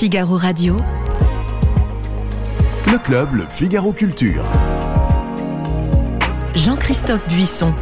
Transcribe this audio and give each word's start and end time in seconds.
Figaro 0.00 0.38
Radio. 0.38 0.78
Le 2.86 2.96
club, 3.04 3.34
le 3.34 3.46
Figaro 3.46 3.92
Culture. 3.92 4.46
Jean-Christophe 6.54 7.28
Buisson. 7.28 7.74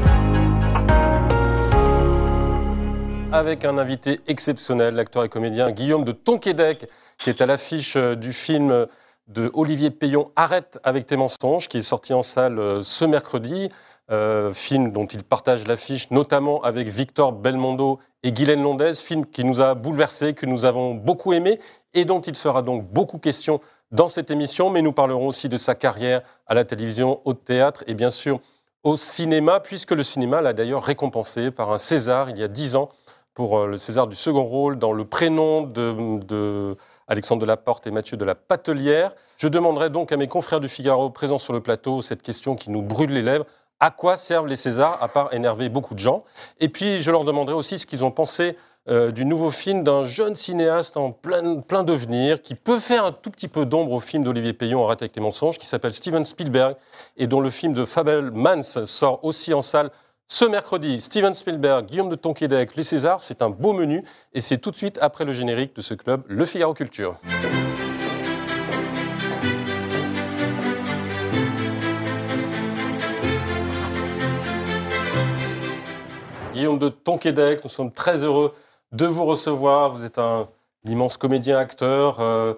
Avec 3.31 3.65
un 3.65 3.79
invité 3.79 4.19
exceptionnel, 4.27 4.96
l'acteur 4.96 5.23
et 5.23 5.29
comédien 5.29 5.71
Guillaume 5.71 6.04
de 6.04 6.10
Tonquédec, 6.10 6.88
qui 7.19 7.31
est 7.31 7.40
à 7.40 7.46
l'affiche 7.46 7.94
euh, 7.94 8.17
du 8.17 8.32
film 8.32 8.88
de 9.28 9.53
Olivier 9.54 9.90
Payon, 9.90 10.32
Arrête 10.35 10.80
avec 10.82 11.06
tes 11.06 11.16
mensonges, 11.16 11.69
qui 11.69 11.78
est 11.78 11.82
sorti 11.82 12.14
en 12.14 12.24
salle 12.24 12.58
euh, 12.58 12.82
ce 12.82 13.04
mercredi. 13.04 13.69
Euh, 14.11 14.54
film 14.54 14.90
dont 14.90 15.04
il 15.04 15.22
partage 15.22 15.67
l'affiche, 15.67 16.11
notamment 16.11 16.62
avec 16.62 16.88
Victor 16.88 17.33
Belmondo 17.33 17.98
et 18.23 18.33
Guylaine 18.33 18.62
Londez, 18.62 18.95
film 18.95 19.27
qui 19.27 19.45
nous 19.45 19.61
a 19.61 19.74
bouleversés, 19.74 20.33
que 20.33 20.47
nous 20.47 20.65
avons 20.65 20.95
beaucoup 20.95 21.34
aimé 21.34 21.61
et 21.92 22.06
dont 22.06 22.23
il 22.23 22.34
sera 22.34 22.62
donc 22.62 22.91
beaucoup 22.91 23.18
question 23.18 23.60
dans 23.91 24.09
cette 24.09 24.30
émission, 24.30 24.70
mais 24.70 24.80
nous 24.80 24.92
parlerons 24.92 25.27
aussi 25.27 25.51
de 25.51 25.59
sa 25.59 25.74
carrière 25.74 26.23
à 26.46 26.55
la 26.55 26.65
télévision, 26.65 27.20
au 27.27 27.34
théâtre 27.34 27.84
et 27.87 27.92
bien 27.92 28.09
sûr 28.09 28.41
au 28.82 28.96
cinéma, 28.96 29.60
puisque 29.60 29.91
le 29.91 30.02
cinéma 30.02 30.40
l'a 30.40 30.54
d'ailleurs 30.54 30.84
récompensé 30.84 31.51
par 31.51 31.70
un 31.70 31.79
César 31.79 32.30
il 32.30 32.38
y 32.38 32.43
a 32.43 32.48
dix 32.48 32.77
ans 32.77 32.88
pour 33.34 33.59
euh, 33.59 33.66
le 33.66 33.77
César 33.77 34.06
du 34.06 34.16
second 34.16 34.45
rôle 34.45 34.79
dans 34.79 34.95
le 34.95 35.04
prénom 35.04 35.65
de, 35.65 36.18
de 36.24 36.77
Alexandre 37.09 37.43
Delaporte 37.43 37.87
et 37.87 37.90
Mathieu 37.90 38.16
de 38.16 38.24
la 38.24 38.34
Patelière. 38.34 39.15
Je 39.37 39.48
demanderai 39.48 39.90
donc 39.90 40.12
à 40.12 40.16
mes 40.16 40.29
confrères 40.29 40.60
du 40.60 40.68
Figaro 40.70 41.10
présents 41.10 41.37
sur 41.37 41.52
le 41.52 41.60
plateau 41.60 42.01
cette 42.01 42.23
question 42.23 42.56
qui 42.56 42.70
nous 42.70 42.80
brûle 42.80 43.10
les 43.10 43.23
lèvres 43.23 43.45
à 43.80 43.91
quoi 43.91 44.16
servent 44.16 44.46
les 44.46 44.56
Césars, 44.56 45.02
à 45.02 45.09
part 45.09 45.32
énerver 45.32 45.68
beaucoup 45.68 45.95
de 45.95 46.00
gens. 46.00 46.24
Et 46.60 46.68
puis, 46.68 47.00
je 47.00 47.10
leur 47.10 47.24
demanderai 47.24 47.55
aussi 47.55 47.78
ce 47.78 47.87
qu'ils 47.87 48.04
ont 48.04 48.10
pensé 48.10 48.56
euh, 48.88 49.10
du 49.10 49.24
nouveau 49.24 49.51
film 49.51 49.84
d'un 49.84 50.04
jeune 50.04 50.34
cinéaste 50.34 50.96
en 50.96 51.12
plein, 51.12 51.60
plein 51.60 51.82
devenir, 51.82 52.41
qui 52.41 52.54
peut 52.54 52.78
faire 52.78 53.04
un 53.04 53.12
tout 53.12 53.30
petit 53.30 53.48
peu 53.48 53.66
d'ombre 53.66 53.93
au 53.93 54.01
film 54.01 54.24
d'Olivier 54.24 54.54
Payon, 54.54 54.84
Arrête 54.84 55.02
avec 55.02 55.15
les 55.15 55.23
mensonges, 55.23 55.59
qui 55.59 55.66
s'appelle 55.66 55.93
Steven 55.93 56.24
Spielberg, 56.24 56.76
et 57.16 57.26
dont 57.26 57.40
le 57.40 57.51
film 57.51 57.74
de 57.74 57.84
Fabel 57.84 58.30
Mans 58.30 58.62
sort 58.62 59.24
aussi 59.24 59.52
en 59.52 59.62
salle 59.62 59.90
ce 60.26 60.45
mercredi. 60.45 61.01
Steven 61.01 61.34
Spielberg, 61.34 61.87
Guillaume 61.87 62.09
de 62.09 62.15
Tonquédec, 62.15 62.76
les 62.76 62.82
Césars, 62.82 63.23
c'est 63.23 63.43
un 63.43 63.51
beau 63.51 63.73
menu, 63.73 64.05
et 64.33 64.41
c'est 64.41 64.59
tout 64.59 64.71
de 64.71 64.77
suite 64.77 64.99
après 65.03 65.25
le 65.25 65.33
générique 65.33 65.77
de 65.77 65.83
ce 65.83 65.95
club, 65.95 66.23
Le 66.27 66.47
Figaro 66.47 66.75
Culture. 66.75 67.17
Guillaume 76.59 76.81
de 76.81 76.89
Tonquédec, 76.89 77.62
nous 77.62 77.70
sommes 77.70 77.92
très 77.92 78.25
heureux 78.25 78.53
de 78.91 79.06
vous 79.06 79.25
recevoir. 79.25 79.92
Vous 79.92 80.05
êtes 80.05 80.19
un 80.19 80.48
immense 80.89 81.17
comédien-acteur 81.17 82.19
euh, 82.19 82.55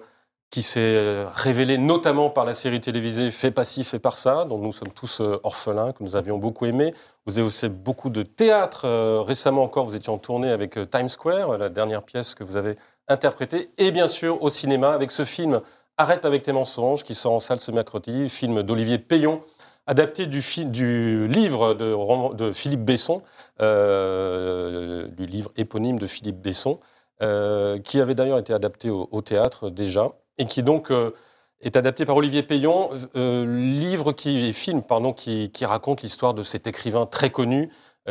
qui 0.49 0.63
s'est 0.63 1.23
révélé 1.35 1.77
notamment 1.77 2.31
par 2.31 2.43
la 2.43 2.55
série 2.55 2.81
télévisée 2.81 3.29
Fait 3.29 3.51
pas 3.51 3.63
ci, 3.63 3.83
fait 3.83 3.99
par 3.99 4.17
ça, 4.17 4.45
dont 4.45 4.57
nous 4.57 4.73
sommes 4.73 4.89
tous 4.89 5.21
euh, 5.21 5.39
orphelins, 5.43 5.91
que 5.91 6.03
nous 6.03 6.15
avions 6.15 6.39
beaucoup 6.39 6.65
aimé. 6.65 6.95
Vous 7.27 7.37
avez 7.37 7.45
aussi 7.45 7.69
beaucoup 7.69 8.09
de 8.09 8.23
théâtre. 8.23 8.85
Euh, 8.85 9.21
récemment 9.21 9.61
encore, 9.61 9.85
vous 9.85 9.95
étiez 9.95 10.11
en 10.11 10.17
tournée 10.17 10.49
avec 10.49 10.79
Times 10.89 11.09
Square, 11.09 11.59
la 11.59 11.69
dernière 11.69 12.01
pièce 12.01 12.33
que 12.33 12.43
vous 12.43 12.55
avez 12.55 12.77
interprétée. 13.07 13.69
Et 13.77 13.91
bien 13.91 14.07
sûr, 14.07 14.41
au 14.41 14.49
cinéma, 14.49 14.93
avec 14.93 15.11
ce 15.11 15.25
film 15.25 15.61
Arrête 16.01 16.25
avec 16.25 16.41
tes 16.41 16.51
mensonges, 16.51 17.03
qui 17.03 17.13
sort 17.13 17.33
en 17.33 17.39
salle 17.39 17.59
ce 17.59 17.69
mercredi, 17.69 18.27
film 18.27 18.63
d'Olivier 18.63 18.97
Payon, 18.97 19.41
adapté 19.87 20.25
du, 20.25 21.27
livre 21.27 21.73
de, 21.73 22.33
de, 22.35 22.51
Philippe 22.51 22.83
Besson, 22.85 23.21
euh, 23.61 25.07
du 25.07 25.25
livre 25.25 25.51
éponyme 25.57 25.99
de 25.99 26.07
Philippe 26.07 26.41
Besson, 26.41 26.79
euh, 27.21 27.79
qui 27.79 27.99
avait 27.99 28.15
d'ailleurs 28.15 28.39
été 28.39 28.53
adapté 28.53 28.89
au, 28.89 29.21
théâtre 29.21 29.69
déjà, 29.69 30.11
et 30.37 30.45
qui 30.45 30.63
donc 30.63 30.91
euh, 30.91 31.11
est 31.61 31.75
adapté 31.75 32.05
par 32.05 32.15
Olivier 32.15 32.43
Payon, 32.43 32.89
livre 33.15 34.13
qui, 34.13 34.53
film 34.53 34.81
pardon, 34.81 35.13
qui, 35.13 35.51
qui 35.51 35.65
raconte 35.65 36.01
l'histoire 36.01 36.33
de 36.33 36.43
cet 36.43 36.67
écrivain 36.67 37.05
très 37.05 37.29
connu, 37.29 37.69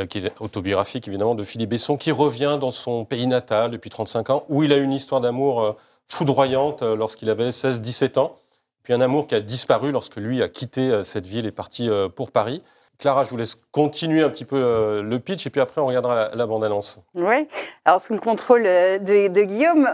qui 0.09 0.19
est 0.19 0.32
autobiographique 0.38 1.09
évidemment, 1.09 1.34
de 1.34 1.42
Philippe 1.42 1.70
Besson, 1.70 1.97
qui 1.97 2.12
revient 2.12 2.59
dans 2.60 2.70
son 2.70 3.04
pays 3.04 3.26
natal 3.26 3.72
depuis 3.72 3.91
35 3.91 4.30
ans, 4.30 4.44
où 4.48 4.62
il 4.62 4.72
a 4.72 4.76
une 4.76 4.92
histoire 4.92 5.20
d'amour 5.20 5.76
foudroyante 6.06 6.82
lorsqu'il 6.82 7.28
avait 7.28 7.50
16-17 7.50 8.20
ans 8.20 8.36
puis 8.82 8.94
un 8.94 9.00
amour 9.00 9.26
qui 9.26 9.34
a 9.34 9.41
disparu 9.41 9.92
lorsque 9.92 10.16
lui 10.16 10.42
a 10.42 10.48
quitté 10.48 10.91
euh, 10.91 11.04
cette 11.04 11.26
ville 11.26 11.46
et 11.46 11.52
parti 11.52 11.88
euh, 11.88 12.08
pour 12.08 12.30
Paris. 12.30 12.62
Clara, 12.98 13.24
je 13.24 13.30
vous 13.30 13.38
laisse 13.38 13.54
continuer 13.72 14.22
un 14.22 14.28
petit 14.28 14.44
peu 14.44 14.56
euh, 14.56 15.02
le 15.02 15.18
pitch 15.18 15.46
et 15.46 15.50
puis 15.50 15.62
après 15.62 15.80
on 15.80 15.86
regardera 15.86 16.34
la, 16.34 16.46
bande-annonce. 16.46 17.00
Oui, 17.14 17.48
alors 17.86 17.98
sous 17.98 18.12
le 18.12 18.20
contrôle 18.20 18.64
de, 18.64 19.42
Guillaume, 19.42 19.88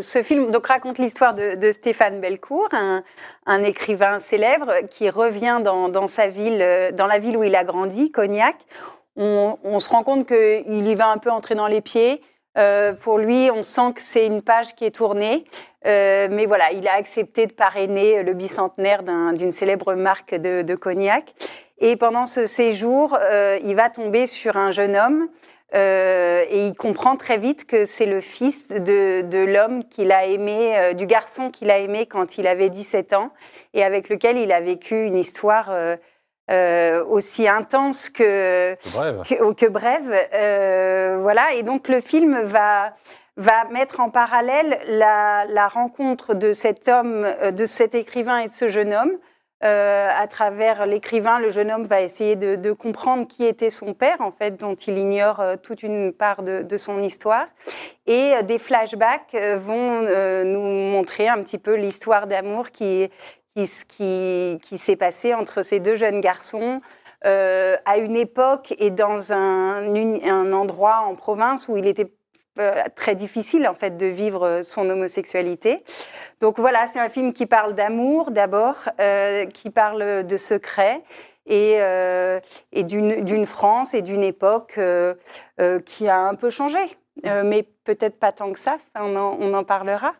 ce 0.00 0.22
film 0.22 0.50
donc, 0.50 0.68
raconte 0.68 0.96
l'histoire 0.98 1.34
de, 1.34 1.70
Stéphane 1.70 2.18
Belcourt, 2.18 2.70
un, 2.72 3.62
écrivain 3.62 4.20
célèbre 4.20 4.72
qui 4.88 5.10
revient 5.10 5.60
dans, 5.62 6.06
sa 6.06 6.28
ville, 6.28 6.92
dans 6.94 7.06
la 7.06 7.18
ville 7.18 7.36
où 7.36 7.44
il 7.44 7.54
a 7.54 7.62
grandi, 7.62 8.10
Cognac. 8.10 8.56
On, 9.16 9.78
se 9.78 9.90
rend 9.90 10.02
compte 10.02 10.26
qu'il 10.26 10.88
y 10.88 10.94
va 10.94 11.10
un 11.10 11.18
peu 11.18 11.30
entrer 11.30 11.54
dans 11.54 11.66
les 11.66 11.82
pieds. 11.82 12.22
Pour 13.02 13.18
lui, 13.18 13.50
on 13.50 13.62
sent 13.62 13.92
que 13.94 14.00
c'est 14.00 14.26
une 14.26 14.40
page 14.40 14.74
qui 14.74 14.86
est 14.86 14.92
tournée. 14.92 15.44
Euh, 15.86 16.28
mais 16.30 16.46
voilà, 16.46 16.72
il 16.72 16.86
a 16.86 16.94
accepté 16.94 17.46
de 17.46 17.52
parrainer 17.52 18.22
le 18.22 18.34
bicentenaire 18.34 19.02
d'une 19.02 19.52
célèbre 19.52 19.94
marque 19.94 20.34
de, 20.34 20.74
cognac. 20.74 21.34
Et 21.78 21.96
pendant 21.96 22.26
ce 22.26 22.46
séjour, 22.46 23.16
euh, 23.20 23.58
il 23.64 23.74
va 23.74 23.90
tomber 23.90 24.26
sur 24.26 24.56
un 24.56 24.70
jeune 24.70 24.96
homme 24.96 25.28
et 25.74 26.66
il 26.66 26.74
comprend 26.74 27.16
très 27.16 27.38
vite 27.38 27.64
que 27.64 27.86
c'est 27.86 28.04
le 28.04 28.20
fils 28.20 28.68
de, 28.68 29.22
de 29.22 29.38
l'homme 29.38 29.84
qu'il 29.84 30.12
a 30.12 30.26
aimé, 30.26 30.92
du 30.94 31.06
garçon 31.06 31.50
qu'il 31.50 31.70
a 31.70 31.78
aimé 31.78 32.04
quand 32.04 32.36
il 32.36 32.46
avait 32.46 32.68
17 32.68 33.14
ans 33.14 33.30
et 33.72 33.82
avec 33.82 34.10
lequel 34.10 34.36
il 34.36 34.52
a 34.52 34.60
vécu 34.60 35.02
une 35.02 35.16
histoire 35.16 35.72
euh, 36.50 37.04
aussi 37.04 37.46
intense 37.48 38.10
que 38.10 38.76
brève. 38.92 39.22
Que, 39.54 39.68
brève 39.68 40.12
euh, 40.34 41.18
voilà, 41.22 41.54
et 41.54 41.62
donc 41.62 41.86
le 41.86 42.00
film 42.00 42.42
va 42.42 42.94
va 43.36 43.64
mettre 43.70 44.00
en 44.00 44.10
parallèle 44.10 44.78
la, 44.86 45.68
rencontre 45.68 46.34
de 46.34 46.52
cet 46.52 46.88
homme, 46.88 47.24
euh, 47.24 47.50
de 47.50 47.66
cet 47.66 47.94
écrivain 47.94 48.38
et 48.38 48.48
de 48.48 48.52
ce 48.52 48.68
jeune 48.68 48.92
homme. 48.92 49.18
Euh, 49.64 50.10
à 50.12 50.26
travers 50.26 50.86
l'écrivain, 50.86 51.38
le 51.38 51.48
jeune 51.48 51.70
homme 51.70 51.84
va 51.84 52.00
essayer 52.00 52.34
de, 52.34 52.72
comprendre 52.72 53.28
qui 53.28 53.44
était 53.44 53.70
son 53.70 53.94
père, 53.94 54.20
en 54.20 54.32
fait, 54.32 54.58
dont 54.58 54.74
il 54.74 54.98
ignore 54.98 55.40
toute 55.62 55.84
une 55.84 56.12
part 56.12 56.42
de, 56.42 56.76
son 56.76 57.00
histoire. 57.00 57.46
Et 58.06 58.32
des 58.42 58.58
flashbacks 58.58 59.36
vont 59.60 60.02
nous 60.44 60.90
montrer 60.90 61.28
un 61.28 61.40
petit 61.44 61.58
peu 61.58 61.76
l'histoire 61.76 62.26
d'amour 62.26 62.70
qui, 62.72 63.08
s'est 63.56 64.96
passé 64.98 65.32
entre 65.32 65.62
ces 65.62 65.78
deux 65.78 65.94
jeunes 65.94 66.20
garçons 66.20 66.80
euh, 67.24 67.76
à 67.84 67.98
une 67.98 68.16
époque 68.16 68.74
et 68.78 68.90
dans 68.90 69.32
un, 69.32 70.52
endroit 70.52 71.04
en 71.06 71.14
province 71.14 71.68
où 71.68 71.76
il 71.76 71.86
était 71.86 72.06
euh, 72.06 72.21
très 72.96 73.14
difficile 73.14 73.66
en 73.66 73.74
fait 73.74 73.96
de 73.96 74.06
vivre 74.06 74.60
son 74.62 74.88
homosexualité. 74.88 75.82
Donc 76.40 76.58
voilà, 76.58 76.86
c'est 76.92 77.00
un 77.00 77.08
film 77.08 77.32
qui 77.32 77.46
parle 77.46 77.74
d'amour 77.74 78.30
d'abord, 78.30 78.76
euh, 79.00 79.46
qui 79.46 79.70
parle 79.70 80.26
de 80.26 80.36
secret 80.36 81.02
et, 81.46 81.76
euh, 81.78 82.40
et 82.72 82.84
d'une 82.84 83.46
France 83.46 83.94
et 83.94 84.02
d'une 84.02 84.22
époque 84.22 84.74
euh, 84.78 85.14
euh, 85.60 85.80
qui 85.80 86.08
a 86.08 86.20
un 86.20 86.34
peu 86.34 86.50
changé, 86.50 86.78
mais 87.24 87.66
peut-être 87.84 88.18
pas 88.18 88.32
tant 88.32 88.52
que 88.52 88.58
ça, 88.58 88.76
ça 88.92 89.00
on, 89.02 89.16
en, 89.16 89.36
on 89.38 89.54
en 89.54 89.64
parlera. 89.64 90.14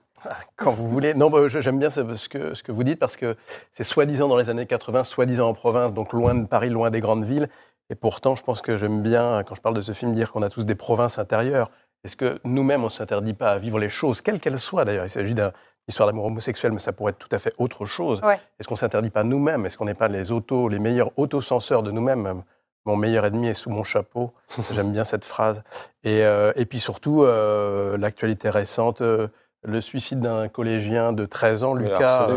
Quand 0.57 0.71
vous 0.71 0.89
voulez. 0.89 1.15
Non, 1.15 1.31
bah, 1.31 1.49
j'aime 1.49 1.81
bien 1.81 1.91
ce 1.91 2.29
que, 2.29 2.55
ce 2.55 2.63
que 2.63 2.71
vous 2.71 2.85
dites 2.85 3.01
parce 3.01 3.17
que 3.17 3.37
c'est 3.75 3.83
soi-disant 3.83 4.29
dans 4.29 4.37
les 4.37 4.51
années 4.51 4.67
80, 4.67 5.03
soi-disant 5.05 5.49
en 5.49 5.55
province, 5.55 5.95
donc 5.95 6.13
loin 6.13 6.35
de 6.35 6.47
Paris, 6.47 6.71
loin 6.71 6.91
des 6.91 7.01
grandes 7.01 7.25
villes. 7.25 7.49
Et 7.91 7.97
pourtant, 7.97 8.37
je 8.37 8.45
pense 8.45 8.63
que 8.63 8.77
j'aime 8.77 9.03
bien, 9.03 9.43
quand 9.43 9.57
je 9.57 9.61
parle 9.61 9.75
de 9.75 9.83
ce 9.83 9.93
film, 9.93 10.13
dire 10.13 10.31
qu'on 10.31 10.43
a 10.43 10.49
tous 10.49 10.65
des 10.65 10.77
provinces 10.77 11.19
intérieures. 11.19 11.71
Est-ce 12.05 12.17
que 12.17 12.41
nous-mêmes, 12.45 12.81
on 12.83 12.87
ne 12.87 12.91
s'interdit 12.91 13.35
pas 13.35 13.53
à 13.53 13.59
vivre 13.59 13.79
les 13.79 13.89
choses, 13.89 14.21
quelles 14.21 14.41
qu'elles 14.41 14.59
soient 14.59 14.85
d'ailleurs? 14.85 15.07
Il 15.07 15.11
s'agit 15.11 15.35
d'une 15.35 15.53
histoire 15.87 16.09
d'amour 16.09 16.25
homosexuel, 16.27 16.73
mais 16.73 16.81
ça 16.81 16.93
pourrait 16.93 17.11
être 17.11 17.19
tout 17.19 17.35
à 17.35 17.39
fait 17.39 17.55
autre 17.59 17.87
chose. 17.87 18.21
Est-ce 18.59 18.67
qu'on 18.67 18.75
ne 18.75 18.79
s'interdit 18.79 19.11
pas 19.11 19.23
nous-mêmes? 19.23 19.67
Est-ce 19.67 19.79
qu'on 19.79 19.85
n'est 19.85 19.95
pas 19.95 20.09
les 20.09 20.33
autos, 20.33 20.69
les 20.69 20.81
meilleurs 20.81 21.13
autocenseurs 21.17 21.83
de 21.83 21.93
nous-mêmes? 21.93 22.43
Mon 22.85 22.97
meilleur 22.97 23.25
ennemi 23.25 23.47
est 23.49 23.55
sous 23.55 23.71
mon 23.71 23.85
chapeau. 23.85 24.33
J'aime 24.73 24.91
bien 24.91 25.05
cette 25.05 25.25
phrase. 25.25 25.63
Et, 26.03 26.25
euh, 26.25 26.53
et 26.57 26.67
puis 26.67 26.81
surtout, 26.81 27.23
euh, 27.23 27.97
l'actualité 27.97 28.51
récente, 28.51 29.01
euh, 29.01 29.29
le 29.63 29.81
suicide 29.81 30.21
d'un 30.21 30.49
collégien 30.49 31.13
de 31.13 31.25
13 31.25 31.63
ans, 31.63 31.75
Lucas, 31.75 32.29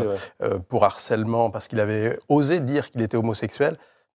euh, 0.42 0.58
pour 0.68 0.84
harcèlement, 0.84 1.50
parce 1.50 1.66
qu'il 1.66 1.80
avait 1.80 2.20
osé 2.28 2.60
dire 2.60 2.88
qu'il 2.90 3.02
était 3.02 3.16
homosexuel. 3.16 3.76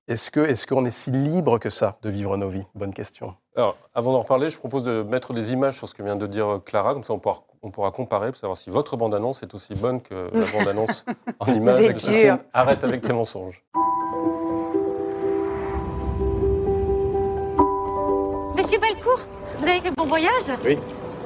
Est-ce 0.08 0.30
qu'on 0.30 0.44
est, 0.44 0.66
qu'on 0.66 0.84
est 0.84 0.90
si 0.92 1.10
libre 1.10 1.58
que 1.58 1.68
ça 1.68 1.98
de 2.02 2.10
vivre 2.10 2.36
nos 2.36 2.48
vies? 2.48 2.62
Bonne 2.76 2.94
question. 2.94 3.34
Alors, 3.56 3.76
avant 3.92 4.12
d'en 4.12 4.20
reparler, 4.20 4.50
je 4.50 4.56
propose 4.58 4.84
de 4.84 5.02
mettre 5.02 5.32
des 5.32 5.52
images 5.52 5.76
sur 5.76 5.88
ce 5.88 5.94
que 5.94 6.02
vient 6.04 6.14
de 6.14 6.28
dire 6.28 6.60
Clara, 6.64 6.92
comme 6.94 7.02
ça 7.02 7.12
on 7.12 7.18
pourra, 7.18 7.42
on 7.62 7.72
pourra 7.72 7.90
comparer 7.90 8.28
pour 8.28 8.36
savoir 8.36 8.56
si 8.56 8.70
votre 8.70 8.96
bande-annonce 8.96 9.42
est 9.42 9.52
aussi 9.52 9.74
bonne 9.74 10.00
que 10.00 10.30
la 10.32 10.46
bande-annonce 10.58 11.04
en 11.40 11.52
images 11.52 11.88
de 11.92 11.98
ce 11.98 12.10
film 12.10 12.38
Arrête 12.52 12.84
avec 12.84 13.02
tes 13.02 13.12
mensonges. 13.12 13.64
Monsieur 18.56 18.78
Belcourt, 18.78 19.20
vous 19.58 19.66
avez 19.66 19.80
fait 19.80 19.90
bon 19.90 20.04
voyage? 20.06 20.44
Oui. 20.64 20.78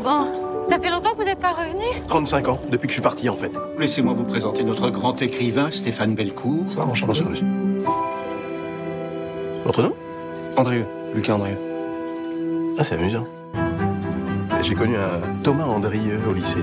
Bon, 0.03 0.65
ça 0.71 0.79
fait 0.79 0.88
longtemps 0.88 1.11
que 1.12 1.19
vous 1.19 1.25
n'êtes 1.25 1.38
pas 1.41 1.53
revenu? 1.53 1.85
35 2.09 2.49
ans, 2.49 2.59
depuis 2.71 2.87
que 2.87 2.93
je 2.93 2.94
suis 2.94 3.03
parti 3.03 3.29
en 3.29 3.37
fait. 3.37 3.53
Laissez-moi 3.76 4.15
vous 4.15 4.25
présenter 4.25 4.65
notre 4.65 4.88
grand 4.88 5.21
écrivain, 5.21 5.71
Stéphane 5.71 6.15
Belcourt. 6.15 6.62
Bonsoir, 6.62 6.87
Bonsoir. 6.87 7.29
Votre 9.70 9.82
nom 9.84 9.93
Andrieux, 10.56 10.84
Lucas 11.14 11.34
Andrieux. 11.34 11.56
Ah, 12.76 12.82
c'est 12.82 12.96
amusant. 12.96 13.25
J'ai 14.62 14.75
connu 14.75 14.96
un 14.96 15.20
Thomas 15.44 15.67
Andrieux 15.67 16.19
au 16.28 16.32
lycée. 16.32 16.58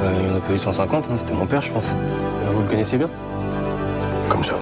Euh, 0.00 0.14
il 0.20 0.26
n'y 0.26 0.32
en 0.32 0.36
a 0.36 0.40
pas 0.40 0.54
eu 0.54 0.56
150, 0.56 1.04
hein, 1.04 1.16
c'était 1.18 1.34
mon 1.34 1.44
père, 1.44 1.60
je 1.60 1.70
pense. 1.70 1.90
Euh, 1.90 2.50
Vous 2.50 2.62
le 2.62 2.66
connaissez 2.66 2.96
bien 2.96 3.10
Comme 4.30 4.42
ça. 4.42 4.54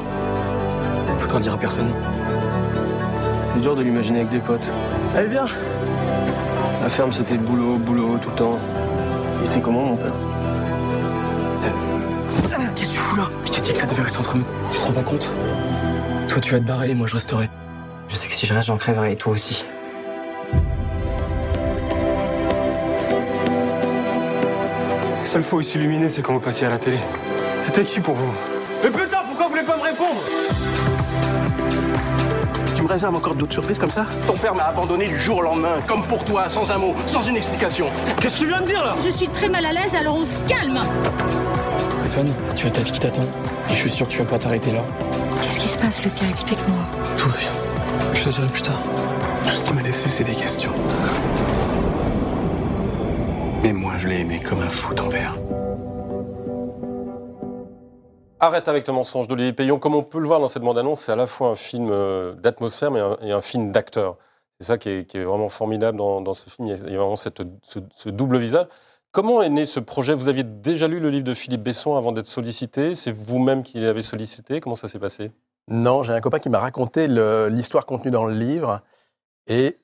Faudra 1.21 1.39
le 1.39 1.43
dire 1.45 1.55
à 1.55 1.59
personne. 1.59 1.93
C'est 3.55 3.61
dur 3.61 3.77
de 3.77 3.83
l'imaginer 3.83 4.23
avec 4.23 4.31
des 4.31 4.41
potes. 4.41 4.67
Allez, 5.15 5.29
viens 5.29 5.47
La 6.83 6.89
ferme, 6.89 7.13
c'était 7.13 7.39
boulot, 7.39 7.79
boulot, 7.79 8.19
tout 8.21 8.31
le 8.31 8.35
temps. 8.35 8.59
Il 9.41 9.47
était 9.47 9.61
comment, 9.61 9.85
mon 9.85 9.97
père? 9.97 10.15
Là 13.21 13.29
Je 13.45 13.53
t'ai 13.53 13.61
dit 13.61 13.73
que 13.73 13.79
ça 13.79 13.87
devait 13.87 14.03
rester 14.03 14.19
entre 14.19 14.37
nous. 14.37 14.45
Tu 14.73 14.79
te 14.79 14.85
rends 14.85 14.93
pas 14.93 15.03
compte? 15.03 15.31
Toi, 16.29 16.41
tu 16.41 16.53
vas 16.53 16.61
te 16.61 16.65
barrer 16.65 16.91
et 16.91 16.95
moi, 16.95 17.07
je 17.07 17.15
resterai. 17.15 17.51
Je 18.09 18.17
sais 18.17 18.29
que 18.29 18.35
si 18.35 18.47
je 18.47 18.55
reste, 18.55 18.67
j'en 18.67 18.77
crèverai, 18.77 19.13
et 19.13 19.17
toi 19.17 19.33
aussi. 19.33 19.65
La 25.19 25.25
seule 25.25 25.45
fois 25.45 25.59
où 25.59 25.63
il 25.63 25.65
s'illuminait, 25.65 26.09
c'est 26.09 26.23
quand 26.23 26.33
vous 26.33 26.41
passiez 26.41 26.67
à 26.67 26.71
la 26.71 26.79
télé. 26.79 26.99
C'était 27.65 27.85
qui 27.85 28.01
pour 28.01 28.15
vous? 28.15 28.33
Mais 28.83 28.91
putain, 28.91 29.19
pourquoi 29.29 29.47
vous 29.47 29.51
voulez 29.51 29.63
pas 29.63 29.77
me 29.77 29.83
répondre? 29.83 30.21
Tu 32.75 32.83
me 32.83 32.89
réserves 32.89 33.15
encore 33.15 33.35
d'autres 33.35 33.53
surprises 33.53 33.79
comme 33.79 33.93
ça? 33.93 34.07
Ton 34.27 34.33
père 34.33 34.55
m'a 34.55 34.65
abandonné 34.65 35.07
du 35.07 35.21
jour 35.21 35.37
au 35.39 35.43
lendemain, 35.43 35.77
comme 35.87 36.03
pour 36.03 36.25
toi, 36.25 36.49
sans 36.49 36.73
un 36.73 36.79
mot, 36.79 36.95
sans 37.07 37.23
une 37.23 37.37
explication. 37.37 37.87
Qu'est-ce 38.21 38.35
que 38.35 38.41
tu 38.41 38.47
viens 38.47 38.61
de 38.63 38.67
dire 38.67 38.83
là? 38.83 38.97
Je 39.05 39.11
suis 39.11 39.29
très 39.29 39.49
mal 39.49 39.65
à 39.67 39.73
l'aise, 39.73 39.95
alors 39.95 40.17
on 40.17 40.25
se 40.25 40.39
calme 40.49 40.81
Stéphane, 42.11 42.35
tu 42.57 42.67
as 42.67 42.71
ta 42.73 42.81
vie 42.81 42.91
qui 42.91 42.99
t'attend. 42.99 43.23
Et 43.23 43.75
je 43.75 43.75
suis 43.77 43.91
sûr 43.91 44.05
que 44.09 44.11
tu 44.13 44.19
vas 44.19 44.25
pas 44.29 44.39
t'arrêter 44.41 44.73
là. 44.73 44.83
Qu'est-ce 45.43 45.61
qui 45.61 45.69
se 45.69 45.79
passe, 45.79 46.03
Lucas? 46.03 46.27
Explique-moi. 46.29 46.81
Tout 47.17 47.29
va 47.29 47.37
bien. 47.39 47.51
Je 48.15 48.25
te 48.25 48.31
dirai 48.31 48.49
plus 48.49 48.63
tard. 48.63 48.81
Tout 49.47 49.55
ce 49.55 49.63
qui 49.63 49.73
m'a 49.75 49.83
laissé, 49.83 50.09
c'est 50.09 50.25
des 50.25 50.35
questions. 50.35 50.73
Mais 53.63 53.73
moi, 53.73 53.93
je 53.97 54.09
l'ai 54.09 54.23
aimé 54.23 54.41
comme 54.41 54.59
un 54.61 54.69
fou, 54.69 54.93
ton 54.93 55.09
père. 55.09 55.37
Arrête 58.41 58.67
avec 58.67 58.83
ton 58.83 58.95
mensonge 58.95 59.29
d'Olivier 59.29 59.53
Payon. 59.53 59.79
Comme 59.79 59.95
on 59.95 60.03
peut 60.03 60.19
le 60.19 60.27
voir 60.27 60.41
dans 60.41 60.49
cette 60.49 60.65
bande-annonce, 60.65 61.03
c'est 61.05 61.13
à 61.13 61.17
la 61.17 61.29
fois 61.29 61.51
un 61.51 61.55
film 61.55 61.91
euh, 61.93 62.35
d'atmosphère 62.35 62.91
mais 62.91 62.99
un- 62.99 63.19
et 63.23 63.31
un 63.31 63.41
film 63.41 63.71
d'acteur. 63.71 64.17
C'est 64.59 64.67
ça 64.67 64.79
qui 64.79 64.89
est, 64.89 65.05
qui 65.05 65.17
est 65.19 65.23
vraiment 65.25 65.49
formidable 65.49 65.99
dans, 65.99 66.21
dans 66.21 66.35
ce 66.35 66.51
film. 66.51 66.67
Il 66.67 66.71
y 66.71 66.75
a, 66.75 66.77
il 66.89 66.93
y 66.93 66.97
a 66.97 66.99
vraiment 66.99 67.15
cette- 67.15 67.43
ce, 67.63 67.79
ce 67.95 68.09
double 68.09 68.39
visage. 68.39 68.67
Comment 69.13 69.43
est 69.43 69.49
né 69.49 69.67
ce 69.67 69.81
projet? 69.81 70.15
Vous 70.15 70.29
aviez 70.29 70.45
déjà 70.45 70.87
lu 70.87 71.01
le 71.01 71.11
livre 71.11 71.25
de 71.25 71.35
Philippe 71.35 71.63
Besson 71.63 71.97
avant 71.97 72.13
d'être 72.13 72.27
sollicité 72.27 72.95
C'est 72.95 73.11
vous-même 73.13 73.63
qui 73.65 73.81
l'avez 73.81 74.03
sollicité 74.03 74.61
Comment 74.61 74.77
ça 74.77 74.87
s'est 74.89 75.01
passé? 75.01 75.33
Non, 75.69 76.03
j'ai 76.03 76.13
un 76.13 76.21
copain 76.21 76.39
qui 76.39 76.49
m'a 76.49 76.61
raconté 76.61 77.07
l'histoire 77.09 77.87
contenue 77.87 78.11
dans 78.11 78.25
le 78.25 78.35
livre. 78.35 78.81
Et 79.47 79.79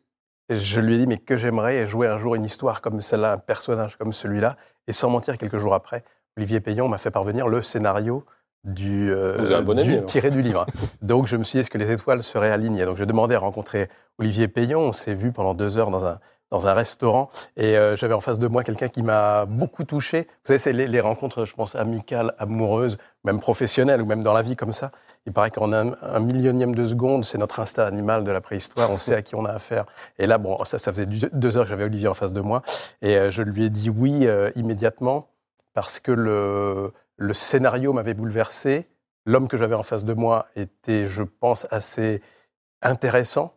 je 0.49 0.81
lui 0.81 0.95
ai 0.95 0.99
dit, 0.99 1.07
mais 1.07 1.19
que 1.19 1.37
j'aimerais 1.37 1.87
jouer 1.87 2.07
un 2.07 2.19
jour 2.19 2.35
une 2.37 2.45
histoire 2.45 2.81
comme 2.81 3.01
celle-là, 3.01 3.33
un 3.33 3.39
personnage 3.39 3.97
comme 3.97 4.13
celui-là. 4.13 4.57
Et 4.87 4.93
sans 4.93 5.11
mentir, 5.11 5.39
quelques 5.39 5.59
jours 5.59 5.75
après, 5.75 6.05
Olivier 6.37 6.61
Payon 6.61 6.89
m'a 6.89 6.99
fait 6.99 7.11
parvenir 7.11 7.49
le 7.49 7.63
scénario 7.63 8.25
du, 8.63 9.11
euh, 9.13 9.63
bon 9.63 9.75
du- 9.77 10.05
tiré 10.07 10.31
du 10.31 10.43
livre. 10.43 10.67
Donc 11.03 11.27
je 11.27 11.37
me 11.37 11.45
suis 11.45 11.57
dit, 11.57 11.61
est-ce 11.61 11.71
que 11.71 11.79
les 11.79 11.91
étoiles 11.93 12.23
seraient 12.23 12.51
alignées 12.51 12.85
Donc 12.85 12.97
je 12.97 13.05
demandais 13.05 13.35
à 13.35 13.39
rencontrer 13.41 13.89
Olivier 14.19 14.47
Payon. 14.49 14.81
On 14.81 14.93
s'est 14.93 15.15
vu 15.15 15.33
pendant 15.33 15.55
deux 15.55 15.79
heures 15.79 15.91
dans 15.91 16.05
un, 16.07 16.19
dans 16.57 16.67
un 16.67 16.73
restaurant. 16.73 17.29
Et 17.57 17.77
euh, 17.77 17.97
j'avais 17.97 18.15
en 18.15 18.21
face 18.21 18.39
de 18.39 18.49
moi 18.49 18.63
quelqu'un 18.65 18.89
qui 18.89 19.03
m'a 19.03 19.45
beaucoup 19.45 19.85
touché. 19.85 20.23
Vous 20.23 20.47
savez, 20.47 20.59
c'est 20.59 20.73
les, 20.73 21.01
rencontres, 21.01 21.45
je 21.45 21.55
pense, 21.55 21.75
amicales, 21.75 22.35
amoureuses, 22.39 22.97
même 23.25 23.41
professionnelles, 23.41 24.01
ou 24.01 24.07
même 24.07 24.23
dans 24.23 24.33
la 24.33 24.43
vie 24.43 24.57
comme 24.57 24.73
ça. 24.73 24.91
Il 25.27 25.33
paraît 25.33 25.51
qu'en 25.51 25.73
un, 25.73 26.21
millionième 26.21 26.75
de 26.75 26.87
seconde, 26.87 27.25
c'est 27.25 27.39
notre 27.39 27.61
instinct 27.61 27.85
animal 27.85 28.25
de 28.25 28.31
la 28.31 28.41
préhistoire. 28.41 28.91
On 28.91 28.97
sait 28.97 29.15
à 29.15 29.23
qui 29.23 29.35
on 29.35 29.45
a 29.45 29.51
affaire. 29.51 29.85
Et 30.19 30.27
là, 30.27 30.39
bon, 30.39 30.65
ça, 30.65 30.79
ça 30.79 30.93
faisait 30.93 31.07
deux 31.07 31.57
heures 31.57 31.65
que 31.65 31.71
j'avais 31.71 31.85
Olivier 31.85 32.09
en 32.09 32.15
face 32.15 32.33
de 32.33 32.41
moi. 32.41 32.63
Et 33.03 33.17
euh, 33.17 33.31
je 33.31 33.43
lui 33.43 33.65
ai 33.65 33.71
dit 33.71 33.91
oui 33.91 34.27
euh, 34.27 34.51
immédiatement 34.57 35.29
parce 35.75 36.01
que 36.01 36.11
le 36.13 37.35
scénario 37.35 37.93
m'avait 37.93 38.15
bouleversé. 38.15 38.89
L'homme 39.27 39.47
que 39.47 39.59
j'avais 39.59 39.75
en 39.75 39.83
face 39.83 40.05
de 40.05 40.15
moi 40.15 40.47
était, 40.57 41.07
je 41.07 41.23
pense, 41.23 41.67
assez 41.71 42.23
intéressant. 42.81 43.53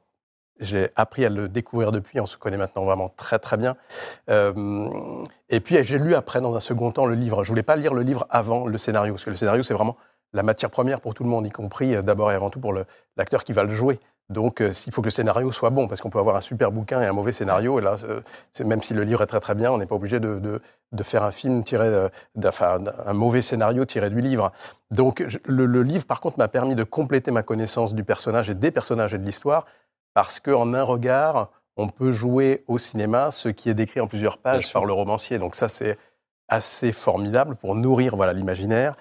J'ai 0.59 0.89
appris 0.95 1.25
à 1.25 1.29
le 1.29 1.47
découvrir 1.47 1.91
depuis. 1.91 2.19
On 2.19 2.25
se 2.25 2.37
connaît 2.37 2.57
maintenant 2.57 2.83
vraiment 2.83 3.09
très, 3.09 3.39
très 3.39 3.57
bien. 3.57 3.75
Euh, 4.29 4.53
et 5.49 5.61
puis, 5.61 5.81
j'ai 5.83 5.97
lu 5.97 6.15
après, 6.15 6.41
dans 6.41 6.55
un 6.55 6.59
second 6.59 6.91
temps, 6.91 7.05
le 7.05 7.15
livre. 7.15 7.43
Je 7.43 7.49
voulais 7.49 7.63
pas 7.63 7.77
lire 7.77 7.93
le 7.93 8.01
livre 8.01 8.27
avant 8.29 8.67
le 8.67 8.77
scénario, 8.77 9.13
parce 9.13 9.23
que 9.23 9.29
le 9.29 9.35
scénario, 9.35 9.63
c'est 9.63 9.73
vraiment 9.73 9.95
la 10.33 10.43
matière 10.43 10.69
première 10.69 11.01
pour 11.01 11.13
tout 11.13 11.23
le 11.23 11.29
monde, 11.29 11.47
y 11.47 11.49
compris 11.49 11.95
euh, 11.95 12.01
d'abord 12.01 12.31
et 12.31 12.35
avant 12.35 12.49
tout 12.49 12.59
pour 12.59 12.73
l'acteur 13.17 13.43
qui 13.43 13.53
va 13.53 13.63
le 13.63 13.73
jouer. 13.73 13.99
Donc, 14.29 14.61
euh, 14.61 14.71
il 14.85 14.93
faut 14.93 15.01
que 15.01 15.07
le 15.07 15.11
scénario 15.11 15.51
soit 15.51 15.69
bon, 15.69 15.87
parce 15.87 16.01
qu'on 16.01 16.09
peut 16.09 16.19
avoir 16.19 16.35
un 16.35 16.41
super 16.41 16.71
bouquin 16.71 17.01
et 17.01 17.05
un 17.05 17.13
mauvais 17.13 17.31
scénario. 17.31 17.79
Et 17.79 17.81
là, 17.81 17.95
même 18.63 18.83
si 18.83 18.93
le 18.93 19.03
livre 19.03 19.23
est 19.23 19.27
très 19.27 19.39
très 19.39 19.55
bien, 19.55 19.71
on 19.71 19.77
n'est 19.77 19.87
pas 19.87 19.95
obligé 19.95 20.19
de, 20.19 20.61
faire 21.01 21.23
un 21.23 21.31
film 21.31 21.63
tiré, 21.63 22.09
enfin, 22.45 22.79
un 23.05 23.13
mauvais 23.13 23.41
scénario 23.41 23.85
tiré 23.85 24.09
du 24.11 24.21
livre. 24.21 24.51
Donc, 24.91 25.25
le 25.45 25.81
livre, 25.81 26.05
par 26.05 26.19
contre, 26.19 26.37
m'a 26.37 26.47
permis 26.47 26.75
de 26.75 26.83
compléter 26.83 27.31
ma 27.31 27.41
connaissance 27.41 27.95
du 27.95 28.03
personnage 28.03 28.51
et 28.51 28.55
des 28.55 28.69
personnages 28.69 29.15
et 29.15 29.17
de 29.17 29.25
l'histoire, 29.25 29.65
parce 30.13 30.39
qu'en 30.39 30.73
un 30.73 30.83
regard, 30.83 31.49
on 31.77 31.87
peut 31.87 32.11
jouer 32.11 32.63
au 32.67 32.77
cinéma 32.77 33.31
ce 33.31 33.49
qui 33.49 33.69
est 33.69 33.73
décrit 33.73 34.01
en 34.01 34.07
plusieurs 34.07 34.37
Bien 34.37 34.53
pages 34.53 34.65
sûr. 34.67 34.73
par 34.73 34.85
le 34.85 34.93
romancier. 34.93 35.39
Donc 35.39 35.55
ça, 35.55 35.69
c'est 35.69 35.97
assez 36.47 36.91
formidable 36.91 37.55
pour 37.55 37.75
nourrir 37.75 38.15
voilà 38.15 38.33
l'imaginaire. 38.33 38.95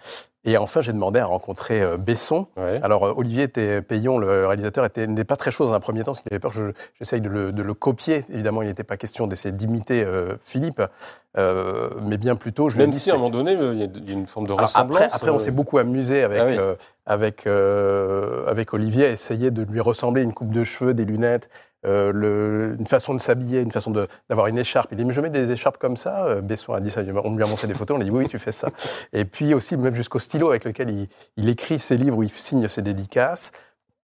Et 0.48 0.56
enfin, 0.56 0.80
j'ai 0.80 0.94
demandé 0.94 1.20
à 1.20 1.26
rencontrer 1.26 1.82
euh, 1.82 1.98
Besson. 1.98 2.46
Ouais. 2.56 2.80
Alors, 2.82 3.04
euh, 3.04 3.12
Olivier 3.14 3.42
était, 3.42 3.82
Payon, 3.82 4.16
le 4.16 4.46
réalisateur, 4.46 4.82
était- 4.86 5.06
n'était 5.06 5.24
pas 5.24 5.36
très 5.36 5.50
chaud 5.50 5.66
dans 5.66 5.74
un 5.74 5.80
premier 5.80 6.00
temps, 6.04 6.12
parce 6.12 6.20
qu'il 6.22 6.32
avait 6.32 6.38
peur 6.40 6.52
que 6.52 6.56
je- 6.56 6.72
j'essaye 6.98 7.20
de, 7.20 7.28
le- 7.28 7.52
de 7.52 7.62
le 7.62 7.74
copier. 7.74 8.24
Évidemment, 8.32 8.62
il 8.62 8.68
n'était 8.68 8.82
pas 8.82 8.96
question 8.96 9.26
d'essayer 9.26 9.52
d'imiter 9.52 10.02
euh, 10.06 10.36
Philippe, 10.40 10.80
mais 11.36 12.16
bien 12.16 12.34
plutôt, 12.34 12.68
je 12.70 12.76
lui 12.76 12.82
ai 12.82 12.86
Même 12.86 12.92
dit... 12.92 12.98
si 12.98 13.10
à 13.10 13.14
un 13.14 13.18
moment 13.18 13.28
donné, 13.30 13.52
il 13.52 13.78
y 13.78 13.82
a- 13.82 14.12
une 14.12 14.26
forme 14.26 14.46
de 14.46 14.52
alors 14.54 14.62
ressemblance. 14.66 14.96
après, 15.02 15.14
après, 15.14 15.30
on 15.30 15.38
s'est 15.38 15.50
beaucoup 15.50 15.76
amusé 15.78 16.22
avec, 16.24 16.40
Ah 16.40 16.46
oui. 16.48 16.56
avec, 17.04 17.46
avec 17.46 18.72
Olivier, 18.74 19.04
à 19.06 19.10
essayer 19.10 19.50
de 19.50 19.62
lui 19.62 19.80
ressembler 19.80 20.22
une 20.22 20.32
coupe 20.32 20.52
de 20.52 20.64
cheveux, 20.64 20.94
des 20.94 21.04
lunettes, 21.04 21.48
euh, 21.86 22.76
une 22.76 22.86
façon 22.86 23.14
de 23.14 23.20
s'habiller, 23.20 23.60
une 23.60 23.70
façon 23.70 23.92
d'avoir 24.28 24.48
une 24.48 24.58
écharpe. 24.58 24.90
Il 24.92 24.98
dit, 24.98 25.04
mais 25.04 25.12
je 25.12 25.20
mets 25.20 25.30
des 25.30 25.52
écharpes 25.52 25.78
comme 25.78 25.96
ça. 25.96 26.24
Euh, 26.24 26.40
Besson 26.40 26.72
a 26.72 26.80
dit 26.80 26.90
ça, 26.90 27.02
on 27.24 27.36
lui 27.36 27.42
a 27.42 27.46
montré 27.46 27.66
des 27.66 27.74
photos, 27.74 27.96
on 27.96 27.98
lui 27.98 28.08
a 28.08 28.10
dit, 28.10 28.16
oui, 28.16 28.26
tu 28.26 28.38
fais 28.38 28.52
ça. 28.52 28.70
Et 29.12 29.24
puis 29.24 29.54
aussi, 29.54 29.76
même 29.76 29.94
jusqu'au 29.94 30.18
stylo 30.18 30.50
avec 30.50 30.64
lequel 30.64 30.90
il, 31.36 31.48
écrit 31.48 31.78
ses 31.78 31.96
livres, 31.96 32.18
où 32.18 32.22
il 32.22 32.30
signe 32.30 32.66
ses 32.68 32.82
dédicaces. 32.82 33.52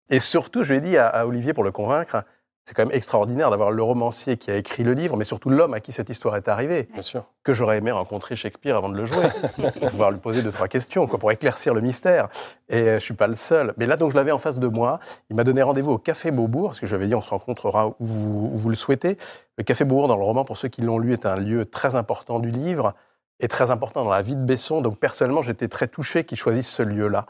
Et 0.09 0.21
surtout, 0.21 0.65
je 0.65 0.73
lui 0.73 0.79
ai 0.79 0.81
dit 0.81 0.99
à 0.99 1.27
Olivier, 1.27 1.55
pour 1.55 1.65
le 1.65 1.71
convaincre, 1.71 2.25
c'est 2.65 2.75
quand 2.75 2.85
même 2.85 2.95
extraordinaire 2.95 3.51
d'avoir 3.51 3.71
le 3.73 3.83
romancier 3.83 4.37
qui 4.37 4.51
a 4.51 4.57
écrit 4.57 4.85
le 4.85 4.93
livre, 4.93 5.17
mais 5.17 5.25
surtout 5.25 5.51
l'homme 5.51 5.75
à 5.75 5.81
qui 5.81 5.93
cette 5.93 6.09
histoire 6.09 6.37
est 6.37 6.47
arrivée 6.47 6.89
Bien 6.93 7.03
sûr. 7.03 7.25
que 7.43 7.53
j'aurais 7.53 7.79
aimé 7.79 7.91
rencontrer 7.91 8.37
Shakespeare 8.37 8.77
avant 8.77 8.89
de 8.89 8.97
le 8.97 9.07
jouer, 9.07 9.27
pour 9.57 9.91
pouvoir 9.91 10.11
lui 10.13 10.21
poser 10.21 10.43
deux, 10.43 10.53
trois 10.53 10.69
questions, 10.69 11.07
quoi, 11.07 11.19
pour 11.19 11.33
éclaircir 11.33 11.75
le 11.75 11.81
mystère. 11.81 12.29
Et 12.69 12.83
euh, 12.83 12.95
je 12.99 13.05
suis 13.05 13.15
pas 13.15 13.27
le 13.27 13.35
seul. 13.35 13.73
Mais 13.77 13.87
là, 13.87 13.97
donc, 13.97 14.13
je 14.13 14.17
l'avais 14.17 14.31
en 14.31 14.39
face 14.39 14.61
de 14.61 14.69
moi. 14.69 15.01
Il 15.31 15.37
m'a 15.37 15.43
donné 15.45 15.63
rendez-vous 15.63 15.93
au 15.93 15.99
Café 15.99 16.31
Beaubourg, 16.31 16.69
parce 16.69 16.81
que 16.81 16.87
je 16.87 16.95
lui 16.95 16.97
avais 17.03 17.09
dit, 17.09 17.15
on 17.15 17.23
se 17.23 17.31
rencontrera 17.31 17.89
où 17.89 17.95
vous, 18.01 18.51
où 18.53 18.57
vous 18.57 18.69
le 18.69 18.77
souhaitez. 18.77 19.17
Le 19.59 19.65
Café 19.65 19.85
Beaubourg, 19.85 20.07
dans 20.07 20.17
le 20.17 20.25
roman, 20.25 20.45
pour 20.45 20.57
ceux 20.57 20.69
qui 20.69 20.83
l'ont 20.83 20.99
lu, 20.99 21.13
est 21.13 21.27
un 21.27 21.37
lieu 21.37 21.65
très 21.65 21.97
important 21.97 22.39
du 22.39 22.51
livre 22.51 22.95
et 23.41 23.49
très 23.49 23.71
important 23.71 24.05
dans 24.05 24.11
la 24.11 24.23
vie 24.23 24.37
de 24.37 24.45
Besson. 24.45 24.81
Donc, 24.83 24.99
personnellement, 24.99 25.43
j'étais 25.43 25.69
très 25.69 25.89
touché 25.89 26.25
qu'il 26.25 26.39
choisisse 26.39 26.69
ce 26.69 26.83
lieu-là. 26.83 27.27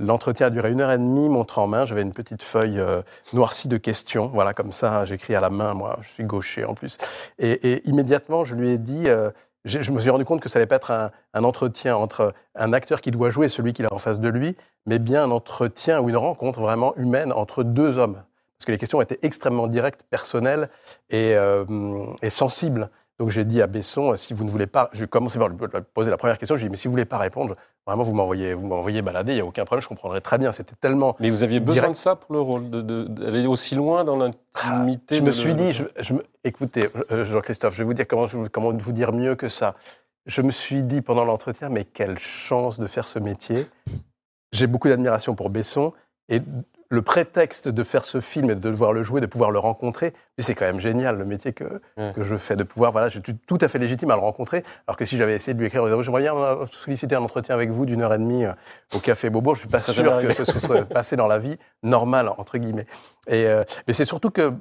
L'entretien 0.00 0.46
a 0.46 0.50
duré 0.50 0.72
une 0.72 0.80
heure 0.80 0.90
et 0.90 0.98
demie, 0.98 1.28
montre 1.28 1.58
en 1.58 1.66
main. 1.66 1.84
J'avais 1.84 2.00
une 2.00 2.12
petite 2.12 2.42
feuille 2.42 2.80
euh, 2.80 3.02
noircie 3.34 3.68
de 3.68 3.76
questions. 3.76 4.28
Voilà, 4.28 4.54
comme 4.54 4.72
ça, 4.72 5.04
j'écris 5.04 5.34
à 5.34 5.40
la 5.40 5.50
main. 5.50 5.74
Moi, 5.74 5.98
je 6.00 6.08
suis 6.08 6.24
gaucher 6.24 6.64
en 6.64 6.74
plus. 6.74 6.96
Et, 7.38 7.86
immédiatement, 7.86 8.44
je 8.44 8.54
lui 8.54 8.70
ai 8.70 8.78
dit, 8.78 9.08
euh, 9.08 9.30
je 9.66 9.90
me 9.90 10.00
suis 10.00 10.08
rendu 10.08 10.24
compte 10.24 10.40
que 10.40 10.48
ça 10.48 10.58
allait 10.58 10.66
pas 10.66 10.76
être 10.76 10.90
un, 10.90 11.10
un 11.34 11.44
entretien 11.44 11.96
entre 11.96 12.32
un 12.54 12.72
acteur 12.72 13.02
qui 13.02 13.10
doit 13.10 13.28
jouer 13.28 13.46
et 13.46 13.48
celui 13.50 13.74
qu'il 13.74 13.84
a 13.84 13.92
en 13.92 13.98
face 13.98 14.20
de 14.20 14.28
lui, 14.30 14.56
mais 14.86 14.98
bien 14.98 15.24
un 15.24 15.30
entretien 15.30 16.00
ou 16.00 16.08
une 16.08 16.16
rencontre 16.16 16.60
vraiment 16.60 16.96
humaine 16.96 17.30
entre 17.30 17.62
deux 17.62 17.98
hommes. 17.98 18.22
Parce 18.60 18.66
que 18.66 18.72
les 18.72 18.78
questions 18.78 19.00
étaient 19.00 19.18
extrêmement 19.22 19.68
directes, 19.68 20.02
personnelles 20.10 20.68
et, 21.08 21.34
euh, 21.34 21.64
et 22.20 22.28
sensibles. 22.28 22.90
Donc 23.18 23.30
j'ai 23.30 23.46
dit 23.46 23.62
à 23.62 23.66
Besson, 23.66 24.12
euh, 24.12 24.16
si 24.16 24.34
vous 24.34 24.44
ne 24.44 24.50
voulez 24.50 24.66
pas, 24.66 24.90
je 24.92 25.06
commençais 25.06 25.38
par 25.38 25.48
lui 25.48 25.56
poser 25.94 26.10
la 26.10 26.18
première 26.18 26.36
question, 26.36 26.56
je 26.56 26.60
lui 26.60 26.66
ai 26.66 26.68
dit, 26.68 26.72
mais 26.72 26.76
si 26.76 26.86
vous 26.86 26.92
ne 26.92 26.96
voulez 26.96 27.04
pas 27.06 27.16
répondre, 27.16 27.56
vraiment 27.86 28.02
vous 28.02 28.12
m'envoyez, 28.12 28.52
vous 28.52 28.66
m'envoyez 28.66 29.00
balader, 29.00 29.32
il 29.32 29.36
n'y 29.36 29.40
a 29.40 29.46
aucun 29.46 29.64
problème, 29.64 29.82
je 29.82 29.88
comprendrai 29.88 30.20
très 30.20 30.36
bien. 30.36 30.52
C'était 30.52 30.74
tellement 30.78 31.16
Mais 31.20 31.30
vous 31.30 31.42
aviez 31.42 31.58
besoin 31.58 31.74
Direct. 31.84 31.92
de 31.92 31.96
ça 31.98 32.16
pour 32.16 32.34
le 32.34 32.40
rôle, 32.42 32.68
de- 32.68 32.82
de- 32.82 33.04
d'aller 33.04 33.46
aussi 33.46 33.74
loin 33.74 34.04
dans 34.04 34.16
l'intimité 34.18 35.14
Je 35.14 35.20
de 35.20 35.24
me 35.24 35.30
le- 35.30 35.32
suis 35.36 35.54
dit, 35.54 35.72
je, 35.72 35.84
je 35.98 36.12
écoutez, 36.44 36.86
euh, 37.10 37.24
Jean-Christophe, 37.24 37.72
je 37.72 37.78
vais 37.78 37.84
vous 37.84 37.94
dire 37.94 38.06
comment, 38.06 38.28
je- 38.28 38.48
comment 38.48 38.72
vous 38.76 38.92
dire 38.92 39.12
mieux 39.12 39.36
que 39.36 39.48
ça. 39.48 39.74
Je 40.26 40.42
me 40.42 40.50
suis 40.50 40.82
dit 40.82 41.00
pendant 41.00 41.24
l'entretien, 41.24 41.70
mais 41.70 41.84
quelle 41.86 42.18
chance 42.18 42.78
de 42.78 42.86
faire 42.86 43.06
ce 43.08 43.18
métier. 43.18 43.66
J'ai 44.52 44.66
beaucoup 44.66 44.88
d'admiration 44.88 45.34
pour 45.34 45.48
Besson 45.48 45.94
et 46.28 46.40
le 46.92 47.02
prétexte 47.02 47.68
de 47.68 47.84
faire 47.84 48.04
ce 48.04 48.20
film 48.20 48.50
et 48.50 48.56
de 48.56 48.60
devoir 48.60 48.92
le 48.92 49.04
jouer, 49.04 49.20
de 49.20 49.26
pouvoir 49.26 49.52
le 49.52 49.60
rencontrer, 49.60 50.12
c'est 50.38 50.56
quand 50.56 50.64
même 50.64 50.80
génial 50.80 51.16
le 51.18 51.24
métier 51.24 51.52
que, 51.52 51.80
Ouais. 51.96 52.12
que 52.16 52.24
je 52.24 52.36
fais, 52.36 52.56
de 52.56 52.64
pouvoir, 52.64 52.90
voilà, 52.90 53.08
je 53.08 53.20
suis 53.24 53.36
tout 53.46 53.58
à 53.60 53.68
fait 53.68 53.78
légitime 53.78 54.10
à 54.10 54.16
le 54.16 54.20
rencontrer. 54.22 54.64
Alors 54.88 54.96
que 54.96 55.04
si 55.04 55.16
j'avais 55.16 55.34
essayé 55.34 55.54
de 55.54 55.60
lui 55.60 55.66
écrire, 55.68 55.86
j'aimerais 56.02 56.22
bien 56.22 56.34
euh, 56.36 56.66
solliciter 56.66 57.14
un 57.14 57.22
entretien 57.22 57.54
avec 57.54 57.70
vous 57.70 57.86
d'une 57.86 58.02
heure 58.02 58.12
et 58.12 58.18
demie 58.18 58.44
euh, 58.44 58.52
au 58.94 58.98
Café 58.98 59.30
Bobo, 59.30 59.54
je 59.54 59.60
suis 59.60 59.68
pas 59.68 59.78
Ça 59.78 59.92
sûr 59.92 60.02
que 60.34 60.44
ce 60.44 60.58
soit 60.58 60.84
passé 60.88 61.14
dans 61.14 61.28
la 61.28 61.38
vie 61.38 61.56
normale, 61.84 62.28
entre 62.36 62.58
guillemets. 62.58 62.86
Et, 63.28 63.46
euh, 63.46 63.62
mais 63.86 63.92
c'est 63.92 64.04
surtout 64.04 64.30
que 64.30 64.52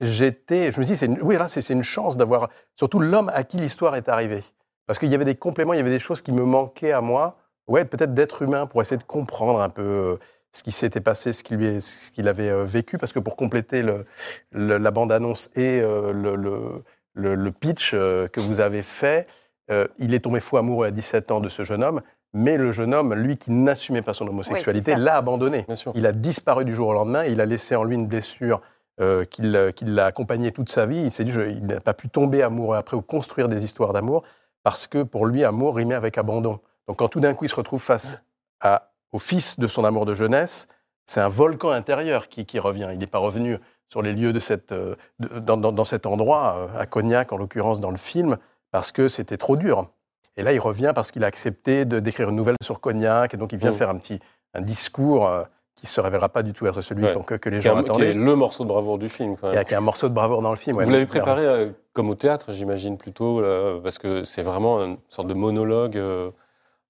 j'étais, 0.00 0.72
je 0.72 0.80
me 0.80 0.84
dis, 0.86 0.96
c'est 0.96 1.06
une, 1.06 1.20
oui, 1.22 1.36
là, 1.36 1.48
c'est 1.48 1.68
une 1.70 1.82
chance 1.82 2.16
d'avoir, 2.16 2.48
surtout 2.76 2.98
l'homme 3.00 3.30
à 3.34 3.44
qui 3.44 3.58
l'histoire 3.58 3.94
est 3.96 4.08
arrivée. 4.08 4.42
Parce 4.86 4.98
qu'il 4.98 5.08
y 5.08 5.14
avait 5.14 5.24
des 5.24 5.34
compléments, 5.34 5.72
il 5.72 5.78
y 5.78 5.80
avait 5.80 5.90
des 5.90 5.98
choses 5.98 6.22
qui 6.22 6.32
me 6.32 6.44
manquaient 6.44 6.92
à 6.92 7.00
moi, 7.00 7.36
ouais, 7.66 7.84
peut-être 7.84 8.14
d'être 8.14 8.42
humain 8.42 8.66
pour 8.66 8.80
essayer 8.80 8.96
de 8.96 9.02
comprendre 9.04 9.60
un 9.60 9.68
peu 9.68 10.18
ce 10.56 10.62
qui 10.62 10.72
s'était 10.72 11.00
passé, 11.00 11.32
ce 11.32 11.42
qu'il 11.42 11.58
lui- 11.58 11.80
ce 11.82 12.10
qu'il 12.10 12.28
avait 12.28 12.48
euh, 12.48 12.64
vécu, 12.64 12.98
parce 12.98 13.12
que 13.12 13.18
pour 13.18 13.36
compléter 13.36 13.82
le, 13.82 14.06
le- 14.52 14.78
la 14.78 14.90
bande-annonce 14.90 15.50
et 15.54 15.80
euh, 15.80 16.12
le, 16.12 16.34
le- 16.36 16.82
le- 17.14 17.34
le 17.34 17.50
pitch 17.52 17.92
euh, 17.94 18.26
que 18.28 18.40
vous 18.40 18.60
avez 18.60 18.82
fait, 18.82 19.26
euh, 19.70 19.86
il 19.98 20.14
est 20.14 20.20
tombé 20.20 20.40
fou 20.40 20.56
amoureux 20.56 20.86
à 20.86 20.90
17 20.90 21.30
ans 21.30 21.40
de 21.40 21.48
ce 21.48 21.64
jeune 21.64 21.82
homme, 21.84 22.00
mais 22.32 22.56
le 22.56 22.72
jeune 22.72 22.94
homme, 22.94 23.14
lui 23.14 23.36
qui 23.36 23.50
n'assumait 23.50 24.02
pas 24.02 24.12
son 24.14 24.26
homosexualité, 24.28 24.92
l'a 25.04 25.16
abandonné. 25.16 25.64
Il 25.94 26.06
a 26.06 26.12
disparu 26.12 26.64
du 26.64 26.74
jour 26.74 26.88
au 26.88 26.92
lendemain, 26.94 27.24
il 27.24 27.40
a 27.40 27.46
laissé 27.46 27.76
en 27.76 27.84
lui 27.84 27.94
une 27.96 28.06
blessure 28.06 28.60
euh, 29.00 29.24
qui 29.26 29.42
l'a 29.42 29.72
qui 29.72 29.84
l'a 29.84 30.06
accompagné 30.06 30.52
toute 30.52 30.70
sa 30.70 30.86
vie. 30.86 31.02
Il 31.02 31.12
s'est 31.12 31.24
dit, 31.24 31.30
je- 31.32 31.42
il 31.42 31.66
n'a 31.66 31.80
pas 31.80 31.92
pu 31.94 32.08
tomber 32.08 32.42
amoureux 32.42 32.76
après 32.78 32.96
ou 32.96 33.02
construire 33.02 33.48
des 33.48 33.62
histoires 33.64 33.92
d'amour, 33.92 34.22
parce 34.62 34.86
que 34.86 35.02
pour 35.02 35.26
lui, 35.26 35.44
amour 35.44 35.76
rimait 35.76 35.94
avec 35.94 36.16
abandon. 36.16 36.60
Donc 36.88 36.98
quand 37.00 37.08
tout 37.08 37.20
d'un 37.20 37.34
coup 37.34 37.44
il 37.44 37.48
se 37.50 37.54
retrouve 37.56 37.82
face 37.82 38.16
à- 38.60 38.88
au 39.16 39.18
fils 39.18 39.58
de 39.58 39.66
son 39.66 39.84
amour 39.84 40.04
de 40.04 40.14
jeunesse, 40.14 40.68
c'est 41.06 41.20
un 41.20 41.28
volcan 41.28 41.70
intérieur 41.70 42.28
qui, 42.28 42.44
qui 42.44 42.58
revient. 42.58 42.88
Il 42.92 42.98
n'est 42.98 43.06
pas 43.06 43.18
revenu 43.18 43.58
sur 43.90 44.02
les 44.02 44.12
lieux 44.12 44.32
de 44.34 44.38
cette, 44.40 44.72
euh, 44.72 44.94
de- 45.20 45.38
dans, 45.38 45.56
dans- 45.56 45.72
dans 45.72 45.84
cet 45.84 46.04
endroit, 46.06 46.68
euh, 46.74 46.78
à 46.80 46.86
Cognac 46.86 47.32
en 47.32 47.38
l'occurrence 47.38 47.80
dans 47.80 47.90
le 47.90 47.96
film, 47.96 48.36
parce 48.72 48.92
que 48.92 49.08
c'était 49.08 49.38
trop 49.38 49.56
dur. 49.56 49.88
Et 50.36 50.42
là, 50.42 50.52
il 50.52 50.58
revient 50.60 50.92
parce 50.94 51.10
qu'il 51.12 51.24
a 51.24 51.28
accepté 51.28 51.84
d'écrire 51.86 52.28
une 52.28 52.36
nouvelle 52.36 52.56
sur 52.62 52.80
Cognac, 52.80 53.32
et 53.32 53.36
donc 53.38 53.52
il 53.52 53.58
vient 53.58 53.70
Mm. 53.70 53.74
faire 53.74 53.88
un 53.90 53.96
petit 53.96 54.18
un 54.54 54.60
discours 54.60 55.26
euh, 55.28 55.44
qui 55.76 55.86
se 55.86 56.00
révélera 56.00 56.28
pas 56.30 56.42
du 56.42 56.52
tout 56.54 56.66
être 56.66 56.80
celui 56.82 57.04
Ouais. 57.04 57.14
que, 57.26 57.34
que 57.34 57.48
les 57.50 57.60
gens 57.60 57.76
un- 57.76 57.82
qui 57.82 57.88
est 57.88 57.90
attendaient, 57.90 58.14
le 58.14 58.34
morceau 58.36 58.64
de 58.64 58.68
bravoure 58.68 58.98
du 58.98 59.08
film. 59.08 59.36
quand 59.36 59.48
qui 59.48 59.54
même. 59.54 59.58
a, 59.62 59.64
qui 59.64 59.74
a 59.74 59.78
un 59.78 59.82
morceau 59.82 60.08
de 60.08 60.14
bravoure 60.14 60.42
dans 60.42 60.50
le 60.50 60.56
film. 60.56 60.76
ouais, 60.76 60.84
Vous 60.84 60.90
l'avez 60.90 61.06
préparé 61.06 61.46
euh, 61.46 61.70
comme 61.94 62.10
au 62.10 62.14
théâtre, 62.14 62.52
j'imagine 62.52 62.96
plutôt, 62.98 63.40
là, 63.40 63.78
parce 63.82 63.98
que 63.98 64.24
c'est 64.24 64.42
vraiment 64.42 64.80
une 64.84 64.96
sorte 65.08 65.28
de 65.28 65.34
monologue 65.34 65.96
euh, 65.96 66.30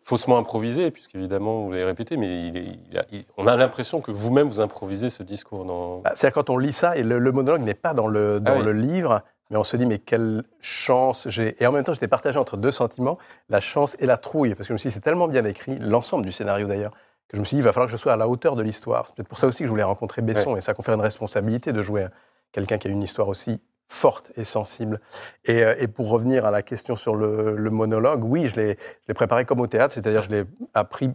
faussement 0.07 0.39
improvisé, 0.39 0.91
puisqu'évidemment 0.93 1.65
vous 1.65 1.73
l'avez 1.73 1.85
répété, 1.85 2.17
mais 2.17 2.47
il 2.49 2.57
est- 2.57 2.79
il 2.91 2.99
a- 2.99 3.05
il- 3.11 3.25
on 3.37 3.47
a 3.49 3.57
l'impression 3.57 4.01
que 4.01 4.13
vous-même 4.13 4.47
vous 4.49 4.61
improvisez 4.61 5.11
ce 5.11 5.25
discours. 5.25 5.65
Dans... 5.65 5.99
Bah, 5.99 6.13
C'est-à-dire 6.15 6.35
quand 6.35 6.49
on 6.49 6.59
lit 6.59 6.73
ça, 6.73 6.97
et 6.97 7.03
le, 7.03 7.19
le 7.19 7.33
monologue 7.33 7.63
n'est 7.63 7.75
pas 7.75 7.93
dans, 7.93 8.07
le, 8.07 8.39
dans 8.39 8.53
Ah 8.53 8.57
oui. 8.59 8.65
le 8.65 8.73
livre, 8.73 9.23
mais 9.51 9.57
on 9.57 9.65
se 9.65 9.77
dit, 9.77 9.85
mais 9.85 9.99
quelle 9.99 10.45
chance 10.61 11.27
j'ai. 11.29 11.61
Et 11.63 11.67
en 11.67 11.73
même 11.73 11.83
temps, 11.85 11.93
j'étais 11.93 12.07
partagé 12.09 12.39
entre 12.39 12.57
deux 12.57 12.71
sentiments, 12.71 13.19
la 13.49 13.59
chance 13.61 13.97
et 13.99 14.07
la 14.07 14.17
trouille, 14.17 14.51
parce 14.55 14.61
que 14.61 14.69
je 14.69 14.73
me 14.75 14.79
suis 14.79 14.89
dit, 14.91 14.95
c'est 14.95 15.01
tellement 15.01 15.27
bien 15.27 15.45
écrit, 15.45 15.77
l'ensemble 15.79 16.25
du 16.25 16.31
scénario 16.33 16.69
d'ailleurs, 16.69 16.93
que 17.29 17.37
je 17.37 17.41
me 17.41 17.45
suis 17.45 17.57
dit, 17.57 17.61
il 17.63 17.65
va 17.65 17.73
falloir 17.73 17.89
que 17.89 17.93
je 17.93 17.97
sois 17.97 18.13
à 18.13 18.17
la 18.17 18.29
hauteur 18.29 18.55
de 18.55 18.63
l'histoire. 18.63 19.05
C'est 19.09 19.17
peut-être 19.17 19.29
pour 19.29 19.39
ça 19.41 19.49
aussi 19.49 19.59
que 19.59 19.65
je 19.65 19.71
voulais 19.71 19.83
rencontrer 19.83 20.23
Besson, 20.23 20.57
et 20.57 20.61
ça 20.61 20.73
confère 20.73 20.95
une 20.95 21.01
responsabilité 21.01 21.73
de 21.73 21.83
jouer 21.83 22.07
quelqu'un 22.53 22.79
qui 22.79 22.87
a 22.87 22.91
une 22.93 23.03
histoire 23.03 23.27
aussi 23.27 23.61
forte 23.89 24.33
et 24.37 24.45
sensible. 24.45 25.01
Et, 25.45 25.63
euh, 25.63 25.75
et 25.79 25.89
pour 25.89 26.11
revenir 26.11 26.45
à 26.45 26.51
la 26.51 26.63
question 26.63 26.97
sur 26.97 27.15
le, 27.15 27.57
le 27.57 27.71
monologue, 27.71 28.25
oui, 28.25 28.49
je 28.49 28.57
l'ai 28.57 29.15
préparé 29.15 29.45
comme 29.45 29.61
au 29.61 29.67
théâtre, 29.67 29.95
c'est-à-dire 29.95 30.23
je 30.23 30.31
l'ai 30.31 30.45
appris 30.75 31.11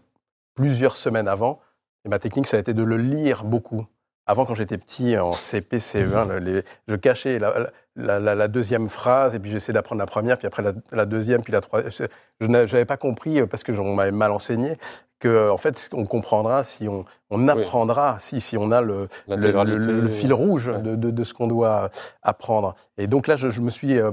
plusieurs 0.56 0.98
semaines 0.98 1.28
avant. 1.28 1.60
Et 2.06 2.10
ma 2.10 2.20
technique, 2.20 2.48
ça 2.48 2.58
a 2.58 2.60
été 2.60 2.74
de 2.74 2.84
le 2.84 2.98
lire 2.98 3.44
beaucoup. 3.44 3.86
Avant, 4.32 4.46
quand 4.46 4.56
j'étais 4.56 4.78
petit, 4.78 5.18
en 5.18 5.34
CP, 5.34 5.80
CE1, 5.80 6.26
le- 6.30 6.38
les- 6.40 6.64
je 6.88 6.96
cachais 6.96 7.38
la, 7.38 7.70
la- 7.98 8.18
la- 8.22 8.34
la 8.34 8.48
deuxième 8.48 8.88
phrase, 8.88 9.36
et 9.36 9.40
puis 9.40 9.52
j'essayais 9.52 9.74
d'apprendre 9.74 10.00
la 10.00 10.06
première, 10.06 10.38
puis 10.38 10.48
après 10.48 10.64
la, 10.94 11.06
deuxième, 11.06 11.42
puis 11.44 11.52
la 11.52 11.60
troisième. 11.60 11.92
Je- 12.40 12.46
n'avais 12.46 12.86
pas 12.86 12.96
compris, 12.96 13.42
euh, 13.42 13.46
parce 13.46 13.64
que 13.64 13.74
on 13.74 13.94
m'avait 13.94 14.14
mal 14.14 14.32
enseigné, 14.32 14.78
que 15.20 15.50
en 15.50 15.58
fait, 15.58 15.90
on 15.92 16.06
comprendra 16.06 16.64
si 16.64 16.88
on, 16.88 17.04
on 17.30 17.50
apprendra, 17.50 18.20
si, 18.20 18.40
si 18.40 18.56
on 18.58 18.72
a 18.72 18.80
le, 18.82 19.10
le, 19.28 19.36
L'intégralité, 19.36 19.80
le- 19.80 20.00
le 20.00 20.08
fil 20.08 20.32
rouge 20.32 20.70
ouais. 20.70 20.82
de, 20.82 20.96
de- 20.96 21.12
de 21.12 21.24
ce 21.26 21.34
qu'on 21.34 21.48
doit 21.48 21.90
apprendre. 22.24 22.76
Et 22.98 23.08
donc 23.08 23.28
là, 23.28 23.36
je, 23.36 23.50
je 23.50 23.60
me 23.60 23.70
suis 23.70 24.00
euh, 24.00 24.12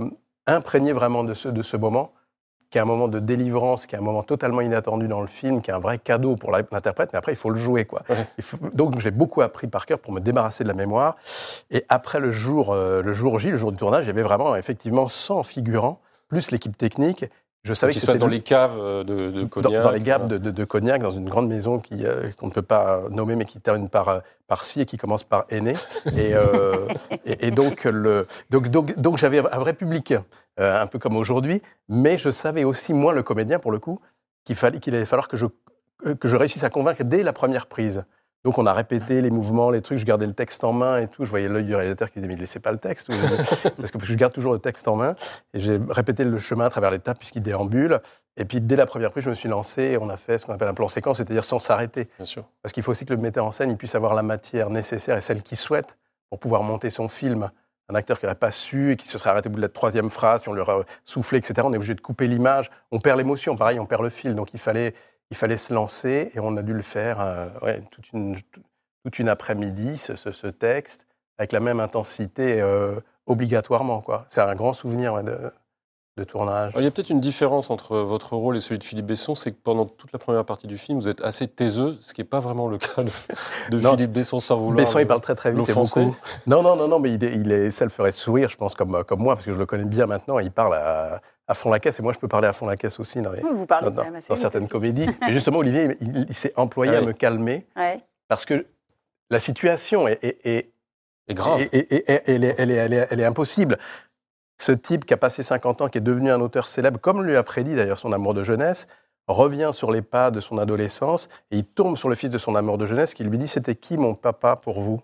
imprégné 0.48 0.92
vraiment 0.92 1.22
de 1.22 1.34
ce, 1.34 1.48
de 1.48 1.62
ce 1.62 1.76
moment, 1.76 2.10
qui 2.70 2.78
est 2.78 2.80
un 2.80 2.84
moment 2.84 3.08
de 3.08 3.18
délivrance, 3.18 3.86
qui 3.86 3.94
est 3.94 3.98
un 3.98 4.02
moment 4.02 4.22
totalement 4.22 4.60
inattendu 4.60 5.08
dans 5.08 5.20
le 5.20 5.26
film, 5.26 5.62
qui 5.62 5.70
est 5.70 5.74
un 5.74 5.78
vrai 5.78 5.98
cadeau 5.98 6.36
pour 6.36 6.50
l'interprète, 6.50 7.10
mais 7.12 7.18
après, 7.18 7.32
il 7.32 7.36
faut 7.36 7.50
le 7.50 7.58
jouer. 7.58 7.84
Quoi. 7.86 8.02
Ouais. 8.10 8.26
Il 8.36 8.44
faut- 8.44 8.58
donc 8.74 8.98
j'ai 9.00 9.10
beaucoup 9.10 9.40
appris 9.40 9.68
par 9.68 9.86
cœur 9.86 9.98
pour 9.98 10.12
me 10.12 10.20
débarrasser 10.20 10.64
de 10.64 10.68
la 10.68 10.74
mémoire. 10.74 11.16
Et 11.70 11.84
après 11.88 12.20
le 12.20 12.30
jour, 12.30 12.72
euh, 12.72 13.02
le 13.02 13.12
jour 13.14 13.38
J, 13.38 13.50
le 13.50 13.56
jour 13.56 13.72
du 13.72 13.78
tournage, 13.78 14.04
il 14.04 14.08
y 14.08 14.10
avait 14.10 14.22
vraiment 14.22 14.54
effectivement 14.56 15.08
100 15.08 15.42
figurants, 15.42 16.00
plus 16.28 16.50
l'équipe 16.50 16.76
technique. 16.76 17.24
Je 17.64 17.74
savais 17.74 17.92
que 17.92 17.98
c'était 18.00 18.18
dans 18.18 18.26
le- 18.26 18.32
les 18.32 18.40
caves 18.42 18.78
euh, 18.78 19.04
de, 19.04 19.44
Cognac. 19.44 19.82
dans 19.82 19.90
les 19.90 20.00
gaves 20.00 20.28
de, 20.28 20.38
de- 20.38 20.50
de 20.50 20.64
Cognac, 20.64 21.02
dans 21.02 21.10
une 21.10 21.28
grande 21.28 21.48
maison 21.48 21.78
qui, 21.80 22.06
euh, 22.06 22.30
qu'on 22.38 22.46
ne 22.46 22.52
peut 22.52 22.62
pas 22.62 23.02
nommer, 23.10 23.36
mais 23.36 23.44
qui 23.44 23.60
termine 23.60 23.88
par, 23.88 24.08
euh, 24.08 24.20
par 24.46 24.62
si 24.64 24.80
et 24.80 24.86
qui 24.86 24.96
commence 24.96 25.24
par 25.24 25.44
aîné. 25.50 25.74
Et, 26.16 26.34
euh, 26.34 26.86
et, 27.26 27.48
et 27.48 27.50
donc, 27.50 27.84
le, 27.84 28.26
donc, 28.50 28.68
donc, 28.68 28.98
donc 28.98 29.18
j'avais 29.18 29.38
un 29.40 29.58
vrai 29.58 29.72
public, 29.74 30.14
euh, 30.60 30.80
un 30.80 30.86
peu 30.86 30.98
comme 30.98 31.16
aujourd'hui, 31.16 31.60
mais 31.88 32.16
je 32.16 32.30
savais 32.30 32.64
aussi, 32.64 32.94
moi, 32.94 33.12
le 33.12 33.22
comédien, 33.22 33.58
pour 33.58 33.72
le 33.72 33.78
coup, 33.80 34.00
qu'il, 34.44 34.56
fallait, 34.56 34.78
qu'il 34.78 34.94
allait 34.94 35.04
falloir 35.04 35.28
que 35.28 35.36
je, 35.36 35.46
que 36.14 36.28
je 36.28 36.36
réussisse 36.36 36.64
à 36.64 36.70
convaincre 36.70 37.02
dès 37.04 37.22
la 37.22 37.32
première 37.32 37.66
prise. 37.66 38.04
Donc 38.44 38.56
on 38.58 38.66
a 38.66 38.72
répété 38.72 39.20
les 39.20 39.30
mouvements, 39.30 39.70
les 39.70 39.82
trucs, 39.82 39.98
je 39.98 40.04
gardais 40.04 40.26
le 40.26 40.32
texte 40.32 40.62
en 40.62 40.72
main 40.72 40.98
et 41.00 41.08
tout. 41.08 41.24
Je 41.24 41.30
voyais 41.30 41.48
l'œil 41.48 41.64
du 41.64 41.74
réalisateur 41.74 42.08
qui 42.08 42.20
disait 42.20 42.28
mais 42.28 42.36
laissez 42.36 42.60
pas 42.60 42.70
le 42.70 42.78
texte. 42.78 43.08
parce 43.76 43.90
que 43.90 44.04
je 44.04 44.14
garde 44.14 44.32
toujours 44.32 44.52
le 44.52 44.60
texte 44.60 44.86
en 44.86 44.96
main. 44.96 45.16
Et 45.54 45.60
j'ai 45.60 45.80
répété 45.88 46.24
le 46.24 46.38
chemin 46.38 46.66
à 46.66 46.70
travers 46.70 46.90
l'étape 46.90 47.18
puisqu'il 47.18 47.42
déambule. 47.42 48.00
Et 48.36 48.44
puis 48.44 48.60
dès 48.60 48.76
la 48.76 48.86
première 48.86 49.10
prise, 49.10 49.24
je 49.24 49.30
me 49.30 49.34
suis 49.34 49.48
lancé 49.48 49.82
et 49.82 49.98
on 49.98 50.08
a 50.08 50.16
fait 50.16 50.38
ce 50.38 50.46
qu'on 50.46 50.52
appelle 50.52 50.68
un 50.68 50.74
plan 50.74 50.88
séquence, 50.88 51.16
c'est-à-dire 51.16 51.44
sans 51.44 51.58
s'arrêter. 51.58 52.08
Bien 52.16 52.26
sûr. 52.26 52.44
Parce 52.62 52.72
qu'il 52.72 52.82
faut 52.82 52.92
aussi 52.92 53.04
que 53.04 53.12
le 53.12 53.20
metteur 53.20 53.44
en 53.44 53.50
scène 53.50 53.70
il 53.70 53.76
puisse 53.76 53.96
avoir 53.96 54.14
la 54.14 54.22
matière 54.22 54.70
nécessaire 54.70 55.16
et 55.16 55.20
celle 55.20 55.42
qu'il 55.42 55.58
souhaite 55.58 55.98
pour 56.30 56.38
pouvoir 56.38 56.62
monter 56.62 56.90
son 56.90 57.08
film. 57.08 57.50
Un 57.90 57.94
acteur 57.94 58.20
qui 58.20 58.26
n'aurait 58.26 58.34
pas 58.34 58.50
su 58.50 58.92
et 58.92 58.96
qui 58.96 59.08
se 59.08 59.16
serait 59.16 59.30
arrêté 59.30 59.48
au 59.48 59.52
bout 59.52 59.56
de 59.56 59.62
la 59.62 59.68
troisième 59.68 60.10
phrase, 60.10 60.42
puis 60.42 60.50
on 60.50 60.54
lui 60.54 60.60
aurait 60.60 60.84
soufflé, 61.04 61.38
etc. 61.38 61.54
On 61.64 61.72
est 61.72 61.76
obligé 61.76 61.94
de 61.94 62.02
couper 62.02 62.26
l'image. 62.26 62.70
On 62.90 63.00
perd 63.00 63.16
l'émotion, 63.16 63.56
pareil, 63.56 63.80
on 63.80 63.86
perd 63.86 64.02
le 64.02 64.10
fil. 64.10 64.34
Donc 64.34 64.52
il 64.52 64.60
fallait, 64.60 64.92
il 65.30 65.36
fallait 65.36 65.56
se 65.58 65.74
lancer 65.74 66.30
et 66.34 66.40
on 66.40 66.56
a 66.56 66.62
dû 66.62 66.72
le 66.72 66.82
faire 66.82 67.20
euh, 67.20 67.48
toute 67.90 68.12
une, 68.12 68.36
après-midi, 69.28 69.96
ce, 69.98 70.16
ce- 70.16 70.32
texte, 70.48 71.06
avec 71.38 71.52
la 71.52 71.60
même 71.60 71.80
intensité 71.80 72.60
euh, 72.60 72.98
obligatoirement. 73.26 74.02
C'est 74.28 74.40
un 74.40 74.54
grand 74.54 74.72
souvenir 74.72 75.22
de 76.18 76.24
tournage. 76.24 76.70
Alors, 76.72 76.80
il 76.80 76.84
y 76.84 76.86
a 76.86 76.90
peut-être 76.90 77.10
une 77.10 77.20
différence 77.20 77.70
entre 77.70 77.96
votre 77.98 78.34
rôle 78.36 78.56
et 78.56 78.60
celui 78.60 78.78
de 78.78 78.84
Philippe 78.84 79.06
Besson, 79.06 79.34
c'est 79.34 79.52
que 79.52 79.56
pendant 79.62 79.86
toute 79.86 80.12
la 80.12 80.18
première 80.18 80.44
partie 80.44 80.66
du 80.66 80.76
film, 80.76 80.98
vous 80.98 81.08
êtes 81.08 81.20
assez 81.22 81.48
taiseux, 81.48 81.96
ce 82.00 82.12
qui 82.12 82.20
n'est 82.20 82.26
pas 82.26 82.40
vraiment 82.40 82.66
le 82.68 82.78
cas 82.78 83.02
de, 83.02 83.10
de 83.70 83.80
Non. 83.80 83.92
Philippe 83.92 84.12
Besson 84.12 84.40
sans 84.40 84.56
vouloir. 84.58 84.76
Besson, 84.76 84.98
le- 84.98 85.04
il 85.04 85.06
parle 85.06 85.20
très 85.20 85.34
très 85.34 85.52
vite 85.52 85.68
et 85.68 85.72
beaucoup. 85.72 86.14
Non, 86.46 86.62
non, 86.62 86.76
non, 86.76 86.88
non, 86.88 86.98
mais 86.98 87.12
il 87.12 87.24
est, 87.24 87.34
il 87.34 87.50
est- 87.52 87.70
ça 87.70 87.84
le 87.84 87.90
ferait 87.90 88.12
sourire, 88.12 88.48
je 88.48 88.56
pense, 88.56 88.74
comme, 88.74 89.04
comme 89.04 89.20
moi, 89.20 89.34
parce 89.36 89.46
que 89.46 89.52
je 89.52 89.58
le 89.58 89.66
connais 89.66 89.84
bien 89.84 90.06
maintenant. 90.06 90.38
Il 90.38 90.50
parle 90.50 90.74
à, 90.74 91.20
à 91.46 91.54
fond 91.54 91.70
la 91.70 91.78
caisse, 91.80 91.98
et 92.00 92.02
moi, 92.02 92.12
je 92.12 92.18
peux 92.18 92.28
parler 92.28 92.48
à 92.48 92.52
fond 92.52 92.66
la 92.66 92.76
caisse 92.76 92.98
aussi 93.00 93.22
dans, 93.22 93.32
les- 93.32 93.40
Vous 93.40 93.66
parlez 93.66 93.86
dans- 93.86 93.90
quand 93.90 93.96
dans- 93.98 94.04
même 94.04 94.16
assez 94.16 94.28
dans 94.28 94.34
vite 94.34 94.42
certaines 94.42 94.62
aussi. 94.62 94.68
comédies. 94.70 95.06
Et 95.28 95.32
justement, 95.32 95.58
Olivier, 95.58 95.96
il, 96.00 96.08
il- 96.16 96.26
il 96.28 96.34
s'est 96.34 96.52
employé 96.56 96.92
Ah 96.94 96.98
à 96.98 97.02
me 97.02 97.12
calmer, 97.12 97.66
Ouais. 97.76 98.00
parce 98.28 98.44
que 98.44 98.66
la 99.30 99.38
situation 99.38 100.08
est, 100.08 100.18
est- 100.24 100.38
est- 100.46 100.72
Et 101.28 101.34
grave. 101.34 101.60
et- 101.60 101.64
et- 101.76 101.94
et- 101.94 102.12
et- 102.12 102.20
elle, 102.26 102.44
est, 102.44 102.54
elle 102.58 102.70
est- 102.70 102.74
elle 102.74 102.92
est- 102.94 103.06
elle 103.10 103.20
est 103.20 103.24
impossible. 103.24 103.78
Ce 104.60 104.72
type 104.72 105.04
qui 105.04 105.14
a 105.14 105.16
passé 105.16 105.42
50 105.42 105.82
ans, 105.82 105.88
qui 105.88 105.98
est 105.98 106.02
devenu 106.02 106.30
un 106.30 106.40
auteur 106.40 106.66
célèbre, 106.68 106.98
comme 107.00 107.22
lui 107.22 107.36
a 107.36 107.42
prédit 107.42 107.76
d'ailleurs 107.76 107.98
son 107.98 108.12
amour 108.12 108.34
de 108.34 108.42
jeunesse, 108.42 108.86
revient 109.28 109.70
sur 109.72 109.90
les 109.92 110.02
pas 110.02 110.30
de 110.30 110.40
son 110.40 110.58
adolescence 110.58 111.28
et 111.50 111.58
il 111.58 111.64
tombe 111.64 111.96
sur 111.96 112.08
le 112.08 112.14
fils 112.14 112.30
de 112.30 112.38
son 112.38 112.54
amour 112.54 112.78
de 112.78 112.86
jeunesse 112.86 113.14
qui 113.14 113.24
lui 113.24 113.38
dit 113.38 113.46
C'était 113.48 113.74
qui 113.76 113.96
mon 113.96 114.14
papa 114.14 114.56
pour 114.56 114.80
vous? 114.80 115.00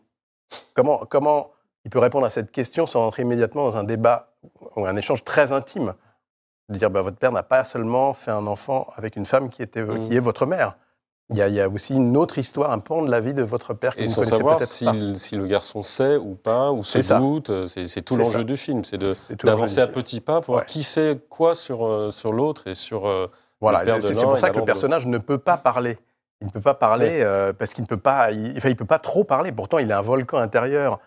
Comment, 0.75 0.99
comment 1.09 1.51
il 1.85 1.91
peut 1.91 1.99
répondre 1.99 2.27
à 2.27 2.31
cette 2.31 2.51
question 2.51 2.87
sans 2.87 3.07
entrer 3.07 3.23
immédiatement 3.23 3.65
dans 3.65 3.77
un 3.77 3.85
débat 3.85 4.33
ou 4.77 4.87
un 4.87 4.97
échange 4.97 5.23
très 5.25 5.53
intime? 5.53 5.95
De 6.71 6.79
dire 6.79 6.91
bah, 6.91 7.03
Votre 7.03 7.19
père 7.19 7.33
n'a 7.33 7.43
pas 7.43 7.63
seulement 7.65 8.13
fait 8.15 8.31
un 8.31 8.47
enfant 8.47 8.89
avec 8.97 9.17
une 9.17 9.27
femme 9.27 9.51
qui, 9.51 9.63
était, 9.63 9.83
Mhm. 9.83 10.01
qui 10.03 10.17
est 10.17 10.21
votre 10.21 10.47
mère. 10.47 10.77
Il 11.31 11.39
y, 11.39 11.43
a, 11.43 11.49
il 11.49 11.55
y 11.55 11.61
a 11.61 11.69
aussi 11.71 11.95
une 11.95 12.19
autre 12.19 12.37
histoire, 12.37 12.71
un 12.71 12.81
pan 12.81 13.01
de 13.01 13.11
la 13.11 13.19
vie 13.21 13.33
de 13.33 13.43
votre 13.43 13.73
père 13.73 13.97
que 13.97 14.03
Et 14.03 14.05
vous 14.05 14.11
sans 14.11 14.17
connaissez 14.21 14.37
savoir 14.37 14.57
peut-être 14.59 14.71
si, 14.71 14.85
pas. 14.85 14.93
si 15.17 15.37
le 15.37 15.47
garçon 15.47 15.83
sait 15.83 16.17
ou 16.17 16.35
pas, 16.35 16.71
ou 16.71 16.85
se 16.85 17.01
ça. 17.01 17.19
doute, 17.19 17.49
euh, 17.49 17.67
c'est 17.67 18.03
tout 18.03 18.17
l'enjeu 18.17 18.45
du 18.45 18.59
film, 18.59 18.85
c'est 18.85 18.99
d'avancer 19.43 19.81
à 19.81 19.87
petits 19.87 20.21
pas 20.21 20.43
pour 20.43 20.55
voir 20.55 20.67
qui 20.67 20.83
sait 20.83 21.19
quoi 21.31 21.55
sur, 21.55 21.87
euh, 21.87 22.11
sur 22.11 22.33
l'autre 22.33 22.67
et 22.67 22.75
sur... 22.75 23.07
euh, 23.07 23.31
Voilà, 23.61 24.01
c'est 24.01 24.23
pour 24.25 24.39
ça 24.39 24.51
que 24.51 24.59
le 24.59 24.65
personnage 24.67 25.07
ne 25.07 25.17
peut 25.19 25.39
pas 25.39 25.57
parler. 25.57 25.97
Il 26.43 26.49
ne 26.49 26.53
peut 26.53 26.61
pas 26.61 26.75
parler 26.75 27.21
euh, 27.23 27.55
parce 27.55 27.73
qu'il 27.73 27.83
ne 27.85 27.89
peut 27.89 27.97
pas, 27.97 28.31
il, 28.31 28.55
enfin, 28.59 28.69
il 28.69 28.77
peut 28.77 28.85
pas 28.85 28.99
trop 28.99 29.25
parler. 29.25 29.51
Pourtant, 29.51 29.79
il 29.79 29.91
a 29.93 29.99
un 29.99 30.03
volcan 30.03 30.37
intérieur 30.37 30.99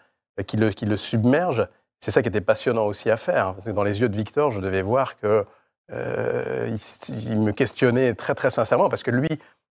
qui 0.47 0.57
le, 0.57 0.69
qui 0.71 0.85
le 0.87 0.97
submerge. 0.97 1.67
C'est 1.99 2.09
ça 2.09 2.23
qui 2.23 2.29
était 2.29 2.41
passionnant 2.41 2.85
aussi 2.85 3.11
à 3.11 3.17
faire. 3.17 3.53
Parce 3.53 3.65
que 3.65 3.71
dans 3.71 3.83
les 3.83 3.99
yeux 4.01 4.09
de 4.09 4.15
Victor, 4.15 4.49
je 4.49 4.61
devais 4.61 4.81
voir 4.81 5.19
que 5.19 5.45
euh, 5.91 6.75
il 7.29 7.39
me 7.39 7.51
questionnait 7.51 8.13
très 8.15 8.33
très 8.35 8.49
sincèrement 8.49 8.89
parce 8.89 9.03
que 9.03 9.11
lui, 9.11 9.29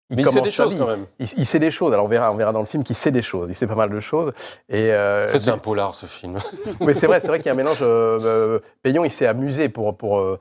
Mais 0.10 0.22
il 0.22 0.26
sait 0.26 0.32
commence 0.32 0.46
des 0.46 0.52
sa 0.52 0.64
choses 0.64 0.74
vie. 0.74 0.80
quand 0.80 0.88
même. 0.88 1.06
Il, 1.20 1.28
il 1.38 1.46
sait 1.46 1.60
des 1.60 1.72
choses. 1.72 1.92
Alors 1.94 2.06
on 2.06 2.08
verra, 2.08 2.32
on 2.32 2.36
verra 2.36 2.52
dans 2.54 2.60
le 2.62 2.66
film 2.66 2.84
qu'il 2.84 2.96
sait 2.96 3.12
des 3.12 3.22
choses. 3.22 3.50
Il 3.50 3.56
sait 3.56 3.68
pas 3.68 3.76
mal 3.76 3.90
de 3.90 4.00
choses. 4.00 4.32
Et 4.70 4.92
euh, 4.94 5.28
En 5.28 5.32
fait, 5.34 5.40
c'est 5.42 5.50
un 5.52 5.58
polar, 5.58 5.96
ce 5.96 6.06
film. 6.06 6.38
mais 6.80 6.94
c'est 6.94 7.08
vrai, 7.08 7.20
c'est 7.20 7.28
vrai 7.28 7.40
qu'il 7.40 7.48
y 7.48 7.50
a 7.50 7.54
un 7.54 7.56
mélange. 7.56 7.80
Euh, 7.82 8.20
euh, 8.24 8.60
Payon, 8.84 9.04
il 9.04 9.12
s'est 9.12 9.28
amusé 9.28 9.68
pour, 9.70 9.98
pour 9.98 10.20
euh, 10.20 10.40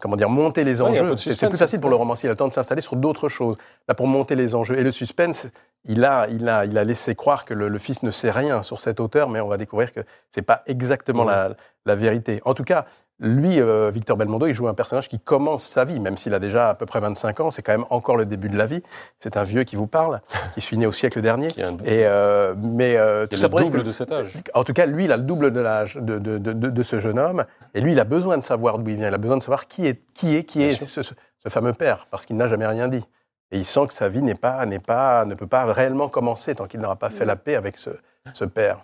comment 0.00 0.16
dire, 0.16 0.28
monter 0.30 0.64
les 0.64 0.80
enjeux. 0.82 1.16
c'est 1.16 1.48
plus 1.48 1.58
facile 1.58 1.80
pour 1.80 1.90
le 1.90 1.96
romancier. 1.96 2.26
Il 2.26 2.30
a 2.30 2.32
le 2.32 2.36
temps 2.36 2.48
de 2.48 2.52
s'installer 2.52 2.80
sur 2.80 2.96
d'autres 2.96 3.28
choses. 3.28 3.56
Là, 3.88 3.94
pour 3.94 4.06
monter 4.08 4.34
les 4.34 4.54
enjeux 4.54 4.78
et 4.78 4.82
le 4.82 4.92
suspense, 4.92 5.48
il 5.84 6.04
a, 6.04 6.26
il 6.28 6.48
a, 6.48 6.64
il 6.64 6.76
a 6.76 6.84
laissé 6.84 7.14
croire 7.14 7.44
que 7.44 7.54
le, 7.54 7.68
le 7.68 7.78
fils 7.78 8.02
ne 8.02 8.10
sait 8.10 8.30
rien 8.30 8.62
sur 8.62 8.80
cet 8.80 9.00
auteur, 9.00 9.28
mais 9.28 9.40
on 9.40 9.48
va 9.48 9.56
découvrir 9.56 9.92
que 9.92 10.00
c'est 10.30 10.42
pas 10.42 10.62
exactement 10.66 11.24
Ouais. 11.24 11.32
la, 11.32 11.50
la 11.86 11.94
vérité. 11.94 12.40
En 12.44 12.54
tout 12.54 12.64
cas, 12.64 12.86
lui, 13.20 13.60
euh, 13.60 13.90
Victor 13.90 14.16
Belmondo, 14.16 14.46
il 14.46 14.54
joue 14.54 14.66
un 14.68 14.74
personnage 14.74 15.08
qui 15.08 15.18
commence 15.20 15.62
sa 15.62 15.84
vie, 15.84 16.00
même 16.00 16.16
s'il 16.16 16.32
a 16.34 16.38
déjà 16.38 16.70
à 16.70 16.74
peu 16.74 16.86
près 16.86 17.00
25 17.00 17.40
ans. 17.40 17.50
C'est 17.50 17.60
quand 17.62 17.72
même 17.72 17.84
encore 17.90 18.16
le 18.16 18.24
début 18.26 18.48
de 18.48 18.56
la 18.56 18.66
vie. 18.66 18.82
C'est 19.18 19.36
un 19.36 19.42
vieux 19.44 19.64
qui 19.64 19.76
vous 19.76 19.86
parle, 19.86 20.20
qui 20.54 20.60
suit 20.60 20.78
né 20.78 20.86
au 20.86 20.92
siècle 20.92 21.20
dernier. 21.20 21.48
Qui 21.48 21.62
a 21.62 21.68
un- 21.68 21.76
Et 21.84 22.06
euh, 22.06 22.54
mais 22.58 22.96
euh, 22.96 23.26
est 23.30 23.36
ça 23.36 23.48
le 23.48 23.64
double 23.64 23.78
que- 23.80 23.84
de 23.86 23.92
cet 23.92 24.10
âge. 24.10 24.32
en 24.54 24.64
tout 24.64 24.72
cas, 24.72 24.86
lui, 24.86 25.04
il 25.04 25.12
a 25.12 25.16
le 25.18 25.22
double 25.22 25.50
de 25.50 25.60
l'âge 25.60 25.96
de, 25.96 26.18
de, 26.18 26.38
de, 26.38 26.52
de- 26.52 26.70
de 26.70 26.82
ce 26.82 26.98
jeune 26.98 27.18
homme. 27.18 27.44
Et 27.74 27.80
lui, 27.80 27.92
il 27.92 28.00
a 28.00 28.04
besoin 28.04 28.38
de 28.38 28.42
savoir 28.42 28.78
d'où 28.78 28.90
il 28.90 28.96
vient. 28.96 29.08
Il 29.08 29.14
a 29.14 29.18
besoin 29.18 29.36
de 29.36 29.42
savoir 29.42 29.66
qui 29.68 29.86
est, 29.86 30.00
qui 30.14 30.36
est, 30.36 30.44
qui 30.44 30.58
Bien 30.60 30.68
est 30.70 30.76
ce, 30.76 31.02
ce- 31.02 31.14
ce 31.42 31.48
fameux 31.48 31.72
père, 31.72 32.06
parce 32.10 32.24
qu'il 32.26 32.36
n'a 32.36 32.48
jamais 32.48 32.66
rien 32.66 32.88
dit. 32.88 33.04
Et 33.52 33.58
il 33.58 33.64
sent 33.66 33.86
que 33.88 33.94
sa 33.94 34.08
vie 34.08 34.22
n'est 34.22 34.34
pas, 34.34 34.64
n'est 34.66 34.78
pas, 34.78 35.24
ne 35.24 35.34
peut 35.34 35.46
pas 35.46 35.64
réellement 35.72 36.08
commencer 36.08 36.54
tant 36.54 36.66
qu'il 36.66 36.80
n'aura 36.80 36.96
pas 36.96 37.10
fait 37.10 37.24
la 37.24 37.34
paix 37.36 37.56
avec 37.56 37.76
ce, 37.78 37.90
ce 38.32 38.44
père. 38.44 38.80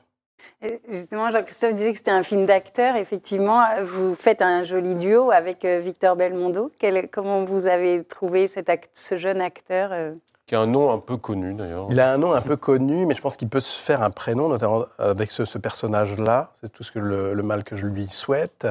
Justement, 0.88 1.30
Jean-Christophe 1.30 1.74
disait 1.74 1.92
que 1.92 1.98
c'était 1.98 2.10
un 2.10 2.22
film 2.22 2.46
d'acteur. 2.46 2.96
Effectivement, 2.96 3.64
vous 3.82 4.14
faites 4.14 4.42
un 4.42 4.62
joli 4.62 4.94
duo 4.94 5.30
avec 5.30 5.64
euh, 5.64 5.80
Victor 5.80 6.16
Belmondo. 6.16 6.72
Comment 7.12 7.44
vous 7.44 7.66
avez 7.66 8.04
trouvé 8.04 8.48
ce 8.92 9.16
jeune 9.16 9.40
acteur 9.40 9.90
euh? 9.92 10.14
Qui 10.46 10.54
a 10.54 10.60
un 10.60 10.68
nom 10.68 10.92
un 10.92 10.98
peu 10.98 11.16
connu, 11.16 11.54
d'ailleurs. 11.54 11.88
Il 11.90 11.98
a 11.98 12.12
un 12.12 12.18
nom 12.18 12.32
un 12.32 12.40
peu 12.40 12.56
connu, 12.56 13.04
mais 13.04 13.16
je 13.16 13.20
pense 13.20 13.36
qu'il 13.36 13.48
peut 13.48 13.58
se 13.58 13.82
faire 13.82 14.00
un 14.04 14.10
prénom, 14.10 14.48
notamment 14.48 14.84
avec 14.96 15.32
ce, 15.32 15.44
ce 15.44 15.58
personnage-là. 15.58 16.52
C'est 16.60 16.70
tout 16.70 16.84
ce 16.84 16.92
que 16.92 17.00
le, 17.00 17.34
le 17.34 17.42
mal 17.42 17.64
que 17.64 17.74
je 17.74 17.88
lui 17.88 18.06
souhaite. 18.06 18.68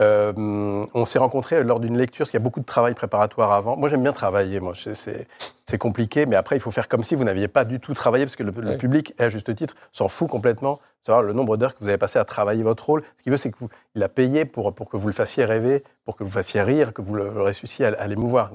Euh, 0.00 0.84
on 0.94 1.04
s'est 1.04 1.20
rencontrés 1.20 1.62
lors 1.62 1.78
d'une 1.78 1.96
lecture, 1.96 2.24
parce 2.24 2.32
qu'il 2.32 2.40
y 2.40 2.42
a 2.42 2.44
beaucoup 2.44 2.58
de 2.58 2.66
travail 2.66 2.94
préparatoire 2.94 3.52
avant. 3.52 3.76
Moi, 3.76 3.88
j'aime 3.88 4.02
bien 4.02 4.12
travailler. 4.12 4.58
Moi, 4.58 4.72
c'est 4.74 5.78
compliqué, 5.78 6.26
mais 6.26 6.34
après, 6.34 6.56
il 6.56 6.60
faut 6.60 6.72
faire 6.72 6.88
comme 6.88 7.04
si 7.04 7.14
vous 7.14 7.22
n'aviez 7.22 7.46
pas 7.46 7.64
du 7.64 7.78
tout 7.78 7.94
travaillé, 7.94 8.24
parce 8.24 8.34
que 8.34 8.42
le, 8.42 8.76
public, 8.76 9.14
et 9.20 9.22
à 9.22 9.28
juste 9.28 9.54
titre, 9.54 9.76
s'en 9.92 10.08
fout 10.08 10.28
complètement. 10.28 10.80
Savoir 11.04 11.22
le 11.22 11.32
nombre 11.32 11.56
d'heures 11.56 11.74
que 11.74 11.84
vous 11.84 11.88
avez 11.88 11.98
passé 11.98 12.18
à 12.18 12.24
travailler 12.24 12.64
votre 12.64 12.84
rôle. 12.84 13.04
Ce 13.16 13.22
qu'il 13.22 13.30
veut, 13.30 13.38
c'est 13.38 13.52
que 13.52 13.58
vous, 13.58 13.68
il 13.94 14.02
a 14.02 14.08
payé 14.08 14.44
pour, 14.44 14.74
pour 14.74 14.88
que 14.88 14.96
vous 14.96 15.06
le 15.06 15.14
fassiez 15.14 15.44
rêver, 15.44 15.84
pour 16.04 16.16
que 16.16 16.24
vous 16.24 16.30
fassiez 16.30 16.62
rire, 16.62 16.92
que 16.92 17.00
vous 17.00 17.14
le 17.14 17.40
réussissiez 17.40 17.86
à, 17.86 17.90
à 17.96 18.08
l'émouvoir. 18.08 18.50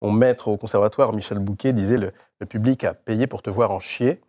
Bon. 0.00 0.08
Mon 0.08 0.12
maître 0.12 0.48
au 0.48 0.56
conservatoire, 0.56 1.12
Michel 1.12 1.38
Bouquet, 1.38 1.72
disait 1.72 1.96
le, 1.96 2.12
le 2.40 2.46
public 2.46 2.84
a 2.84 2.94
payé 2.94 3.26
pour 3.26 3.42
te 3.42 3.50
voir 3.50 3.70
en 3.70 3.80
chier. 3.80 4.20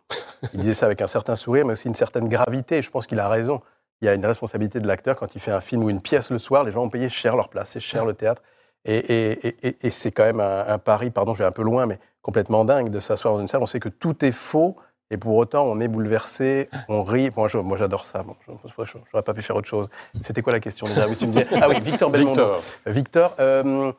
Il 0.54 0.60
disait 0.60 0.74
ça 0.74 0.86
avec 0.86 1.00
un 1.02 1.06
certain 1.06 1.36
sourire, 1.36 1.66
mais 1.66 1.72
aussi 1.72 1.88
une 1.88 1.94
certaine 1.94 2.28
gravité. 2.28 2.78
Et 2.78 2.82
je 2.82 2.90
pense 2.90 3.06
qu'il 3.06 3.20
a 3.20 3.28
raison. 3.28 3.60
Il 4.02 4.06
y 4.06 4.08
a 4.08 4.14
une 4.14 4.24
responsabilité 4.24 4.80
de 4.80 4.86
l'acteur 4.88 5.14
quand 5.16 5.34
il 5.34 5.40
fait 5.40 5.52
un 5.52 5.60
film 5.60 5.84
ou 5.84 5.90
une 5.90 6.00
pièce 6.00 6.30
le 6.30 6.38
soir. 6.38 6.64
Les 6.64 6.70
gens 6.70 6.82
ont 6.84 6.88
payé 6.88 7.08
cher 7.08 7.36
leur 7.36 7.48
place, 7.50 7.70
c'est 7.72 7.80
cher 7.80 8.04
le 8.04 8.14
théâtre. 8.14 8.42
Et, 8.86 8.96
et- 8.96 9.46
et- 9.48 9.68
et- 9.68 9.76
et 9.86 9.90
c'est 9.90 10.10
quand 10.10 10.24
même 10.24 10.40
un, 10.40 10.64
un 10.66 10.78
pari, 10.78 11.10
pardon, 11.10 11.34
je 11.34 11.40
vais 11.40 11.44
un 11.44 11.52
peu 11.52 11.62
loin, 11.62 11.84
mais 11.84 11.98
complètement 12.22 12.64
dingue 12.64 12.88
de 12.88 12.98
s'asseoir 12.98 13.34
dans 13.34 13.40
une 13.40 13.48
salle. 13.48 13.62
On 13.62 13.66
sait 13.66 13.80
que 13.80 13.90
tout 13.90 14.24
est 14.24 14.32
faux. 14.32 14.76
Et 15.12 15.18
pour 15.18 15.36
autant, 15.36 15.64
on 15.66 15.80
est 15.80 15.88
bouleversé, 15.88 16.68
on 16.88 17.02
rit. 17.02 17.30
Moi, 17.36 17.48
je- 17.48 17.58
moi, 17.58 17.76
j'adore 17.76 18.06
ça. 18.06 18.22
Bon, 18.22 18.36
je 18.46 18.52
n'aurais 18.52 19.22
pas 19.24 19.34
pu 19.34 19.42
faire 19.42 19.56
autre 19.56 19.68
chose. 19.68 19.88
C'était 20.20 20.40
quoi 20.40 20.52
la 20.52 20.60
question 20.60 20.86
déjà? 20.86 21.06
Oui, 21.08 21.16
tu 21.16 21.26
me 21.26 21.32
dis- 21.34 21.44
Ah 21.60 21.68
oui, 21.68 21.80
Victor 21.80 22.10
Belmondo. 22.10 22.54
Victor. 22.54 22.62
Victor, 22.86 23.34
euh, 23.40 23.92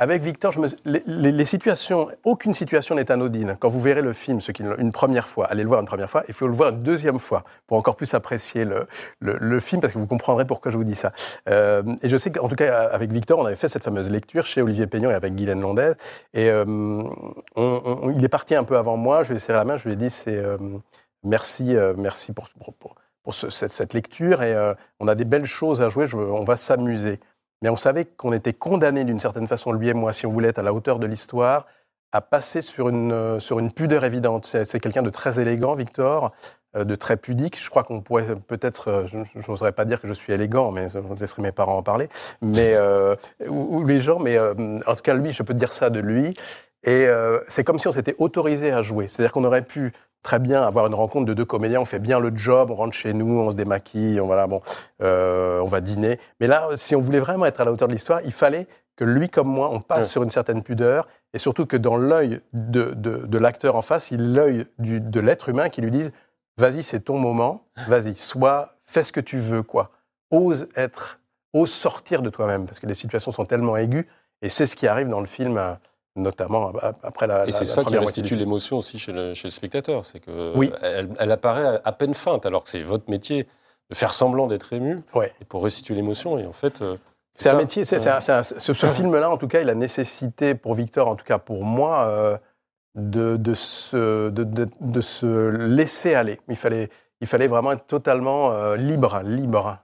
avec 0.00 0.22
Victor, 0.22 0.54
les, 0.84 1.44
situations, 1.44 2.08
aucune 2.22 2.54
situation 2.54 2.94
n'est 2.94 3.10
anodine. 3.10 3.56
Quand 3.58 3.68
vous 3.68 3.80
verrez 3.80 4.00
le 4.00 4.12
film, 4.12 4.38
une 4.78 4.92
première 4.92 5.26
fois, 5.26 5.46
allez 5.46 5.64
le 5.64 5.68
voir 5.68 5.80
une 5.80 5.86
première 5.86 6.08
fois, 6.08 6.22
il 6.28 6.34
faut 6.34 6.46
le 6.46 6.52
voir 6.52 6.70
une 6.70 6.84
deuxième 6.84 7.18
fois 7.18 7.42
pour 7.66 7.76
encore 7.76 7.96
plus 7.96 8.14
apprécier 8.14 8.64
le, 8.64 9.60
film, 9.60 9.80
parce 9.80 9.92
que 9.92 9.98
vous 9.98 10.06
comprendrez 10.06 10.44
pourquoi 10.44 10.70
je 10.70 10.76
vous 10.76 10.84
dis 10.84 10.94
ça. 10.94 11.12
Euh, 11.48 11.82
et 12.02 12.08
je 12.08 12.16
sais 12.16 12.30
qu'en 12.30 12.46
tout 12.46 12.54
cas, 12.54 12.88
avec 12.90 13.10
Victor, 13.10 13.40
on 13.40 13.44
avait 13.44 13.56
fait 13.56 13.66
cette 13.66 13.82
fameuse 13.82 14.08
lecture 14.08 14.46
chez 14.46 14.62
Olivier 14.62 14.86
Peignon 14.86 15.10
et 15.10 15.14
avec 15.14 15.34
Guylaine 15.34 15.60
Londaise. 15.60 15.96
Et 16.32 16.48
euh, 16.48 17.02
il 17.56 18.24
est 18.24 18.28
parti 18.28 18.54
un 18.54 18.62
peu 18.64 18.76
avant 18.78 18.96
moi, 18.96 19.24
je 19.24 19.30
lui 19.30 19.36
ai 19.36 19.40
serré 19.40 19.58
la 19.58 19.64
main, 19.64 19.76
je 19.78 19.84
lui 19.88 19.94
ai 19.94 19.96
dit, 19.96 20.14
euh, 20.28 20.56
merci, 21.24 21.74
merci 21.96 22.32
pour, 22.32 22.48
pour, 22.50 22.72
pour- 22.74 22.94
pour 23.24 23.34
ce- 23.34 23.50
cette, 23.50 23.92
lecture, 23.94 24.42
et 24.42 24.54
on 25.00 25.08
a 25.08 25.14
des 25.14 25.26
belles 25.26 25.44
choses 25.44 25.82
à 25.82 25.88
jouer, 25.90 26.06
on 26.14 26.44
va 26.44 26.56
s'amuser. 26.56 27.20
Mais 27.62 27.68
on 27.68 27.76
savait 27.76 28.04
qu'on 28.04 28.32
était 28.32 28.52
condamnés 28.52 29.04
d'une 29.04 29.20
certaine 29.20 29.46
façon, 29.46 29.72
lui 29.72 29.88
et 29.88 29.94
moi, 29.94 30.12
si 30.12 30.26
on 30.26 30.30
voulait 30.30 30.48
être 30.48 30.58
à 30.58 30.62
la 30.62 30.72
hauteur 30.72 30.98
de 30.98 31.06
l'histoire, 31.06 31.66
à 32.12 32.20
passer 32.20 32.62
sur 32.62 32.88
une, 32.88 33.12
euh, 33.12 33.38
sur 33.38 33.58
une 33.58 33.70
pudeur 33.70 34.04
évidente. 34.04 34.46
C'est 34.46 34.80
quelqu'un 34.80 35.02
de 35.02 35.10
très 35.10 35.40
élégant, 35.40 35.74
Victor, 35.74 36.32
euh, 36.76 36.84
de 36.84 36.94
très 36.94 37.16
pudique. 37.16 37.62
Je 37.62 37.68
crois 37.68 37.84
qu'on 37.84 38.00
pourrait 38.00 38.36
peut-être, 38.36 38.88
euh, 38.88 39.06
je 39.06 39.50
n'oserais 39.50 39.72
pas 39.72 39.84
dire 39.84 40.00
que 40.00 40.08
je 40.08 40.14
suis 40.14 40.32
élégant, 40.32 40.72
mais 40.72 40.88
je 40.88 40.98
laisserai 41.20 41.42
mes 41.42 41.52
parents 41.52 41.76
en 41.76 41.82
parler, 41.82 42.08
mais, 42.40 42.76
ou, 43.46 43.84
les 43.84 44.00
gens, 44.00 44.18
mais 44.18 44.38
en 44.38 44.94
tout 44.94 45.02
cas, 45.02 45.14
lui, 45.14 45.32
je 45.32 45.42
peux 45.42 45.54
dire 45.54 45.72
ça 45.72 45.90
de 45.90 46.00
lui. 46.00 46.34
Et 46.84 47.06
euh, 47.06 47.40
c'est 47.48 47.64
comme 47.64 47.78
si 47.78 47.88
on 47.88 47.92
s'était 47.92 48.14
autorisé 48.18 48.70
à 48.72 48.82
jouer. 48.82 49.08
C'est-à-dire 49.08 49.32
qu'on 49.32 49.44
aurait 49.44 49.62
pu 49.64 49.92
très 50.22 50.38
bien 50.38 50.62
avoir 50.62 50.86
une 50.86 50.94
rencontre 50.94 51.26
de 51.26 51.34
deux 51.34 51.44
comédiens, 51.44 51.80
on 51.80 51.84
fait 51.84 51.98
bien 52.00 52.18
le 52.20 52.32
job, 52.34 52.70
on 52.70 52.74
rentre 52.74 52.94
chez 52.94 53.12
nous, 53.14 53.38
on 53.40 53.50
se 53.50 53.56
démaquille, 53.56 54.20
on, 54.20 54.26
voilà, 54.26 54.46
bon, 54.46 54.60
euh, 55.02 55.60
on 55.60 55.66
va 55.66 55.80
dîner. 55.80 56.18
Mais 56.40 56.46
là, 56.46 56.68
si 56.76 56.94
on 56.96 57.00
voulait 57.00 57.20
vraiment 57.20 57.46
être 57.46 57.60
à 57.60 57.64
la 57.64 57.72
hauteur 57.72 57.88
de 57.88 57.92
l'histoire, 57.92 58.20
il 58.24 58.32
fallait 58.32 58.66
que 58.96 59.04
lui 59.04 59.28
comme 59.28 59.46
moi, 59.48 59.70
on 59.72 59.80
passe 59.80 60.06
Ouais. 60.06 60.10
sur 60.10 60.22
une 60.24 60.30
certaine 60.30 60.62
pudeur, 60.64 61.06
et 61.32 61.38
surtout 61.38 61.66
que 61.66 61.76
dans 61.76 61.96
l'œil 61.96 62.40
de, 62.52 62.94
de- 62.94 63.26
de 63.26 63.38
l'acteur 63.38 63.76
en 63.76 63.82
face, 63.82 64.10
il 64.10 64.34
l'œil 64.34 64.66
de 64.78 65.20
l'être 65.20 65.48
humain 65.48 65.68
qui 65.68 65.80
lui 65.82 65.90
dise 65.92 66.10
Vas-y, 66.56 66.82
c'est 66.82 66.98
ton 67.00 67.16
moment, 67.18 67.62
vas-y, 67.86 68.16
sois, 68.16 68.70
fais 68.84 69.04
ce 69.04 69.12
que 69.12 69.20
tu 69.20 69.36
veux, 69.36 69.62
quoi. 69.62 69.92
Ose 70.32 70.68
être, 70.74 71.20
ose 71.52 71.70
sortir 71.70 72.20
de 72.22 72.30
toi-même, 72.30 72.66
parce 72.66 72.80
que 72.80 72.86
les 72.86 72.94
situations 72.94 73.30
sont 73.30 73.44
tellement 73.44 73.76
aiguës, 73.76 74.04
et 74.42 74.48
c'est 74.48 74.66
ce 74.66 74.74
qui 74.74 74.88
arrive 74.88 75.06
dans 75.08 75.20
le 75.20 75.26
film, 75.26 75.56
euh, 75.56 75.74
notamment 76.16 76.72
après 77.02 77.26
la, 77.26 77.46
Et 77.46 77.52
c'est 77.52 77.64
ça 77.64 77.82
qui 77.82 77.84
première 77.86 78.00
restitue 78.00 78.36
l'émotion 78.36 78.78
aussi 78.78 78.98
chez 78.98 79.12
le, 79.12 79.34
chez 79.34 79.48
le 79.48 79.52
spectateur. 79.52 80.04
C'est 80.04 80.20
que 80.20 80.52
Oui. 80.56 80.72
elle, 80.82 81.10
elle 81.18 81.30
apparaît 81.32 81.80
à 81.84 81.92
peine 81.92 82.14
feinte, 82.14 82.44
alors 82.46 82.64
que 82.64 82.70
c'est 82.70 82.82
votre 82.82 83.08
métier 83.10 83.46
de 83.90 83.94
faire 83.94 84.12
semblant 84.12 84.46
d'être 84.46 84.72
ému 84.72 84.98
Ouais. 85.14 85.32
et 85.40 85.44
pour 85.44 85.62
restituer 85.62 85.94
l'émotion. 85.94 86.38
Et 86.38 86.46
en 86.46 86.52
fait, 86.52 86.82
euh, 86.82 86.96
C'est 87.34 87.50
un 87.50 87.54
métier, 87.54 87.84
c'est, 87.84 87.98
c'est 88.00 88.10
un- 88.10 88.20
c'est 88.20 88.32
un- 88.32 88.42
ce, 88.42 88.72
ce 88.72 88.86
film-là, 88.86 89.30
en 89.30 89.36
tout 89.36 89.46
cas, 89.48 89.60
il 89.60 89.70
a 89.70 89.74
nécessité 89.74 90.54
pour 90.54 90.74
Victor, 90.74 91.08
en 91.08 91.14
tout 91.16 91.24
cas 91.24 91.38
pour 91.38 91.64
moi, 91.64 92.02
euh, 92.06 92.36
de, 92.96 93.36
de, 93.36 93.54
se, 93.54 94.28
de, 94.30 94.42
de- 94.44 94.68
de 94.80 95.00
se 95.00 95.26
laisser 95.50 96.14
aller. 96.14 96.40
Il 96.48 96.56
fallait, 96.56 96.88
il 97.20 97.26
fallait 97.28 97.46
vraiment 97.46 97.70
être 97.72 97.86
totalement 97.86 98.50
euh, 98.52 98.76
libre, 98.76 99.20
libre. 99.24 99.78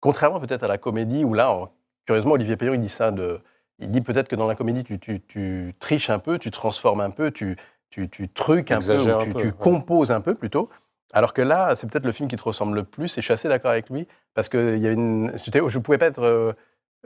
Contrairement 0.00 0.40
peut-être 0.40 0.62
à 0.62 0.68
la 0.68 0.78
comédie, 0.78 1.22
où 1.24 1.34
là, 1.34 1.50
en- 1.50 1.68
curieusement, 2.06 2.32
Olivier 2.32 2.56
Payon, 2.56 2.72
il 2.74 2.80
dit 2.80 2.88
ça 2.88 3.10
de... 3.10 3.40
Il 3.78 3.90
dit 3.90 4.00
peut-être 4.00 4.28
que 4.28 4.36
dans 4.36 4.46
la 4.46 4.54
comédie, 4.54 4.84
tu, 4.84 4.98
tu- 4.98 5.20
tu 5.26 5.74
triches 5.80 6.10
un 6.10 6.18
peu, 6.18 6.38
tu 6.38 6.50
transformes 6.50 7.00
un 7.00 7.10
peu, 7.10 7.30
tu, 7.30 7.56
tu, 7.90 8.08
tu 8.08 8.28
truques 8.28 8.70
un 8.72 8.80
peu, 8.80 8.98
ou 8.98 9.18
tu, 9.18 9.32
peu, 9.32 9.40
tu 9.40 9.46
ouais. 9.46 9.52
composes 9.52 10.10
un 10.10 10.20
peu 10.20 10.34
plutôt. 10.34 10.68
Alors 11.12 11.32
que 11.34 11.42
là, 11.42 11.74
c'est 11.74 11.88
peut-être 11.88 12.06
le 12.06 12.12
film 12.12 12.28
qui 12.28 12.36
te 12.36 12.42
ressemble 12.42 12.74
le 12.74 12.84
plus, 12.84 13.16
et 13.16 13.20
je 13.20 13.24
suis 13.26 13.32
assez 13.34 13.48
d'accord 13.48 13.70
avec 13.70 13.88
lui, 13.90 14.08
parce 14.34 14.48
que 14.48 14.74
il 14.76 14.82
y 14.82 14.88
a 14.88 14.92
une, 14.92 15.32
je 15.36 15.78
pouvais 15.78 15.98
pas 15.98 16.06
être, 16.06 16.22
euh, 16.22 16.52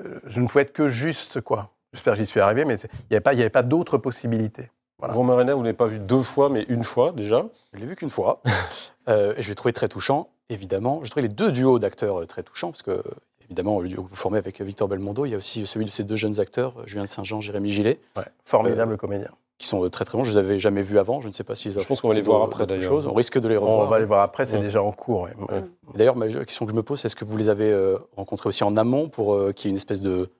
euh, 0.01 0.21
je 0.27 0.41
ne 0.41 0.47
pouvais 0.47 0.63
être 0.63 0.73
que 0.73 0.89
juste, 0.89 1.41
quoi. 1.41 1.71
J'espère 1.93 2.15
que 2.15 2.19
j'y 2.21 2.27
suis 2.27 2.41
arrivé, 2.41 2.65
mais 2.65 2.75
il 2.77 2.89
n'y 3.11 3.17
avait 3.17 3.21
pas, 3.21 3.33
il 3.35 3.39
y 3.39 3.43
avait 3.43 3.51
pas 3.51 3.63
d'autres 3.63 3.99
possibilités. 3.99 4.71
Voilà. 4.99 5.15
Romain 5.15 5.35
René, 5.35 5.53
vous 5.53 5.63
l'avez 5.63 5.77
pas 5.77 5.87
vu 5.87 5.99
deux 5.99 6.23
fois, 6.23 6.49
mais 6.51 6.65
une 6.69 6.85
fois 6.85 7.13
déjà. 7.13 7.47
Je 7.73 7.79
l'ai 7.81 7.87
vu 7.87 7.97
qu'une 7.97 8.11
fois. 8.11 8.43
Euh, 9.09 9.35
et 9.37 9.43
je 9.43 9.49
l'ai 9.49 9.55
trouvé 9.57 9.73
très 9.73 9.89
touchant, 9.89 10.29
évidemment. 10.51 11.01
Je 11.03 11.11
trouvais 11.11 11.27
les 11.27 11.33
deux 11.35 11.51
duos 11.51 11.81
d'acteurs 11.81 12.25
très 12.29 12.45
touchants, 12.45 12.71
parce 12.71 12.83
que, 12.83 13.03
évidemment, 13.51 13.81
vous 13.81 14.07
formez 14.15 14.39
avec 14.39 14.61
euh, 14.61 14.65
Victor 14.65 14.89
Belmondo, 14.89 15.25
il 15.27 15.31
y 15.31 15.35
a 15.35 15.39
aussi 15.39 15.67
celui 15.67 15.85
de 15.85 15.91
ces 15.91 16.05
deux 16.05 16.17
jeunes 16.17 16.39
acteurs, 16.41 16.75
euh, 16.79 16.83
Julien 16.87 17.03
de 17.05 17.09
Saint-Jean, 17.09 17.41
Jérémy 17.41 17.71
Gillet, 17.71 17.99
Ouais, 18.17 18.23
formidable 18.45 18.97
comédien. 18.97 19.29
qui 19.59 19.67
sont 19.67 19.85
euh, 19.85 19.91
très 19.91 20.05
très 20.05 20.17
bons. 20.17 20.25
Je 20.25 20.31
les 20.33 20.39
avais 20.39 20.59
jamais 20.61 20.83
vus 20.83 20.99
avant. 20.99 21.21
Je 21.21 21.27
ne 21.27 21.33
sais 21.33 21.45
pas 21.45 21.55
s'ils 21.57 21.73
Je 21.73 21.85
pense 21.87 22.01
qu'on 22.01 22.09
va 22.09 22.15
les 22.15 22.21
voir 22.23 22.43
après, 22.43 22.67
d'ailleurs. 22.67 23.07
On 23.07 23.13
risque 23.15 23.39
de 23.41 23.49
les 23.49 23.57
On 23.57 23.67
revoir. 23.67 23.91
va 23.91 23.99
les 23.99 24.05
voir 24.07 24.21
après, 24.23 24.45
c'est 24.45 24.57
Ouais. 24.57 24.63
déjà 24.63 24.83
en 24.83 24.93
cours. 24.93 25.23
ouais. 25.23 25.33
Ouais. 25.51 25.65
Et 25.95 25.99
D'ailleurs, 25.99 26.17
ma 26.17 26.27
la 26.29 26.45
question 26.45 26.65
que 26.65 26.71
je 26.73 26.77
me 26.77 26.83
pose, 26.83 27.01
c'est 27.01 27.07
est-ce 27.07 27.17
que 27.17 27.25
vous 27.25 27.37
les 27.37 27.49
avez 27.49 27.71
euh, 27.71 27.99
rencontrés 28.17 28.49
aussi 28.49 28.63
en 28.65 28.77
amont 28.77 29.09
pour 29.09 29.35
euh, 29.35 29.53
qu'il 29.53 29.67
y 29.67 29.69
ait 29.69 29.73
une 29.73 29.77
espèce 29.77 30.01
de. 30.01 30.31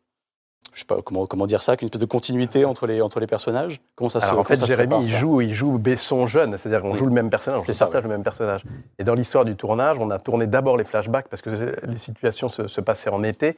Je 0.73 0.79
sais 0.81 0.85
pas 0.85 1.03
comment, 1.03 1.27
comment 1.27 1.47
dire 1.47 1.63
ça, 1.63 1.77
qu'une 1.77 1.87
espèce 1.87 2.01
de 2.01 2.07
continuité 2.07 2.65
entre 2.65 2.87
les, 2.87 3.03
entre 3.03 3.19
les 3.19 3.27
personnages? 3.27 3.81
Comment 3.97 4.09
ça 4.09 4.21
se 4.21 4.27
Alors 4.27 4.41
en 4.41 4.45
fait, 4.45 4.57
ça 4.57 4.67
Jérémy, 4.67 4.89
prépare, 4.95 5.03
il 5.03 5.17
joue, 5.17 5.41
il 5.41 5.53
joue 5.53 5.79
Besson 5.79 6.27
jeune, 6.29 6.57
c'est-à-dire 6.57 6.81
qu'on 6.83 6.93
Oui. 6.93 6.99
joue 6.99 7.07
le 7.07 7.13
même 7.13 7.29
personnage, 7.29 7.61
on 7.69 7.73
ça, 7.73 7.87
partage 7.87 8.05
le 8.05 8.09
même 8.09 8.23
personnage. 8.23 8.63
Et 8.99 9.05
dans 9.05 9.15
l'histoire 9.15 9.45
du 9.45 9.57
tournage, 9.57 9.99
on 9.99 10.11
a 10.11 10.19
tourné 10.21 10.47
d'abord 10.47 10.77
les 10.77 10.85
flashbacks 10.85 11.27
parce 11.29 11.43
que 11.43 11.51
les 11.85 11.99
situations 11.99 12.49
se, 12.49 12.69
se 12.69 12.81
passaient 12.81 13.11
en 13.11 13.23
été. 13.25 13.57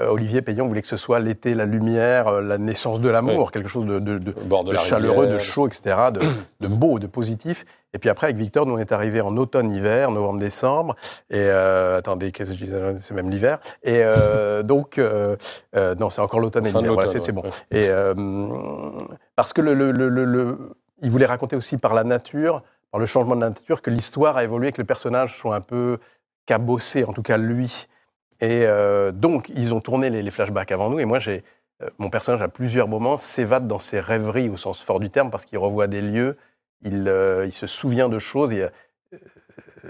Euh, 0.00 0.08
Olivier 0.10 0.42
Payon 0.42 0.66
voulait 0.68 0.80
que 0.82 0.86
ce 0.86 0.96
soit 0.96 1.18
l'été, 1.18 1.54
la 1.54 1.64
lumière, 1.64 2.28
euh, 2.28 2.40
la 2.40 2.56
naissance 2.56 3.00
de 3.00 3.08
l'amour, 3.08 3.50
quelque 3.50 3.68
chose 3.68 3.84
de, 3.84 3.98
de- 3.98 4.18
de- 4.18 4.30
bord 4.32 4.64
chaleureux, 4.84 5.26
de 5.26 5.38
chaud, 5.38 5.66
etc., 5.66 5.96
de, 6.12 6.20
de 6.60 6.68
beau, 6.68 6.98
de 7.00 7.06
positif. 7.08 7.64
Et 7.94 7.98
puis 7.98 8.08
après, 8.08 8.26
avec 8.28 8.36
Victor, 8.36 8.64
nous, 8.66 8.74
on 8.74 8.78
est 8.78 8.92
arrivé 8.92 9.20
en 9.20 9.36
automne-hiver, 9.36 10.10
novembre-décembre. 10.12 10.94
Et 11.30 11.36
euh, 11.38 11.98
attendez, 11.98 12.30
qu'est-ce 12.30 12.50
que 12.52 12.56
je 12.56 12.64
disais? 12.64 12.96
C'est 13.00 13.14
même 13.14 13.28
l'hiver. 13.30 13.58
Et 13.82 14.02
euh, 14.04 14.62
donc, 14.72 14.98
euh, 14.98 15.36
non, 15.98 16.10
c'est 16.10 16.20
encore 16.20 16.38
l'automne 16.40 16.66
et 16.66 16.70
l'hiver. 16.82 16.92
Voilà, 16.94 17.08
c'est 17.08 17.32
ouais, 17.32 17.32
bon. 17.32 17.42
Et 17.72 17.88
parce 19.36 19.52
que 19.52 19.60
le, 19.62 19.74
le- 19.74 19.90
le- 19.92 20.08
le- 20.08 20.24
le- 20.24 20.58
il 21.02 21.10
voulait 21.10 21.26
raconter 21.26 21.56
aussi 21.56 21.76
par 21.76 21.94
la 21.94 22.04
nature, 22.04 22.62
par 22.90 23.00
le 23.00 23.06
changement 23.06 23.36
de 23.36 23.40
la 23.40 23.48
nature, 23.50 23.82
que 23.82 23.90
l'histoire 23.90 24.36
a 24.36 24.44
évolué, 24.44 24.72
que 24.72 24.80
le 24.80 24.86
personnage 24.86 25.36
soit 25.38 25.54
un 25.56 25.60
peu 25.60 25.98
cabossé, 26.46 27.04
en 27.04 27.12
tout 27.12 27.22
cas 27.22 27.36
lui. 27.36 27.86
Et 28.40 28.64
euh, 28.66 29.10
donc, 29.12 29.48
ils 29.48 29.74
ont 29.74 29.80
tourné 29.80 30.10
les, 30.10 30.30
flashbacks 30.30 30.70
avant 30.70 30.90
nous. 30.90 31.00
Et 31.00 31.04
moi, 31.04 31.18
j'ai, 31.18 31.42
euh, 31.82 31.88
mon 31.98 32.10
personnage, 32.10 32.42
à 32.42 32.48
plusieurs 32.48 32.88
moments, 32.88 33.18
s'évade 33.18 33.66
dans 33.66 33.78
ses 33.78 34.00
rêveries, 34.00 34.48
au 34.48 34.56
sens 34.56 34.80
fort 34.80 35.00
du 35.00 35.10
terme, 35.10 35.30
parce 35.30 35.44
qu'il 35.44 35.58
revoit 35.58 35.86
des 35.86 36.00
lieux, 36.00 36.36
il, 36.82 37.08
euh, 37.08 37.50
se 37.50 37.66
souvient 37.66 38.08
de 38.08 38.18
choses, 38.18 38.52
et, 38.52 38.66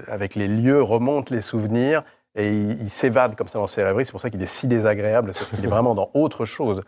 avec 0.07 0.35
les 0.35 0.49
lieux, 0.49 0.83
remonte 0.83 1.31
les 1.31 1.41
souvenirs, 1.41 2.05
et 2.35 2.51
il, 2.51 2.89
s'évade 2.89 3.37
comme 3.37 3.49
ça 3.49 3.59
dans 3.59 3.67
ses 3.67 3.83
rêveries. 3.83 4.07
C'est 4.07 4.13
pour 4.13 4.21
ça 4.21 4.31
qu'il 4.31 4.43
est 4.43 4.47
si 4.47 4.67
désagréable, 4.67 5.33
parce 5.35 5.53
qu'il 5.53 5.65
est 5.65 5.69
vraiment 5.69 5.95
dans 5.95 6.11
autre 6.15 6.45
chose. 6.45 6.83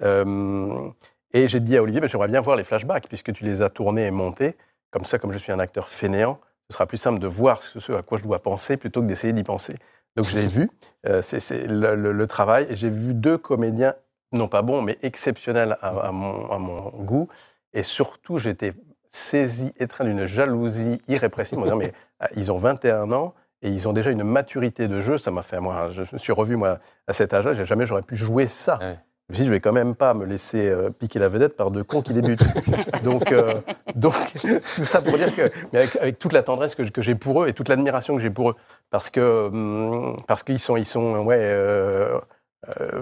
Et 0.00 1.48
j'ai 1.48 1.60
dit 1.60 1.76
à 1.76 1.82
Olivier, 1.82 2.00
ben, 2.00 2.08
j'aimerais 2.08 2.28
bien 2.28 2.40
voir 2.40 2.56
les 2.56 2.64
flashbacks, 2.64 3.08
puisque 3.08 3.32
tu 3.32 3.44
les 3.44 3.62
as 3.62 3.70
tournés 3.70 4.06
et 4.06 4.10
montés. 4.10 4.56
Comme 4.90 5.04
ça, 5.04 5.18
comme 5.18 5.32
je 5.32 5.38
suis 5.38 5.52
un 5.52 5.58
acteur 5.58 5.88
fainéant, 5.88 6.40
ce 6.70 6.74
sera 6.74 6.86
plus 6.86 6.96
simple 6.96 7.18
de 7.18 7.26
voir 7.26 7.62
ce 7.62 7.92
à 7.92 8.02
quoi 8.02 8.18
je 8.18 8.22
dois 8.22 8.42
penser 8.42 8.76
plutôt 8.76 9.00
que 9.00 9.06
d'essayer 9.06 9.32
d'y 9.32 9.44
penser. 9.44 9.76
Donc 10.16 10.26
je 10.26 10.36
l'ai 10.36 10.46
vu, 10.46 10.70
euh, 11.06 11.22
c'est 11.22 11.40
c'est 11.40 11.66
le, 11.66 11.94
le- 11.94 12.12
le 12.12 12.26
travail, 12.26 12.66
j'ai 12.70 12.88
vu 12.90 13.14
deux 13.14 13.38
comédiens, 13.38 13.94
non 14.32 14.48
pas 14.48 14.62
bons, 14.62 14.82
mais 14.82 14.98
exceptionnels 15.02 15.76
à, 15.82 15.88
à 16.08 16.12
mon, 16.12 16.50
à 16.50 16.58
mon 16.58 16.88
goût. 16.90 17.28
Et 17.74 17.82
surtout, 17.82 18.38
j'étais 18.38 18.72
saisi, 19.10 19.72
étreint 19.78 20.04
d'une 20.04 20.26
jalousie 20.26 21.00
irrépressible. 21.08 21.62
disant, 21.64 21.76
mais 21.76 21.92
ah, 22.20 22.28
ils 22.36 22.50
ont 22.52 22.56
21 22.56 23.12
ans 23.12 23.34
et 23.62 23.68
ils 23.70 23.88
ont 23.88 23.92
déjà 23.92 24.10
une 24.10 24.24
maturité 24.24 24.88
de 24.88 25.00
jeu. 25.00 25.18
Ça 25.18 25.30
m'a 25.30 25.42
fait, 25.42 25.60
moi, 25.60 25.88
je 25.90 26.02
me 26.12 26.18
suis 26.18 26.32
revu, 26.32 26.56
moi, 26.56 26.78
à 27.06 27.12
cet 27.12 27.32
âge-là, 27.34 27.52
jamais 27.64 27.86
j'aurais 27.86 28.02
pu 28.02 28.16
jouer 28.16 28.46
ça. 28.48 28.78
Ouais. 28.80 28.98
Je 29.28 29.32
me 29.32 29.34
suis 29.34 29.42
dit, 29.42 29.46
je 29.48 29.52
vais 29.52 29.60
quand 29.60 29.72
même 29.72 29.96
pas 29.96 30.14
me 30.14 30.24
laisser 30.24 30.68
euh, 30.68 30.90
piquer 30.90 31.18
la 31.18 31.28
vedette 31.28 31.56
par 31.56 31.72
deux 31.72 31.82
cons 31.82 32.00
qui 32.00 32.12
débutent. 32.12 32.44
donc, 33.02 33.32
euh, 33.32 33.54
donc, 33.96 34.14
tout 34.76 34.84
ça 34.84 35.02
pour 35.02 35.18
dire 35.18 35.34
que, 35.34 35.50
mais 35.72 35.80
avec, 35.80 35.96
avec 35.96 36.18
toute 36.20 36.32
la 36.32 36.44
tendresse 36.44 36.76
que, 36.76 36.84
que 36.84 37.02
j'ai 37.02 37.16
pour 37.16 37.42
eux 37.42 37.48
et 37.48 37.52
toute 37.52 37.68
l'admiration 37.68 38.14
que 38.14 38.20
j'ai 38.20 38.30
pour 38.30 38.50
eux, 38.50 38.56
parce 38.90 39.10
que 39.10 39.48
hum, 39.48 40.16
parce 40.28 40.44
qu'ils 40.44 40.60
sont, 40.60 40.76
ils 40.76 40.84
sont, 40.84 41.24
ouais, 41.24 41.38
euh, 41.40 42.20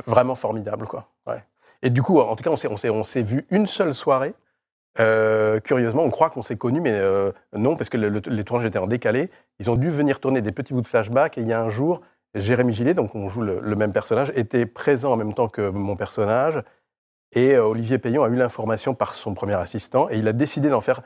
vraiment 0.06 0.34
formidables, 0.34 0.86
quoi. 0.86 1.10
Ouais. 1.26 1.44
Et 1.82 1.90
du 1.90 2.00
coup, 2.02 2.18
en 2.20 2.34
tout 2.36 2.42
cas, 2.42 2.50
on 2.50 2.56
s'est, 2.56 2.68
on 2.68 2.78
s'est, 2.78 2.88
on 2.88 3.04
s'est 3.04 3.22
vu 3.22 3.46
une 3.50 3.66
seule 3.66 3.92
soirée. 3.92 4.34
Curieusement, 4.96 6.04
on 6.04 6.10
croit 6.10 6.30
qu'on 6.30 6.40
s'est 6.40 6.56
connus, 6.56 6.80
mais 6.80 6.98
non, 7.52 7.76
parce 7.76 7.90
que 7.90 7.98
le- 7.98 8.08
le- 8.08 8.22
les 8.26 8.44
tournages 8.44 8.66
étaient 8.66 8.78
en 8.78 8.86
décalé. 8.86 9.28
Ils 9.58 9.70
ont 9.70 9.76
dû 9.76 9.90
venir 9.90 10.20
tourner 10.20 10.40
des 10.40 10.52
petits 10.52 10.72
bouts 10.72 10.80
de 10.80 10.86
flashback. 10.86 11.36
Et 11.36 11.42
il 11.42 11.48
y 11.48 11.52
a 11.52 11.60
un 11.60 11.68
jour, 11.68 12.00
Jérémy 12.34 12.72
Gillet, 12.72 12.94
donc 12.94 13.14
on 13.14 13.28
joue 13.28 13.42
le, 13.42 13.60
le 13.60 13.76
même 13.76 13.92
personnage, 13.92 14.32
était 14.34 14.66
présent 14.66 15.12
en 15.12 15.16
même 15.16 15.34
temps 15.34 15.48
que 15.48 15.68
mon 15.70 15.96
personnage. 15.96 16.62
Et 17.32 17.54
euh, 17.54 17.64
Olivier 17.66 17.98
Payon 17.98 18.24
a 18.24 18.28
eu 18.28 18.36
l'information 18.36 18.94
par 18.94 19.14
son 19.14 19.34
premier 19.34 19.54
assistant. 19.54 20.08
Et 20.10 20.18
il 20.18 20.28
a 20.28 20.32
décidé 20.32 20.68
d'en 20.68 20.80
faire 20.80 21.00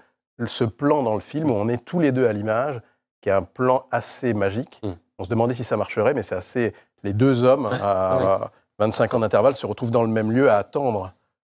ce 0.46 0.64
plan 0.64 1.02
dans 1.02 1.14
le 1.14 1.20
film 1.20 1.50
où 1.50 1.54
on 1.54 1.68
est 1.68 1.84
tous 1.84 2.00
les 2.00 2.12
deux 2.12 2.26
à 2.26 2.32
l'image, 2.32 2.80
qui 3.20 3.28
est 3.28 3.32
un 3.32 3.42
plan 3.42 3.86
assez 3.90 4.34
magique. 4.34 4.80
Mm. 4.82 4.92
On 5.18 5.24
se 5.24 5.30
demandait 5.30 5.54
si 5.54 5.64
ça 5.64 5.76
marcherait, 5.76 6.14
mais 6.14 6.22
c'est 6.22 6.36
assez. 6.36 6.72
Les 7.02 7.12
deux 7.12 7.44
hommes 7.44 7.66
à 7.66 8.50
25 8.78 9.14
ans 9.14 9.18
d'intervalle 9.20 9.54
se 9.54 9.66
retrouvent 9.66 9.90
dans 9.90 10.02
le 10.02 10.08
même 10.08 10.30
lieu 10.32 10.48
à 10.50 10.56
attendre 10.58 11.12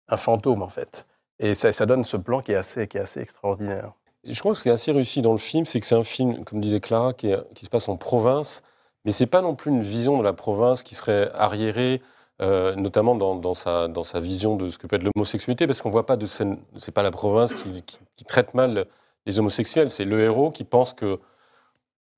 un 0.09 0.17
fantôme, 0.17 0.61
en 0.63 0.67
fait. 0.67 1.05
Et 1.39 1.53
ça, 1.53 1.71
ça 1.71 1.85
donne 1.85 2.03
ce 2.03 2.17
plan 2.17 2.41
qui 2.41 2.51
est 2.51 2.55
assez, 2.55 2.87
qui 2.87 2.97
est 2.97 3.01
assez 3.01 3.19
extraordinaire. 3.19 3.91
Je 4.23 4.39
crois 4.39 4.51
que 4.53 4.57
ce 4.57 4.63
qui 4.63 4.69
est 4.69 4.73
assez 4.73 4.91
réussi 4.91 5.21
dans 5.21 5.31
le 5.31 5.37
film, 5.39 5.65
c'est 5.65 5.79
que 5.79 5.85
c'est 5.87 5.95
un 5.95 6.03
film, 6.03 6.43
comme 6.45 6.61
disait 6.61 6.79
Clara, 6.79 7.13
qui, 7.13 7.31
est- 7.31 7.53
qui 7.55 7.65
se 7.65 7.69
passe 7.71 7.89
en 7.89 7.97
province, 7.97 8.61
mais 9.05 9.11
c'est 9.11 9.27
pas 9.27 9.41
non 9.41 9.55
plus 9.55 9.71
une 9.71 9.81
vision 9.81 10.17
de 10.17 10.23
la 10.23 10.33
province 10.33 10.83
qui 10.83 10.95
serait 10.95 11.31
arriérée, 11.33 12.01
euh, 12.41 12.75
notamment 12.75 13.15
dans, 13.15 13.53
sa, 13.53 13.87
dans 13.87 14.03
sa 14.03 14.19
vision 14.19 14.55
de 14.55 14.69
ce 14.69 14.77
que 14.77 14.87
peut 14.87 14.95
être 14.95 15.03
l'homosexualité, 15.03 15.67
parce 15.67 15.81
qu'on 15.81 15.89
voit 15.89 16.05
pas 16.05 16.17
de 16.17 16.25
scène. 16.25 16.59
C'est 16.77 16.91
pas 16.91 17.03
la 17.03 17.11
province 17.11 17.53
qui, 17.55 18.25
traite 18.25 18.53
mal 18.53 18.85
les 19.25 19.39
homosexuels, 19.39 19.91
c'est 19.91 20.05
le 20.05 20.21
héros 20.21 20.51
qui 20.51 20.63
pense 20.63 20.93
que 20.93 21.19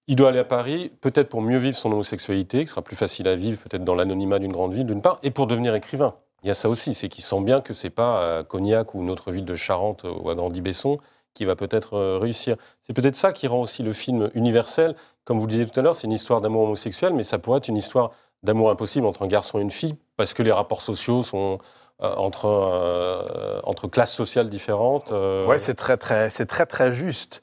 il 0.08 0.18
doit 0.18 0.30
aller 0.30 0.40
à 0.40 0.44
Paris, 0.44 0.92
peut-être 1.00 1.30
pour 1.30 1.42
mieux 1.42 1.58
vivre 1.58 1.78
son 1.78 1.90
homosexualité, 1.92 2.66
qui 2.66 2.68
sera 2.68 2.82
plus 2.82 2.98
facile 2.98 3.28
à 3.30 3.36
vivre 3.36 3.58
peut-être 3.60 3.86
dans 3.86 3.96
l'anonymat 3.96 4.38
d'une 4.38 4.52
grande 4.52 4.74
ville, 4.74 4.86
d'une 4.86 5.02
part, 5.02 5.20
et 5.24 5.32
pour 5.32 5.48
devenir 5.48 5.76
écrivain. 5.76 6.16
Il 6.44 6.48
y 6.48 6.52
a 6.52 6.54
ça 6.54 6.68
aussi, 6.68 6.94
c'est 6.94 7.08
qu'il 7.08 7.24
sent 7.24 7.40
bien 7.40 7.62
que 7.62 7.74
c'est 7.74 7.90
pas 7.90 8.40
à 8.40 8.44
Cognac 8.44 8.94
ou 8.94 9.02
une 9.02 9.10
autre 9.10 9.32
ville 9.32 9.46
de 9.46 9.56
Charente 9.56 10.04
ou 10.04 10.30
à 10.30 10.36
Grandi-Besson 10.36 10.98
qui 11.34 11.46
va 11.46 11.56
peut-être 11.56 11.96
euh, 11.96 12.18
réussir. 12.20 12.58
C'est 12.82 12.94
peut-être 12.94 13.16
ça 13.16 13.32
qui 13.32 13.48
rend 13.48 13.62
aussi 13.62 13.82
le 13.82 13.94
film 13.94 14.30
universel. 14.34 14.96
Comme 15.26 15.40
vous 15.40 15.46
le 15.46 15.52
disiez 15.52 15.66
tout 15.66 15.80
à 15.80 15.84
l'heure, 15.84 15.96
c'est 15.96 16.04
une 16.06 16.12
histoire 16.12 16.42
d'amour 16.42 16.64
homosexuel, 16.64 17.14
mais 17.14 17.24
ça 17.24 17.40
pourrait 17.40 17.60
être 17.60 17.68
une 17.70 17.78
histoire 17.78 18.12
d'amour 18.44 18.70
impossible 18.70 19.06
entre 19.06 19.22
un 19.24 19.28
garçon 19.28 19.60
et 19.60 19.62
une 19.62 19.72
fille, 19.72 19.96
parce 20.18 20.34
que 20.34 20.44
les 20.44 20.52
rapports 20.52 20.82
sociaux 20.82 21.24
sont 21.24 21.60
euh, 22.02 22.14
entre, 22.16 22.46
euh, 22.48 23.60
entre 23.64 23.88
classes 23.88 24.14
sociales 24.14 24.50
différentes. 24.50 25.12
euh, 25.12 25.46
Ouais, 25.48 25.58
c'est 25.58 25.76
très, 25.76 25.96
très, 25.98 26.30
c'est 26.30 26.46
très, 26.46 26.66
très 26.66 26.92
juste. 26.92 27.42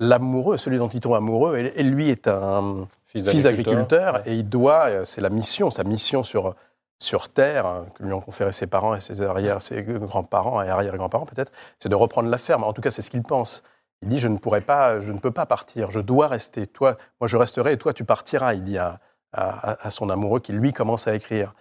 L'amoureux, 0.00 0.58
celui 0.58 0.78
dont 0.78 0.88
il 0.88 1.00
tombe 1.00 1.14
amoureux, 1.14 1.56
et, 1.56 1.80
et 1.80 1.82
lui 1.82 2.10
est 2.10 2.26
un 2.28 2.86
fils 3.04 3.26
fils 3.30 3.44
d'agriculteur. 3.44 4.20
et 4.26 4.34
il 4.34 4.48
doit, 4.48 5.04
c'est 5.06 5.20
la 5.20 5.30
mission, 5.30 5.70
sa 5.70 5.84
mission 5.84 6.22
sur, 6.24 6.54
sur 6.98 7.28
Terre, 7.30 7.84
que 7.94 8.02
lui 8.02 8.12
ont 8.12 8.20
conféré 8.20 8.50
ses 8.52 8.66
parents 8.66 8.94
et 8.94 9.00
ses 9.00 9.22
arrière, 9.22 9.62
ses 9.62 9.82
grands-parents 9.82 10.60
et 10.62 10.68
arrière-grands-parents 10.68 11.26
peut-être, 11.26 11.52
c'est 11.78 11.88
de 11.88 11.94
reprendre 11.94 12.28
la 12.28 12.38
ferme. 12.38 12.64
En 12.64 12.72
tout 12.72 12.82
cas, 12.82 12.90
c'est 12.90 13.02
ce 13.02 13.10
qu'il 13.10 13.22
pense. 13.22 13.62
Il 14.02 14.08
dit, 14.08 14.18
je 14.18 14.28
ne 14.28 14.36
pourrais 14.38 14.60
pas, 14.60 15.00
je 15.00 15.12
ne 15.12 15.18
peux 15.18 15.30
pas 15.30 15.46
partir, 15.46 15.90
je 15.90 16.00
dois 16.00 16.28
rester. 16.28 16.66
Toi, 16.66 16.96
moi, 17.20 17.26
je 17.28 17.36
resterai 17.36 17.72
et 17.72 17.78
toi, 17.78 17.92
tu 17.94 18.04
partiras, 18.04 18.52
il 18.54 18.62
dit 18.62 18.76
à, 18.78 19.00
à- 19.32 19.90
son 19.90 20.10
amoureux 20.10 20.40
qui, 20.40 20.52
lui, 20.52 20.72
commence 20.72 21.08
à 21.08 21.14
écrire. 21.14 21.54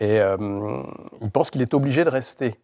Et 0.00 0.20
euh, 0.20 0.36
il 1.20 1.30
pense 1.30 1.50
qu'il 1.50 1.60
est 1.60 1.74
obligé 1.74 2.04
de 2.04 2.10
rester. 2.10 2.54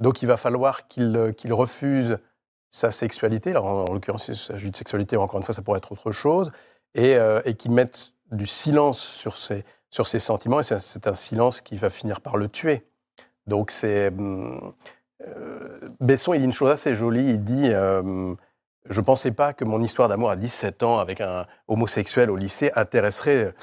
Donc, 0.00 0.22
il 0.22 0.26
va 0.26 0.36
falloir 0.36 0.86
qu'il 0.88 1.16
euh, 1.16 1.32
qu'il 1.32 1.52
refuse 1.52 2.18
sa 2.70 2.90
sexualité. 2.92 3.50
Alors, 3.50 3.66
en, 3.66 3.84
en 3.84 3.92
l'occurrence, 3.92 4.28
il 4.28 4.36
s'agit 4.36 4.70
de 4.70 4.76
sexualité, 4.76 5.16
encore 5.16 5.38
une 5.38 5.44
fois, 5.44 5.54
ça 5.54 5.62
pourrait 5.62 5.78
être 5.78 5.92
autre 5.92 6.12
chose. 6.12 6.52
Et, 6.94 7.16
euh, 7.16 7.40
et 7.44 7.54
qu'il 7.54 7.72
mette 7.72 8.12
du 8.30 8.46
silence 8.46 9.00
sur 9.00 9.36
ses, 9.38 9.64
sur 9.90 10.06
ses 10.06 10.20
sentiments. 10.20 10.60
Et 10.60 10.62
c'est 10.62 11.06
un 11.06 11.14
silence 11.14 11.60
qui 11.60 11.76
va 11.76 11.90
finir 11.90 12.20
par 12.20 12.36
le 12.36 12.48
tuer. 12.48 12.86
Donc, 13.48 13.72
c'est. 13.72 14.12
euh, 14.12 14.60
Besson, 16.00 16.34
il 16.34 16.38
dit 16.40 16.44
une 16.44 16.52
chose 16.52 16.70
assez 16.70 16.94
jolie. 16.94 17.30
Il 17.30 17.44
dit 17.44 17.68
euh, 17.70 18.34
Je 18.88 19.00
ne 19.00 19.04
pensais 19.04 19.32
pas 19.32 19.52
que 19.52 19.64
mon 19.64 19.82
histoire 19.82 20.08
d'amour 20.08 20.30
à 20.30 20.36
17 20.36 20.82
ans 20.82 20.98
avec 20.98 21.20
un 21.20 21.46
homosexuel 21.68 22.30
au 22.30 22.36
lycée 22.36 22.70
intéresserait 22.74 23.54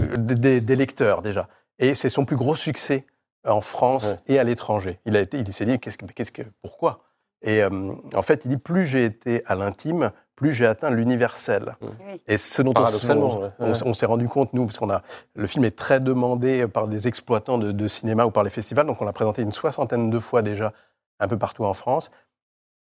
euh, 0.00 0.16
des, 0.16 0.60
des 0.60 0.76
lecteurs, 0.76 1.22
déjà. 1.22 1.48
Et 1.78 1.94
c'est 1.94 2.08
son 2.08 2.24
plus 2.24 2.36
gros 2.36 2.54
succès 2.54 3.06
en 3.46 3.60
France 3.60 4.16
et 4.26 4.38
à 4.38 4.44
l'étranger. 4.44 4.98
Il, 5.06 5.16
a 5.16 5.20
été- 5.20 5.38
il 5.38 5.52
s'est 5.52 5.66
dit 5.66 5.78
qu'est-ce 5.78 5.98
que, 5.98 6.06
qu'est-ce 6.06 6.32
que, 6.32 6.42
Pourquoi? 6.62 7.04
Et 7.42 7.62
euh, 7.62 7.92
en 8.14 8.22
fait, 8.22 8.44
il 8.44 8.48
dit 8.48 8.56
Plus 8.56 8.86
j'ai 8.86 9.04
été 9.04 9.42
à 9.46 9.54
l'intime, 9.54 10.10
plus 10.36 10.52
j'ai 10.52 10.66
atteint 10.66 10.90
l'universel. 10.90 11.76
Oui. 11.80 12.20
Et 12.26 12.38
ce 12.38 12.62
dont 12.62 12.70
on, 12.70 12.74
Paradoxalement, 12.74 13.28
on- 13.38 13.42
ouais. 13.42 13.50
on 13.60 13.70
s- 13.72 13.82
on 13.86 13.94
s'est 13.94 14.06
rendu 14.06 14.28
compte, 14.28 14.52
nous, 14.52 14.66
parce 14.66 14.78
qu'on 14.78 14.90
a 14.90 15.02
le 15.34 15.46
film 15.46 15.64
est 15.64 15.76
très 15.76 16.00
demandé 16.00 16.66
par 16.66 16.88
des 16.88 17.08
exploitants 17.08 17.58
de, 17.58 17.72
de 17.72 17.88
cinéma 17.88 18.24
ou 18.26 18.30
par 18.30 18.42
les 18.44 18.50
festivals, 18.50 18.86
donc 18.86 19.00
on 19.00 19.04
l'a 19.04 19.12
présenté 19.12 19.42
une 19.42 19.52
soixantaine 19.52 20.10
de 20.10 20.18
fois 20.18 20.42
déjà, 20.42 20.72
un 21.20 21.28
peu 21.28 21.38
partout 21.38 21.64
en 21.64 21.74
France. 21.74 22.10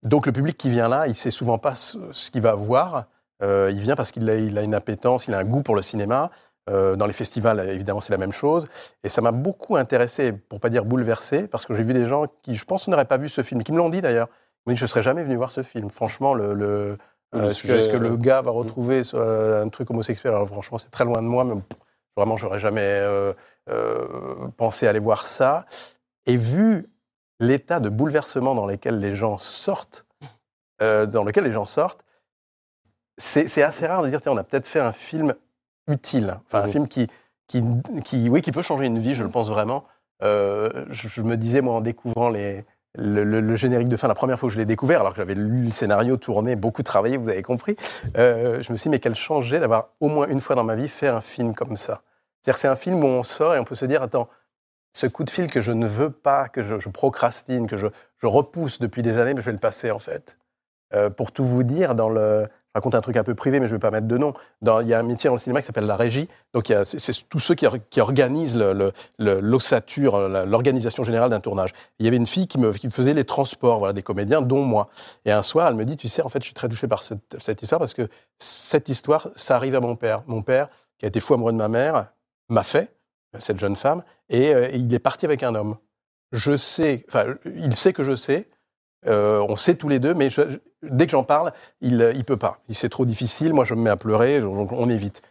Donc 0.03 0.25
le 0.25 0.31
public 0.31 0.57
qui 0.57 0.69
vient 0.69 0.87
là, 0.87 1.07
il 1.07 1.15
sait 1.15 1.31
souvent 1.31 1.57
pas 1.57 1.75
ce, 1.75 1.97
ce 2.11 2.31
qu'il 2.31 2.41
va 2.41 2.53
voir. 2.55 3.05
Euh, 3.43 3.69
il 3.71 3.79
vient 3.79 3.95
parce 3.95 4.11
qu'il 4.11 4.29
a, 4.29 4.35
il 4.35 4.57
a 4.57 4.63
une 4.63 4.75
appétence, 4.75 5.27
il 5.27 5.33
a 5.33 5.39
un 5.39 5.43
goût 5.43 5.61
pour 5.61 5.75
le 5.75 5.81
cinéma. 5.81 6.31
Euh, 6.69 6.95
dans 6.97 7.05
les 7.05 7.13
festivals, 7.13 7.59
évidemment, 7.69 8.01
c'est 8.01 8.11
la 8.11 8.17
même 8.17 8.33
chose. 8.33 8.65
Et 9.03 9.09
ça 9.09 9.21
m'a 9.21 9.31
beaucoup 9.31 9.77
intéressé, 9.77 10.33
pour 10.33 10.59
pas 10.59 10.69
dire 10.69 10.83
bouleversé, 10.83 11.47
parce 11.47 11.65
que 11.65 11.73
j'ai 11.73 11.83
vu 11.83 11.93
des 11.93 12.05
gens 12.05 12.25
qui, 12.41 12.55
je 12.55 12.65
pense, 12.65 12.87
n'auraient 12.89 13.05
pas 13.05 13.17
vu 13.17 13.29
ce 13.29 13.41
film, 13.41 13.63
qui 13.63 13.71
me 13.71 13.77
l'ont 13.77 13.89
dit 13.89 14.01
d'ailleurs. 14.01 14.27
Mais 14.65 14.75
je 14.75 14.85
serais 14.85 15.01
jamais 15.01 15.23
venu 15.23 15.35
voir 15.37 15.51
ce 15.51 15.63
film. 15.63 15.89
Franchement, 15.89 16.33
le, 16.33 16.53
le, 16.53 16.97
Le 17.31 17.45
est-ce 17.45 17.63
que, 17.63 17.71
est-ce 17.71 17.87
que 17.87 17.95
le 17.95 18.17
gars 18.17 18.41
va 18.41 18.51
retrouver 18.51 19.03
ce- 19.03 19.15
euh, 19.15 19.63
un 19.63 19.69
truc 19.69 19.89
homosexuel? 19.91 20.33
Alors 20.33 20.47
franchement, 20.47 20.77
c'est 20.77 20.89
très 20.91 21.05
loin 21.05 21.21
de 21.21 21.27
moi, 21.27 21.45
mais 21.45 21.55
vraiment, 22.17 22.35
j'aurais 22.35 22.59
jamais 22.59 22.81
euh, 22.83 23.31
euh, 23.69 24.49
pensé 24.57 24.87
aller 24.87 24.99
voir 24.99 25.25
ça. 25.25 25.65
Et 26.25 26.35
vu 26.35 26.89
l'état 27.39 27.79
de 27.79 27.87
bouleversement 27.87 28.55
dans 28.55 28.65
lequel 28.65 28.99
les 28.99 29.15
gens 29.15 29.37
sortent, 29.37 30.05
euh, 30.81 31.05
dans 31.05 31.23
lequel 31.23 31.45
les 31.45 31.53
gens 31.53 31.65
sortent, 31.65 32.03
c'est 33.17 33.47
c'est 33.47 33.63
assez 33.63 33.87
rare 33.87 34.03
de 34.03 34.09
dire, 34.09 34.19
tiens, 34.21 34.33
on 34.33 34.37
a 34.37 34.43
peut-être 34.43 34.67
fait 34.67 34.81
un 34.81 34.91
film 34.91 35.33
utile, 35.87 36.37
enfin 36.45 36.59
un 36.61 36.63
Mhm. 36.65 36.71
film 36.71 36.87
qui, 36.87 37.07
qui, 37.47 37.63
qui, 38.03 38.29
oui, 38.29 38.41
qui 38.41 38.51
peut 38.51 38.61
changer 38.61 38.85
une 38.85 38.99
vie, 38.99 39.13
je 39.13 39.23
le 39.23 39.29
pense 39.29 39.47
vraiment. 39.49 39.85
Euh, 40.23 40.85
je, 40.89 41.07
je 41.07 41.21
me 41.21 41.37
disais, 41.37 41.61
moi, 41.61 41.75
en 41.75 41.81
découvrant 41.81 42.29
les, 42.29 42.65
le, 42.95 43.23
le- 43.23 43.41
le 43.41 43.55
générique 43.55 43.89
de 43.89 43.95
fin, 43.97 44.07
la 44.07 44.15
première 44.15 44.39
fois 44.39 44.49
que 44.49 44.53
je 44.53 44.59
l'ai 44.59 44.65
découvert, 44.65 45.01
alors 45.01 45.13
que 45.13 45.17
j'avais 45.17 45.35
lu 45.35 45.65
le 45.65 45.71
scénario, 45.71 46.17
tourné, 46.17 46.55
beaucoup 46.55 46.83
travaillé, 46.83 47.17
vous 47.17 47.29
avez 47.29 47.43
compris, 47.43 47.75
euh, 48.17 48.61
je 48.61 48.71
me 48.71 48.77
suis 48.77 48.89
dit, 48.89 48.89
mais 48.89 48.99
quel 48.99 49.15
changé 49.15 49.59
d'avoir 49.59 49.89
au 49.99 50.07
moins 50.07 50.27
une 50.27 50.39
fois 50.41 50.55
dans 50.55 50.63
ma 50.63 50.75
vie 50.75 50.87
fait 50.87 51.07
un 51.07 51.21
film 51.21 51.53
comme 51.53 51.75
ça. 51.75 52.01
C'est-à-dire, 52.41 52.57
c'est 52.57 52.67
un 52.67 52.75
film 52.75 53.03
où 53.03 53.07
on 53.07 53.23
sort 53.23 53.55
et 53.55 53.59
on 53.59 53.63
peut 53.63 53.75
se 53.75 53.85
dire, 53.85 54.01
attends, 54.01 54.27
ce 54.93 55.05
coup 55.05 55.23
de 55.23 55.29
fil 55.29 55.47
que 55.51 55.61
je 55.61 55.71
ne 55.71 55.85
veux 55.87 56.09
pas, 56.09 56.49
que 56.49 56.63
je, 56.63 56.79
je 56.79 56.89
procrastine, 56.89 57.67
que 57.67 57.77
je, 57.77 57.87
je 58.17 58.25
repousse 58.27 58.79
depuis 58.79 59.03
des 59.03 59.17
années, 59.19 59.35
mais 59.35 59.41
je 59.41 59.45
vais 59.45 59.51
le 59.51 59.57
passer 59.59 59.91
en 59.91 59.99
fait. 59.99 60.37
Euh, 60.95 61.09
pour 61.11 61.31
tout 61.31 61.43
vous 61.45 61.63
dire, 61.63 61.93
dans 61.93 62.09
le, 62.09 62.47
raconte 62.77 62.95
un 62.95 63.01
truc 63.01 63.17
un 63.17 63.23
peu 63.23 63.35
privé, 63.35 63.59
mais 63.59 63.67
je 63.67 63.73
ne 63.73 63.77
vais 63.77 63.81
pas 63.81 63.91
mettre 63.91 64.07
de 64.07 64.17
nom. 64.17 64.33
Il 64.61 64.87
y 64.87 64.93
a 64.93 64.99
un 64.99 65.03
métier 65.03 65.27
dans 65.27 65.33
le 65.33 65.39
cinéma 65.39 65.61
qui 65.61 65.65
s'appelle 65.67 65.85
la 65.85 65.95
régie. 65.95 66.27
Donc, 66.53 66.71
c'est 66.83 67.29
tous 67.29 67.39
ceux 67.39 67.55
qui, 67.55 67.65
or- 67.65 67.77
qui 67.89 67.99
organisent 68.01 68.57
l'ossature, 69.19 70.27
la- 70.29 70.45
l'organisation 70.45 71.03
générale 71.03 71.29
d'un 71.29 71.39
tournage. 71.39 71.73
Il 71.99 72.05
y 72.05 72.07
avait 72.07 72.17
une 72.17 72.25
fille 72.25 72.47
qui 72.47 72.57
me, 72.57 72.71
faisait 72.71 73.13
les 73.13 73.25
transports 73.25 73.79
voilà, 73.79 73.93
des 73.93 74.03
comédiens, 74.03 74.41
dont 74.41 74.63
moi. 74.63 74.89
Et 75.25 75.31
un 75.31 75.41
soir, 75.41 75.67
elle 75.67 75.75
me 75.75 75.85
dit, 75.85 75.97
tu 75.97 76.07
sais, 76.07 76.21
en 76.21 76.29
fait, 76.29 76.39
je 76.39 76.45
suis 76.45 76.53
très 76.53 76.69
touché 76.69 76.87
par 76.87 77.03
cette, 77.03 77.61
histoire 77.61 77.79
parce 77.79 77.93
que 77.93 78.07
cette 78.39 78.89
histoire, 78.89 79.29
ça 79.35 79.55
arrive 79.55 79.75
à 79.75 79.79
mon 79.79 79.95
père. 79.95 80.23
Mon 80.27 80.41
père, 80.41 80.69
qui 80.97 81.05
a 81.05 81.07
été 81.07 81.19
fou 81.19 81.33
amoureux 81.33 81.51
de 81.51 81.57
ma 81.57 81.67
mère, 81.67 82.07
m'a 82.49 82.63
fait, 82.63 82.93
cette 83.39 83.59
jeune 83.59 83.75
femme, 83.75 84.03
et 84.29 84.53
euh, 84.53 84.69
il 84.69 84.91
est 84.93 84.99
parti 84.99 85.25
avec 85.25 85.43
un 85.43 85.53
homme. 85.53 85.77
Je 86.31 86.57
sais, 86.57 87.05
enfin, 87.07 87.35
il 87.45 87.75
sait 87.75 87.93
que 87.93 88.03
je 88.03 88.15
sais, 88.15 88.47
euh, 89.05 89.45
on 89.47 89.55
sait 89.57 89.75
tous 89.75 89.89
les 89.89 89.99
deux, 89.99 90.13
mais 90.13 90.29
je- 90.29 90.59
dès 90.89 91.05
que 91.05 91.11
j'en 91.11 91.23
parle, 91.23 91.53
il 91.81 91.97
ne 91.97 92.21
peut 92.23 92.37
pas. 92.37 92.59
C'est 92.69 92.89
trop 92.89 93.05
difficile, 93.05 93.53
moi 93.53 93.65
je 93.65 93.73
me 93.75 93.81
mets 93.81 93.89
à 93.89 93.97
pleurer, 93.97 94.39
donc 94.39 94.71
on 94.71 94.89
évite. 94.89 95.21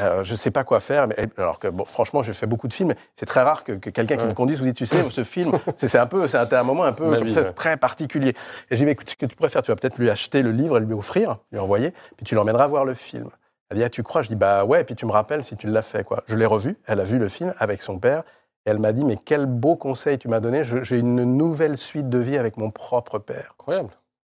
Euh, 0.00 0.24
je 0.24 0.32
ne 0.32 0.36
sais 0.38 0.50
pas 0.50 0.64
quoi 0.64 0.80
faire, 0.80 1.06
mais, 1.06 1.16
alors 1.36 1.58
que 1.58 1.68
bon, 1.68 1.84
franchement, 1.84 2.22
j'ai 2.22 2.32
fait 2.32 2.46
beaucoup 2.46 2.66
de 2.66 2.72
films. 2.72 2.94
C'est 3.14 3.26
très 3.26 3.42
rare 3.42 3.62
que, 3.62 3.72
que 3.72 3.90
quelqu'un 3.90 4.16
qui 4.16 4.22
Ouais. 4.22 4.28
me 4.30 4.34
conduise 4.34 4.58
vous 4.60 4.64
dise, 4.64 4.72
tu 4.72 4.86
sais, 4.86 5.04
ce 5.10 5.22
film, 5.22 5.52
c'est 5.76 5.98
un 5.98 6.06
peu, 6.06 6.26
c'est 6.28 6.38
un, 6.38 6.48
un 6.50 6.62
moment 6.62 6.84
un 6.84 6.94
peu 6.94 7.10
Ma 7.10 7.18
comme 7.18 7.26
vie, 7.26 7.34
ça, 7.34 7.42
ouais. 7.42 7.52
très 7.52 7.76
particulier. 7.76 8.30
Et 8.30 8.34
j'ai 8.70 8.76
dit, 8.76 8.84
mais 8.86 8.92
écoute, 8.92 9.10
ce 9.10 9.16
que 9.16 9.26
tu 9.26 9.36
faire, 9.50 9.60
tu 9.60 9.70
vas 9.70 9.76
peut-être 9.76 9.98
lui 9.98 10.08
acheter 10.08 10.42
le 10.42 10.50
livre 10.50 10.78
et 10.78 10.80
lui 10.80 10.94
offrir, 10.94 11.36
lui 11.52 11.58
envoyer, 11.58 11.92
puis 12.16 12.24
tu 12.24 12.34
l'emmèneras 12.34 12.66
voir 12.68 12.86
le 12.86 12.94
film. 12.94 13.28
Elle 13.68 13.76
dit, 13.76 13.84
ah, 13.84 13.90
tu 13.90 14.02
crois? 14.02 14.22
Je 14.22 14.28
dis, 14.28 14.34
bah 14.34 14.64
ouais, 14.64 14.80
et 14.80 14.84
puis 14.84 14.94
tu 14.94 15.04
me 15.04 15.12
rappelles 15.12 15.44
si 15.44 15.56
tu 15.56 15.66
l'as 15.66 15.82
fait. 15.82 16.04
quoi. 16.04 16.24
Je 16.26 16.36
l'ai 16.36 16.46
revu, 16.46 16.78
elle 16.86 16.98
a 17.00 17.04
vu 17.04 17.18
le 17.18 17.28
film 17.28 17.52
avec 17.58 17.82
son 17.82 17.98
père, 17.98 18.22
et 18.64 18.70
elle 18.70 18.78
m'a 18.78 18.92
dit, 18.92 19.04
mais 19.04 19.16
quel 19.22 19.44
beau 19.44 19.76
conseil 19.76 20.16
tu 20.18 20.26
m'as 20.28 20.40
donné, 20.40 20.62
j'ai 20.64 20.98
une 20.98 21.22
nouvelle 21.24 21.76
suite 21.76 22.08
de 22.08 22.16
vie 22.18 22.38
avec 22.38 22.56
mon 22.56 22.70
propre 22.70 23.18
père. 23.18 23.50
Incroyable. 23.58 23.90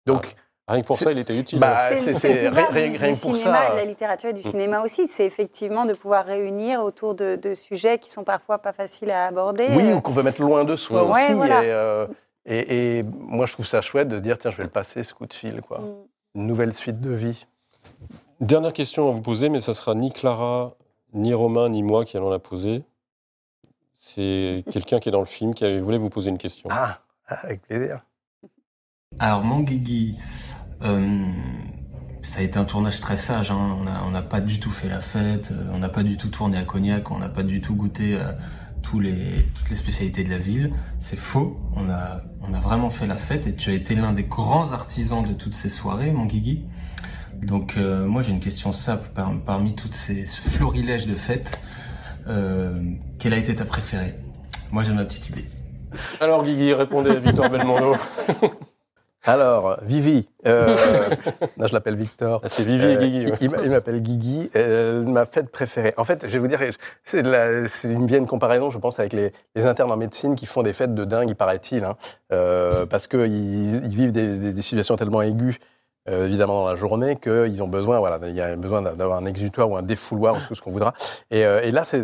Donc, 0.06 0.36
Rien 0.68 0.82
que 0.82 0.86
pour 0.86 0.96
ça, 0.96 1.10
il 1.12 1.18
était 1.18 1.38
utile. 1.38 1.58
bah, 1.58 1.88
c'est- 1.96 2.48
rien- 2.50 2.50
du- 2.50 2.96
rien 2.98 3.12
du 3.14 3.18
pour 3.20 3.34
cinéma, 3.36 3.66
ça, 3.68 3.70
de 3.72 3.76
la 3.76 3.84
littérature 3.86 4.30
et 4.30 4.32
du 4.34 4.46
Mm. 4.46 4.50
cinéma 4.50 4.80
aussi, 4.82 5.08
c'est 5.08 5.24
effectivement 5.24 5.86
de 5.86 5.94
pouvoir 5.94 6.26
réunir 6.26 6.82
autour 6.82 7.14
de, 7.14 7.36
de 7.36 7.54
sujets 7.54 7.98
qui 7.98 8.10
sont 8.10 8.22
parfois 8.24 8.58
pas 8.58 8.72
faciles 8.74 9.10
à 9.10 9.26
aborder. 9.26 9.66
Oui, 9.70 9.90
Euh, 9.90 9.94
ou 9.96 10.00
qu'on 10.02 10.12
veut 10.12 10.22
mettre 10.22 10.42
loin 10.42 10.64
de 10.64 10.76
soi 10.76 11.04
Ouais, 11.04 11.24
aussi. 11.24 11.32
voilà. 11.32 11.64
Et, 11.64 11.70
euh, 11.70 12.06
et- 12.44 12.98
et 12.98 13.02
moi, 13.02 13.46
je 13.46 13.54
trouve 13.54 13.66
ça 13.66 13.80
chouette 13.80 14.08
de 14.08 14.18
dire, 14.18 14.38
tiens, 14.38 14.50
je 14.50 14.56
vais 14.58 14.64
le 14.64 14.68
passer, 14.70 15.02
ce 15.04 15.14
coup 15.14 15.26
de 15.26 15.32
fil. 15.34 15.62
Quoi. 15.62 15.78
mm. 15.78 15.94
Une 16.34 16.46
nouvelle 16.46 16.72
suite 16.74 17.00
de 17.00 17.10
vie. 17.14 17.46
Dernière 18.40 18.72
question 18.74 19.08
à 19.08 19.12
vous 19.12 19.22
poser, 19.22 19.48
mais 19.48 19.60
ça 19.60 19.72
sera 19.72 19.94
ni 19.94 20.12
Clara, 20.12 20.72
ni 21.14 21.32
Romain, 21.32 21.70
ni 21.70 21.82
moi 21.82 22.04
qui 22.04 22.16
allons 22.18 22.30
la 22.30 22.38
poser. 22.38 22.84
C'est 23.98 24.64
quelqu'un 24.70 25.00
qui 25.00 25.08
est 25.08 25.12
dans 25.12 25.18
le 25.20 25.24
film 25.26 25.54
qui 25.54 25.78
voulait 25.80 25.98
vous 25.98 26.10
poser 26.10 26.30
une 26.30 26.38
question. 26.38 26.68
Ah, 26.70 26.98
avec 27.26 27.62
plaisir. 27.62 28.00
Alors, 29.18 29.42
mon 29.42 29.60
Guigui, 29.60 30.16
ça 30.80 32.40
a 32.40 32.42
été 32.42 32.58
un 32.58 32.64
tournage 32.64 33.00
très 33.00 33.16
sage. 33.16 33.50
hein. 33.50 33.76
On 34.06 34.10
n'a 34.10 34.22
pas 34.22 34.40
du 34.40 34.60
tout 34.60 34.70
fait 34.70 34.88
la 34.88 35.00
fête, 35.00 35.50
euh, 35.52 35.70
on 35.72 35.78
n'a 35.78 35.88
pas 35.88 36.02
du 36.02 36.16
tout 36.16 36.28
tourné 36.28 36.58
à 36.58 36.62
Cognac, 36.64 37.10
on 37.10 37.18
n'a 37.18 37.28
pas 37.28 37.42
du 37.42 37.60
tout 37.60 37.74
goûté 37.74 38.14
euh, 38.16 38.32
tous 38.82 39.00
les, 39.00 39.46
toutes 39.54 39.70
les 39.70 39.76
spécialités 39.76 40.24
de 40.24 40.30
la 40.30 40.38
ville. 40.38 40.72
C'est 41.00 41.18
faux. 41.18 41.58
On 41.76 41.88
a, 41.90 42.22
on 42.42 42.52
a 42.54 42.60
vraiment 42.60 42.90
fait 42.90 43.06
la 43.06 43.14
fête 43.16 43.46
et 43.46 43.54
tu 43.54 43.70
as 43.70 43.74
été 43.74 43.94
l'un 43.94 44.12
des 44.12 44.24
grands 44.24 44.72
artisans 44.72 45.22
de 45.26 45.32
toutes 45.32 45.54
ces 45.54 45.70
soirées, 45.70 46.10
mon 46.12 46.26
Guigui. 46.26 46.64
Donc, 47.42 47.74
euh, 47.76 48.06
moi, 48.06 48.22
j'ai 48.22 48.32
une 48.32 48.40
question 48.40 48.72
simple 48.72 49.10
par- 49.14 49.32
parmi 49.46 49.74
toutes 49.74 49.94
ces 49.94 50.26
ce 50.26 50.40
florilège 50.42 51.06
de 51.06 51.14
fêtes. 51.14 51.60
Euh, 52.26 52.80
quelle 53.18 53.32
a 53.32 53.36
été 53.38 53.54
ta 53.54 53.64
préférée? 53.64 54.14
Moi, 54.72 54.82
j'ai 54.82 54.92
ma 54.92 55.04
petite 55.04 55.30
idée. 55.30 55.44
Alors, 56.20 56.42
Guigui, 56.44 56.74
répondez, 56.74 57.16
Victor 57.16 57.48
Belmondo. 57.48 57.94
Alors, 59.28 59.78
Vivi. 59.82 60.26
euh, 60.46 60.74
non, 61.58 61.66
je 61.66 61.72
l'appelle 61.74 61.96
Victor. 61.96 62.40
Ah, 62.42 62.48
c'est 62.48 62.64
Vivi 62.64 62.84
et 62.86 62.96
Euh, 62.96 62.98
Guigui. 62.98 63.18
il- 63.22 63.28
ouais. 63.30 63.36
Il, 63.42 63.50
m'a- 63.50 63.62
il 63.62 63.70
m'appelle 63.70 64.00
Guigui. 64.00 64.50
euh, 64.56 65.02
ma 65.04 65.26
fête 65.26 65.50
préférée. 65.50 65.92
En 65.98 66.04
fait, 66.04 66.22
je 66.22 66.28
vais 66.32 66.38
vous 66.38 66.46
dire, 66.46 66.58
c'est 67.04 67.20
une 67.20 68.06
vieille 68.06 68.24
comparaison, 68.26 68.70
je 68.70 68.78
pense, 68.78 68.98
avec 68.98 69.12
les, 69.12 69.32
les 69.54 69.66
internes 69.66 69.92
en 69.92 69.96
médecine 69.98 70.34
qui 70.34 70.46
font 70.46 70.62
des 70.62 70.72
fêtes 70.72 70.94
de 70.94 71.04
dingue, 71.04 71.28
il 71.28 71.36
paraît-il, 71.36 71.84
hein, 71.84 71.96
euh, 72.32 72.86
parce 72.86 73.06
qu'ils 73.06 73.84
ils 73.84 73.94
vivent 73.96 74.12
des, 74.12 74.38
des- 74.38 74.52
des 74.54 74.62
situations 74.62 74.96
tellement 74.96 75.20
aiguës. 75.22 75.56
évidemment 76.10 76.62
dans 76.62 76.68
la 76.68 76.74
journée 76.74 77.16
qu'ils 77.16 77.62
ont 77.62 77.68
besoin 77.68 77.98
voilà 77.98 78.18
il 78.22 78.34
y 78.34 78.40
a 78.40 78.56
besoin 78.56 78.80
d'avoir 78.80 79.18
un 79.18 79.26
exutoire 79.26 79.68
ou 79.70 79.76
un 79.76 79.82
défouloir 79.82 80.36
ou 80.36 80.40
ce 80.54 80.58
qu'on 80.62 80.70
voudra 80.70 80.94
et, 81.30 81.40
et 81.40 81.70
là 81.70 81.84
c'est 81.84 82.02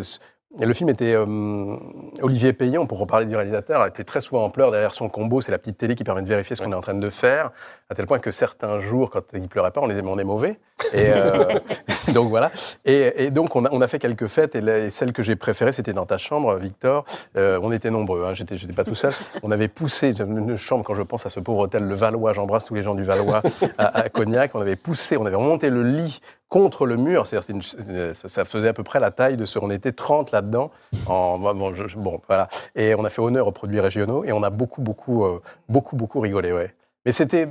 et 0.61 0.65
le 0.65 0.73
film 0.73 0.89
était 0.89 1.13
euh, 1.15 1.75
Olivier 2.21 2.53
Payon, 2.53 2.87
pour 2.87 2.99
reparler 2.99 3.25
du 3.25 3.35
réalisateur, 3.35 3.85
était 3.85 4.03
très 4.03 4.21
souvent 4.21 4.43
en 4.45 4.49
pleurs 4.49 4.71
derrière 4.71 4.93
son 4.93 5.09
combo. 5.09 5.41
C'est 5.41 5.51
la 5.51 5.57
petite 5.57 5.77
télé 5.77 5.95
qui 5.95 6.03
permet 6.03 6.21
de 6.21 6.27
vérifier 6.27 6.55
ce 6.55 6.61
qu'on 6.63 6.71
est 6.71 6.75
en 6.75 6.81
train 6.81 6.93
de 6.93 7.09
faire, 7.09 7.51
à 7.89 7.95
tel 7.95 8.05
point 8.05 8.19
que 8.19 8.31
certains 8.31 8.79
jours, 8.79 9.09
quand 9.11 9.21
il 9.33 9.47
pleurait 9.47 9.71
pas, 9.71 9.81
on 9.81 9.87
les 9.87 9.93
disait 9.93 10.03
mais 10.05 10.11
on 10.11 10.17
est 10.19 10.23
mauvais. 10.23 10.59
Et 10.93 11.07
euh, 11.09 11.43
donc 12.13 12.29
voilà. 12.29 12.51
Et, 12.85 13.25
et 13.25 13.31
donc 13.31 13.55
on 13.55 13.65
a, 13.65 13.69
on 13.71 13.81
a 13.81 13.87
fait 13.87 13.99
quelques 13.99 14.27
fêtes, 14.27 14.55
et, 14.55 14.61
la- 14.61 14.77
et 14.79 14.89
celle 14.89 15.11
que 15.13 15.23
j'ai 15.23 15.35
préférée, 15.35 15.71
c'était 15.71 15.93
dans 15.93 16.05
ta 16.05 16.17
chambre, 16.17 16.55
Victor. 16.55 17.05
Euh, 17.37 17.59
on 17.61 17.71
était 17.71 17.91
nombreux, 17.91 18.25
hein, 18.25 18.33
j'étais, 18.33 18.57
j'étais 18.57 18.73
pas 18.73 18.83
tout 18.85 18.95
seul. 18.95 19.11
On 19.43 19.51
avait 19.51 19.67
poussé 19.67 20.13
une 20.19 20.57
chambre 20.57 20.83
quand 20.83 20.95
je 20.95 21.03
pense 21.03 21.25
à 21.25 21.29
ce 21.29 21.39
pauvre 21.39 21.59
hôtel 21.59 21.83
Le 21.87 21.95
Valois. 21.95 22.33
J'embrasse 22.33 22.65
tous 22.65 22.75
les 22.75 22.83
gens 22.83 22.95
du 22.95 23.03
Valois 23.03 23.41
à, 23.77 23.99
à 23.99 24.09
Cognac. 24.09 24.51
On 24.53 24.61
avait 24.61 24.75
poussé, 24.77 25.17
on 25.17 25.25
avait 25.25 25.35
remonté 25.35 25.69
le 25.69 25.83
lit 25.83 26.21
contre 26.49 26.85
le 26.85 26.97
mur. 26.97 27.25
C'est-à-dire, 27.27 27.43
c'est 27.43 27.53
une- 27.53 28.13
ça- 28.29 28.45
faisait 28.45 28.67
à 28.69 28.73
peu 28.73 28.83
près 28.83 28.99
la 28.99 29.11
taille 29.11 29.37
de 29.37 29.45
ce. 29.45 29.59
On 29.59 29.69
était 29.71 29.91
30 29.91 30.31
là-dedans. 30.31 30.71
En, 31.07 31.37
bon, 31.39 31.73
je- 31.73 31.87
je- 31.87 31.97
bon, 31.97 32.21
voilà. 32.27 32.47
Et 32.75 32.95
on 32.95 33.03
a 33.05 33.09
fait 33.09 33.21
honneur 33.21 33.47
aux 33.47 33.51
produits 33.51 33.79
régionaux 33.79 34.23
et 34.23 34.31
on 34.31 34.43
a 34.43 34.49
beaucoup, 34.49 34.81
beaucoup, 34.81 35.25
euh, 35.25 35.41
beaucoup, 35.69 35.95
beaucoup 35.95 36.19
rigolé, 36.19 36.51
ouais. 36.51 36.73
Mais 37.05 37.11
c'était. 37.11 37.47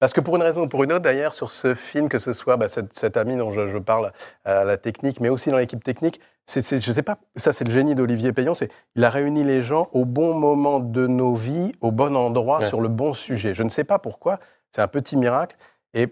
Parce 0.00 0.12
que 0.12 0.20
pour 0.20 0.36
une 0.36 0.42
raison 0.42 0.62
ou 0.64 0.68
pour 0.68 0.84
une 0.84 0.92
autre, 0.92 1.02
d'ailleurs, 1.02 1.32
sur 1.32 1.50
ce 1.50 1.72
film, 1.74 2.08
que 2.10 2.18
ce 2.18 2.32
soit 2.34 2.56
bah, 2.58 2.68
cette, 2.68 2.92
cette 2.92 3.16
amie 3.16 3.36
dont 3.36 3.50
je, 3.50 3.68
je 3.68 3.78
parle 3.78 4.12
à 4.44 4.64
la 4.64 4.76
technique, 4.76 5.20
mais 5.20 5.30
aussi 5.30 5.50
dans 5.50 5.56
l'équipe 5.56 5.82
technique, 5.82 6.20
c'est, 6.46 6.60
c'est- 6.60 6.78
je 6.84 6.92
sais 6.92 7.02
pas, 7.02 7.16
ça 7.36 7.52
c'est 7.52 7.64
le 7.64 7.70
génie 7.72 7.94
d'Olivier 7.94 8.32
Payon, 8.32 8.52
c'est 8.54 8.70
il 8.96 9.04
a 9.04 9.08
réuni 9.08 9.44
les 9.44 9.62
gens 9.62 9.88
au 9.92 10.04
bon 10.04 10.34
moment 10.34 10.78
de 10.80 11.06
nos 11.06 11.34
vies, 11.34 11.72
au 11.80 11.90
bon 11.90 12.16
endroit, 12.16 12.58
Ouais. 12.58 12.66
sur 12.68 12.82
le 12.82 12.88
bon 12.88 13.14
sujet. 13.14 13.54
Je 13.54 13.62
ne 13.62 13.70
sais 13.70 13.84
pas 13.84 13.98
pourquoi, 13.98 14.40
c'est 14.72 14.82
un 14.82 14.88
petit 14.88 15.16
miracle. 15.16 15.56
Et 15.94 16.08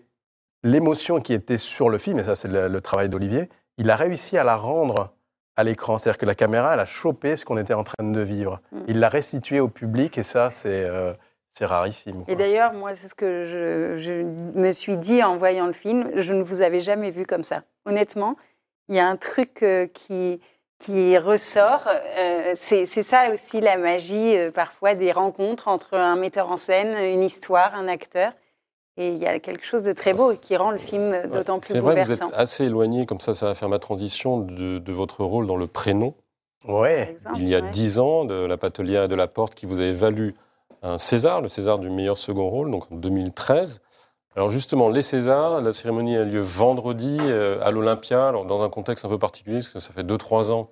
l'émotion 0.63 1.21
qui 1.21 1.33
était 1.33 1.59
sur 1.59 1.89
le 1.91 1.99
film, 1.99 2.19
et 2.19 2.25
ça 2.25 2.37
c'est 2.37 2.49
le, 2.49 2.69
le 2.69 2.81
travail 2.81 3.09
d'Olivier, 3.09 3.49
il 3.79 3.91
a 3.91 3.97
réussi 3.97 4.39
à 4.39 4.45
la 4.45 4.57
rendre 4.57 5.15
à 5.57 5.65
l'écran. 5.65 5.99
C'est-à-dire 5.99 6.19
que 6.19 6.27
la 6.27 6.35
caméra, 6.35 6.75
elle 6.75 6.81
a 6.81 6.87
chopé 6.87 7.37
ce 7.37 7.45
qu'on 7.45 7.59
était 7.59 7.75
en 7.75 7.85
train 7.85 8.05
de 8.05 8.21
vivre. 8.21 8.61
Mm. 8.73 8.81
Il 8.89 9.01
l'a 9.01 9.09
restitué 9.09 9.61
au 9.61 9.69
public, 9.69 10.19
et 10.19 10.23
ça 10.23 10.51
c'est, 10.51 10.85
euh, 10.85 11.13
rarissime. 11.61 12.25
Et 12.29 12.35
d'ailleurs, 12.35 12.73
moi, 12.73 12.95
c'est 12.95 13.09
ce 13.09 13.15
que 13.15 13.45
je, 13.45 13.97
je 13.97 14.23
me 14.59 14.71
suis 14.73 14.97
dit 14.97 15.23
en 15.23 15.37
voyant 15.37 15.67
le 15.67 15.73
film. 15.73 16.11
Je 16.17 16.33
ne 16.33 16.43
vous 16.43 16.63
avais 16.63 16.81
jamais 16.81 17.11
vu 17.11 17.25
comme 17.27 17.45
ça. 17.45 17.63
Honnêtement, 17.85 18.37
il 18.89 18.97
y 18.97 19.01
a 19.01 19.07
un 19.07 19.17
truc 19.17 19.63
euh, 19.63 19.87
qui, 19.87 20.41
qui 20.79 21.17
ressort. 21.19 21.87
Euh, 21.89 22.55
c'est 22.57 22.87
c'est 22.87 23.03
ça 23.03 23.31
aussi 23.33 23.61
la 23.61 23.77
magie, 23.77 24.37
euh, 24.37 24.51
parfois, 24.51 24.95
des 24.95 25.13
rencontres 25.13 25.69
entre 25.69 25.95
un 25.95 26.17
metteur 26.17 26.51
en 26.51 26.57
scène, 26.57 26.97
une 26.97 27.23
histoire, 27.23 27.75
un 27.75 27.87
acteur. 27.87 28.33
Et 28.99 29.09
il 29.09 29.19
y 29.19 29.27
a 29.27 29.39
quelque 29.41 29.65
chose 29.65 29.83
de 29.83 29.93
très 29.93 30.13
beau 30.13 30.35
qui 30.35 30.57
rend 30.57 30.71
le 30.71 30.79
film 30.79 31.27
d'autant 31.33 31.59
plus 31.59 31.73
C'est 31.73 31.79
vrai 31.79 31.95
que 31.95 32.01
vous 32.01 32.07
bouleversant. 32.09 32.29
êtes 32.29 32.35
assez 32.39 32.65
éloigné, 32.65 33.07
comme 33.07 33.21
ça, 33.21 33.35
ça 33.35 33.47
va 33.47 33.55
faire 33.55 33.69
ma 33.71 33.79
transition, 33.79 34.39
de, 34.39 34.79
de 34.79 34.93
votre 34.93 35.25
rôle 35.25 35.47
dans 35.47 35.57
Le 35.57 35.67
Prénom. 35.67 36.15
Ouais. 36.69 37.13
exemple, 37.13 37.39
Il 37.39 37.49
y 37.49 37.55
a 37.55 37.61
ouais. 37.61 37.71
dix 37.71 37.99
ans, 37.99 38.25
de 38.25 38.35
La 38.35 38.57
Patelière 38.59 39.05
et 39.05 39.09
de 39.09 39.15
la 39.15 39.29
Porte, 39.29 39.55
qui 39.55 39.67
vous 39.67 39.81
avait 39.81 39.93
valu 39.93 40.35
un 40.83 40.99
César, 40.99 41.41
le 41.41 41.49
César 41.49 41.79
du 41.79 41.89
meilleur 41.91 42.19
second 42.19 42.49
rôle, 42.51 42.71
donc 42.71 42.91
en 42.93 42.97
2013. 42.97 43.81
Alors 44.37 44.51
justement, 44.51 44.89
les 44.89 45.03
Césars, 45.03 45.61
la 45.61 45.73
cérémonie 45.73 46.17
a 46.17 46.25
lieu 46.25 46.41
vendredi 46.41 47.19
euh, 47.21 47.61
à 47.63 47.71
l'Olympia, 47.71 48.29
alors 48.29 48.45
dans 48.45 48.63
un 48.63 48.69
contexte 48.69 49.05
un 49.05 49.09
peu 49.09 49.19
particulier, 49.19 49.57
parce 49.59 49.69
que 49.69 49.79
ça 49.79 49.93
fait 49.93 50.05
2-3 50.05 50.51
ans 50.51 50.71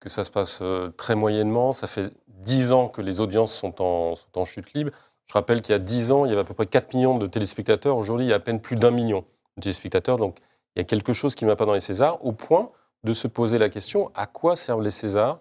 que 0.00 0.08
ça 0.08 0.24
se 0.24 0.30
passe 0.30 0.58
euh, 0.62 0.90
très 0.96 1.14
moyennement. 1.14 1.72
Ça 1.72 1.86
fait 1.86 2.10
10 2.28 2.72
ans 2.72 2.88
que 2.88 3.00
les 3.02 3.20
audiences 3.20 3.52
sont 3.54 3.80
en, 3.82 4.14
sont 4.16 4.26
en 4.38 4.44
chute 4.44 4.72
libre. 4.74 4.90
Je 5.26 5.32
rappelle 5.32 5.60
qu'il 5.62 5.72
y 5.72 5.76
a 5.76 5.78
10 5.78 6.12
ans, 6.12 6.24
il 6.24 6.28
y 6.28 6.32
avait 6.32 6.42
à 6.42 6.44
peu 6.44 6.54
près 6.54 6.66
4 6.66 6.94
millions 6.94 7.18
de 7.18 7.26
téléspectateurs. 7.26 7.96
Aujourd'hui, 7.96 8.26
il 8.26 8.30
y 8.30 8.32
a 8.32 8.36
à 8.36 8.40
peine 8.40 8.60
plus 8.60 8.76
d'un 8.76 8.90
million 8.90 9.24
de 9.56 9.62
téléspectateurs. 9.62 10.18
Donc 10.18 10.38
il 10.74 10.80
y 10.80 10.82
a 10.82 10.84
quelque 10.84 11.12
chose 11.12 11.34
qui 11.34 11.44
ne 11.44 11.50
va 11.50 11.56
pas 11.56 11.66
dans 11.66 11.72
les 11.72 11.80
Césars, 11.80 12.24
au 12.24 12.32
point 12.32 12.70
de 13.04 13.12
se 13.12 13.28
poser 13.28 13.58
la 13.58 13.68
question, 13.68 14.10
à 14.14 14.26
quoi 14.26 14.56
servent 14.56 14.82
les 14.82 14.90
Césars? 14.90 15.38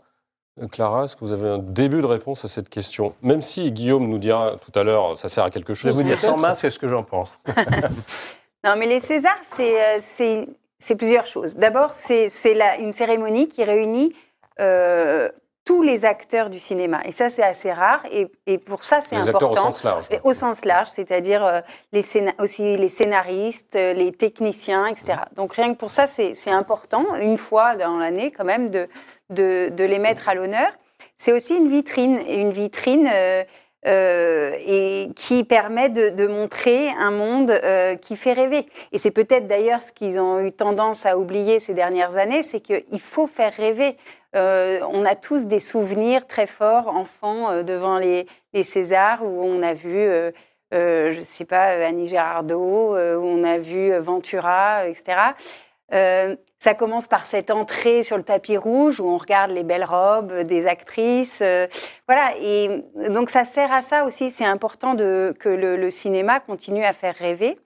Euh, 0.61 0.67
Clara, 0.67 1.05
est-ce 1.05 1.15
que 1.15 1.21
vous 1.25 1.33
avez 1.33 1.49
un 1.49 1.57
début 1.57 2.01
de 2.01 2.05
réponse 2.05 2.45
à 2.45 2.47
cette 2.47 2.69
question? 2.69 3.13
Même 3.21 3.41
si 3.41 3.71
Guillaume 3.71 4.07
nous 4.07 4.17
dira 4.19 4.55
tout 4.57 4.77
à 4.77 4.83
l'heure, 4.83 5.17
ça 5.17 5.29
sert 5.29 5.43
à 5.43 5.49
quelque 5.49 5.73
Je 5.73 5.81
chose. 5.81 5.91
vais 5.91 6.03
vous 6.03 6.07
dire 6.07 6.19
sans 6.19 6.37
masque 6.37 6.71
ce 6.71 6.79
que 6.79 6.87
j'en 6.87 7.03
pense. 7.03 7.37
Non, 8.63 8.75
mais 8.77 8.87
les 8.87 8.99
Césars, 8.99 9.37
c'est 9.43 9.79
euh, 9.79 10.95
plusieurs 10.97 11.27
choses. 11.27 11.55
D'abord, 11.55 11.93
c'est 11.93 12.31
une 12.79 12.93
cérémonie 12.93 13.47
qui 13.47 13.63
réunit 13.63 14.15
euh, 14.59 15.29
tous 15.65 15.81
les 15.81 16.05
acteurs 16.05 16.49
du 16.51 16.59
cinéma. 16.59 17.01
Et 17.05 17.11
ça, 17.11 17.29
c'est 17.29 17.43
assez 17.43 17.73
rare. 17.73 18.03
Et, 18.11 18.27
et 18.45 18.59
pour 18.59 18.83
ça, 18.83 19.01
c'est 19.01 19.15
important. 19.15 19.47
acteurs 19.47 19.65
au 19.67 19.71
sens 19.71 19.83
large. 19.83 20.05
Au 20.23 20.33
sens 20.33 20.65
large, 20.65 20.87
c'est-à-dire 20.89 21.43
euh, 21.43 21.61
les 21.91 22.03
aussi 22.37 22.77
les 22.77 22.89
scénaristes, 22.89 23.75
euh, 23.75 23.93
les 23.93 24.11
techniciens, 24.11 24.85
etc. 24.85 25.17
Donc 25.35 25.53
rien 25.53 25.73
que 25.73 25.79
pour 25.79 25.91
ça, 25.91 26.05
c'est 26.05 26.35
c'est 26.35 26.51
important, 26.51 27.03
une 27.19 27.39
fois 27.39 27.75
dans 27.75 27.97
l'année 27.97 28.31
quand 28.31 28.45
même, 28.45 28.69
de, 28.69 28.87
de, 29.31 29.69
de 29.69 29.83
les 29.83 29.99
mettre 29.99 30.29
à 30.29 30.35
l'honneur. 30.35 30.71
C'est 31.17 31.33
aussi 31.33 31.55
une 31.55 31.69
vitrine, 31.69 32.19
et 32.27 32.35
une 32.35 32.51
vitrine 32.51 33.09
euh, 33.11 33.43
euh, 33.87 34.55
et 34.65 35.09
qui 35.15 35.43
permet 35.43 35.89
de, 35.89 36.09
de 36.09 36.25
montrer 36.25 36.89
un 36.99 37.11
monde 37.11 37.51
euh, 37.51 37.95
qui 37.95 38.15
fait 38.15 38.33
rêver. 38.33 38.65
Et 38.91 38.97
c'est 38.97 39.11
peut-être 39.11 39.47
d'ailleurs 39.47 39.79
ce 39.79 39.91
qu'ils 39.91 40.19
ont 40.19 40.39
eu 40.39 40.51
tendance 40.51 41.05
à 41.05 41.17
oublier 41.17 41.59
ces 41.59 41.75
dernières 41.75 42.17
années, 42.17 42.41
c'est 42.41 42.61
qu'il 42.61 42.99
faut 42.99 43.27
faire 43.27 43.53
rêver. 43.53 43.95
Euh, 44.35 44.81
on 44.91 45.05
a 45.05 45.15
tous 45.15 45.45
des 45.45 45.59
souvenirs 45.59 46.27
très 46.27 46.47
forts, 46.47 46.87
enfants, 46.87 47.51
euh, 47.51 47.63
devant 47.63 47.97
les, 47.97 48.27
Césars, 48.63 49.23
où 49.23 49.43
on 49.43 49.61
a 49.61 49.73
vu, 49.73 49.97
euh, 49.97 50.31
je 50.71 51.17
ne 51.17 51.23
sais 51.23 51.45
pas, 51.45 51.63
Annie 51.85 52.07
Girardot, 52.07 52.95
où 52.95 53.25
on 53.25 53.43
a 53.43 53.57
vu 53.57 53.97
Ventura, 53.99 54.87
etc. 54.87 55.33
Ça 56.57 56.73
commence 56.73 57.07
par 57.07 57.27
cette 57.27 57.51
entrée 57.51 58.03
sur 58.03 58.17
le 58.17 58.23
tapis 58.23 58.57
rouge 58.57 58.99
où 58.99 59.07
on 59.07 59.17
regarde 59.17 59.51
les 59.51 59.63
belles 59.63 59.83
robes 59.83 60.33
des 60.43 60.67
actrices. 60.67 61.43
voilà, 62.07 62.33
et 62.39 62.81
donc 63.09 63.29
ça 63.29 63.43
sert 63.43 63.71
à 63.73 63.81
ça 63.81 64.05
aussi. 64.05 64.31
C'est 64.31 64.45
important 64.45 64.95
que 64.95 65.49
le 65.49 65.91
cinéma 65.91 66.39
continue 66.39 66.85
à 66.85 66.93
faire 66.93 67.15
rêver. 67.15 67.57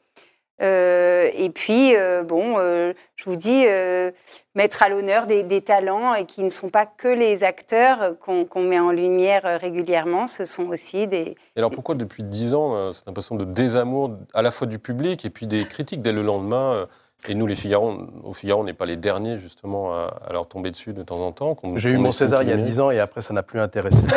Euh, 0.62 1.30
et 1.34 1.50
puis, 1.50 1.96
euh, 1.96 2.24
bon, 2.24 2.56
euh, 2.58 2.94
je 3.16 3.26
vous 3.26 3.36
dis, 3.36 3.64
euh, 3.68 4.12
mettre 4.56 4.84
à 4.84 4.90
l'honneur 4.90 5.26
des, 5.26 5.44
des 5.44 5.62
talents 5.62 6.14
et 6.16 6.26
qui 6.26 6.44
ne 6.44 6.50
sont 6.50 6.68
pas 6.70 6.86
que 6.86 7.08
les 7.08 7.46
acteurs 7.46 8.20
qu'on 8.20 8.62
met 8.62 8.80
en 8.80 8.92
lumière 8.92 9.44
régulièrement, 9.62 10.28
ce 10.28 10.44
sont 10.46 10.68
aussi 10.68 11.08
des, 11.08 11.38
Et 11.56 11.60
alors 11.60 11.72
pourquoi 11.72 11.96
depuis 11.96 12.24
dix 12.24 12.54
ans, 12.54 12.76
euh, 12.76 12.92
cette 12.92 13.08
impression 13.08 13.36
de 13.36 13.46
désamour 13.46 14.18
à 14.34 14.42
la 14.42 14.52
fois 14.52 14.68
du 14.68 14.78
public 14.80 15.24
et 15.24 15.30
puis 15.30 15.48
des 15.48 15.64
critiques 15.66 16.02
dès 16.02 16.12
le 16.12 16.24
lendemain 16.24 16.74
euh, 16.74 16.86
Et 17.30 17.36
nous, 17.36 17.48
les 17.48 17.56
Figaro, 17.56 17.94
au 18.24 18.34
Figaro, 18.34 18.62
on 18.62 18.66
n'est 18.66 18.74
pas 18.74 18.86
les 18.86 18.98
derniers 18.98 19.38
justement 19.38 19.94
à, 19.94 20.20
à 20.28 20.34
leur 20.34 20.48
tomber 20.48 20.72
dessus 20.72 20.92
de 20.94 21.04
temps 21.04 21.20
en 21.20 21.32
temps. 21.32 21.56
J'ai 21.76 21.92
eu 21.92 21.98
mon 21.98 22.12
César 22.12 22.44
il 22.44 22.50
y 22.50 22.54
a 22.54 22.58
10 22.58 22.80
ans 22.82 22.92
et 22.92 23.00
après 23.00 23.22
ça 23.22 23.34
n'a 23.34 23.44
plus 23.44 23.60
intéressé. 23.62 24.04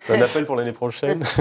C'est 0.00 0.16
un 0.16 0.22
appel 0.22 0.46
pour 0.46 0.54
l'année 0.56 0.72
prochaine. 0.72 1.22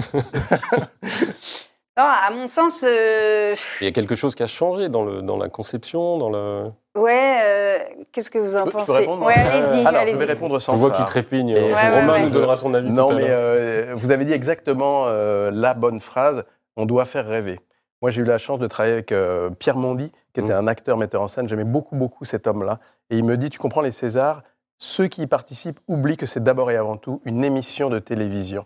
Non, 1.98 2.04
à 2.04 2.30
mon 2.32 2.48
sens, 2.48 2.84
euh, 2.84 3.56
Il 3.80 3.86
y 3.86 3.88
a 3.88 3.92
quelque 3.94 4.16
chose 4.16 4.36
qui 4.36 4.44
a 4.44 4.48
changé 4.48 4.90
dans, 4.90 5.06
le, 5.06 5.22
dans 5.22 5.38
la 5.38 5.48
conception, 5.48 6.18
dans 6.18 6.30
le. 6.30 6.66
ouais, 6.98 7.38
euh, 7.42 7.80
qu'est-ce 8.12 8.30
que 8.30 8.38
vous 8.38 8.58
en 8.58 8.60
Je 8.60 8.64
peux- 8.66 8.72
je 8.72 8.74
pensez 8.74 8.86
peux 8.88 8.94
répondre, 8.94 9.26
Ouais, 9.26 9.34
allez-y, 9.34 9.86
Alors, 9.88 10.02
allez-y. 10.02 10.14
je 10.14 10.18
vais 10.20 10.26
répondre 10.26 10.60
sans 10.60 10.74
Je 10.74 10.78
vois 10.78 10.92
qu'il 10.92 11.06
trépigne. 11.06 11.50
Et- 11.50 11.58
Euh, 11.58 11.74
Ouais, 11.74 11.90
Romain 12.02 12.14
ouais, 12.14 12.20
nous 12.24 12.30
donnera 12.32 12.58
son 12.58 12.74
avis. 12.74 12.92
Non, 12.92 13.10
tout 13.12 13.16
mais 13.16 13.28
euh, 13.30 13.94
vous 13.96 14.12
avez 14.12 14.26
dit 14.26 14.34
exactement 14.34 15.06
euh, 15.08 15.52
la 15.54 15.74
bonne 15.74 16.02
phrase. 16.02 16.44
On 16.76 16.86
doit 16.86 17.06
faire 17.06 17.26
rêver. 17.28 17.62
Moi, 18.02 18.12
j'ai 18.12 18.22
eu 18.24 18.26
la 18.26 18.38
chance 18.38 18.60
de 18.60 18.68
travailler 18.68 18.94
avec 18.96 19.14
euh, 19.14 19.50
Pierre 19.52 19.78
Mondy, 19.78 20.12
qui 20.34 20.42
était 20.42 20.52
un 20.52 20.68
acteur, 20.68 20.98
metteur 20.98 21.22
en 21.22 21.30
scène. 21.30 21.48
J'aimais 21.48 21.64
beaucoup, 21.64 21.96
beaucoup 21.96 22.26
cet 22.26 22.46
homme-là. 22.46 22.80
Et 23.10 23.18
il 23.18 23.24
me 23.24 23.38
dit, 23.38 23.50
tu 23.50 23.58
comprends 23.58 23.80
les 23.82 23.92
Césars, 23.92 24.44
ceux 24.80 25.08
qui 25.08 25.22
y 25.22 25.28
participent 25.28 25.80
oublient 25.88 26.18
que 26.18 26.26
c'est 26.26 26.44
d'abord 26.44 26.70
et 26.72 26.76
avant 26.76 26.98
tout 26.98 27.22
une 27.24 27.46
émission 27.46 27.90
de 27.90 28.00
télévision. 28.00 28.66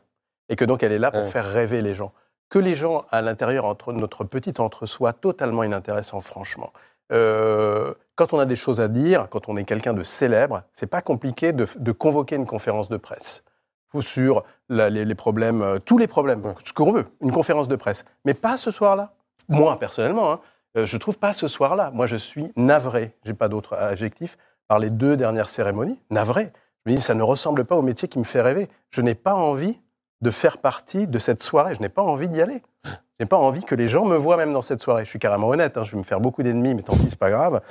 Et 0.49 0.55
que 0.55 0.65
donc 0.65 0.81
elle 0.81 0.91
est 0.91 0.97
là 0.97 1.11
pour 1.11 1.21
Ouais. 1.21 1.27
faire 1.27 1.45
rêver 1.45 1.83
les 1.83 1.93
gens. 1.93 2.11
Que 2.49 2.59
les 2.59 2.75
gens 2.75 3.05
à 3.12 3.21
l'intérieur, 3.21 3.65
entre 3.65 3.93
notre 3.93 4.23
petit 4.23 4.53
entre-soi, 4.59 5.13
totalement 5.13 5.63
inintéressant, 5.63 6.19
franchement. 6.21 6.71
Euh, 7.12 7.93
quand 8.15 8.33
on 8.33 8.39
a 8.39 8.45
des 8.45 8.55
choses 8.55 8.79
à 8.79 8.88
dire, 8.88 9.27
quand 9.29 9.49
on 9.49 9.57
est 9.57 9.63
quelqu'un 9.63 9.93
de 9.93 10.03
célèbre, 10.03 10.63
c'est 10.73 10.88
pas 10.88 11.01
compliqué 11.01 11.53
de, 11.53 11.67
de 11.77 11.91
convoquer 11.91 12.35
une 12.35 12.45
conférence 12.45 12.89
de 12.89 12.97
presse 12.97 13.43
ou 13.93 14.01
sur 14.03 14.43
la- 14.67 14.89
les, 14.91 15.05
les 15.05 15.15
problèmes, 15.15 15.62
euh, 15.63 15.79
tous 15.79 15.97
les 15.97 16.05
problèmes, 16.07 16.45
Ouais. 16.45 16.53
ce 16.63 16.73
qu'on 16.73 16.91
veut, 16.91 17.05
une 17.21 17.31
conférence 17.31 17.67
de 17.67 17.75
presse. 17.75 18.05
Mais 18.25 18.35
pas 18.35 18.55
ce 18.57 18.69
soir-là. 18.69 19.13
Moi, 19.47 19.79
personnellement, 19.79 20.31
hein, 20.33 20.39
euh, 20.77 20.85
je 20.85 20.97
trouve 20.97 21.17
pas 21.17 21.33
ce 21.33 21.47
soir-là. 21.47 21.89
Moi, 21.91 22.05
je 22.05 22.15
suis 22.15 22.51
navré, 22.55 23.15
j'ai 23.25 23.33
pas 23.33 23.47
d'autre 23.47 23.73
adjectif, 23.73 24.38
par 24.67 24.77
les 24.77 24.91
deux 24.91 25.17
dernières 25.17 25.49
cérémonies. 25.49 25.99
Navré. 26.12 26.51
Je 26.85 26.91
me 26.91 26.97
dis, 26.97 27.01
ça 27.01 27.15
ne 27.15 27.23
ressemble 27.23 27.65
pas 27.65 27.75
au 27.75 27.81
métier 27.81 28.07
qui 28.07 28.19
me 28.19 28.23
fait 28.23 28.41
rêver. 28.41 28.67
Je 28.91 29.01
n'ai 29.01 29.15
pas 29.15 29.33
envie 29.33 29.79
de 30.21 30.32
faire 30.32 30.58
partie 30.58 31.08
de 31.08 31.19
cette 31.19 31.41
soirée. 31.41 31.75
Je 31.75 31.82
n'ai 31.82 31.89
pas 31.89 32.01
envie 32.01 32.29
d'y 32.29 32.41
aller. 32.41 32.62
Je 32.86 32.89
n'ai 33.21 33.25
pas 33.25 33.38
envie 33.38 33.63
que 33.63 33.75
les 33.75 33.88
gens 33.88 34.05
me 34.05 34.15
voient 34.15 34.38
même 34.38 34.53
dans 34.53 34.62
cette 34.62 34.82
soirée. 34.82 35.05
Je 35.05 35.10
suis 35.10 35.19
carrément 35.19 35.49
honnête. 35.49 35.77
hein, 35.77 35.84
je 35.84 35.91
vais 35.91 35.97
me 35.97 36.03
faire 36.03 36.19
beaucoup 36.19 36.43
d'ennemis, 36.43 36.73
mais 36.75 36.82
tant 36.84 36.95
pis, 36.95 37.08
c'est 37.10 37.19
pas 37.19 37.29
grave. 37.29 37.62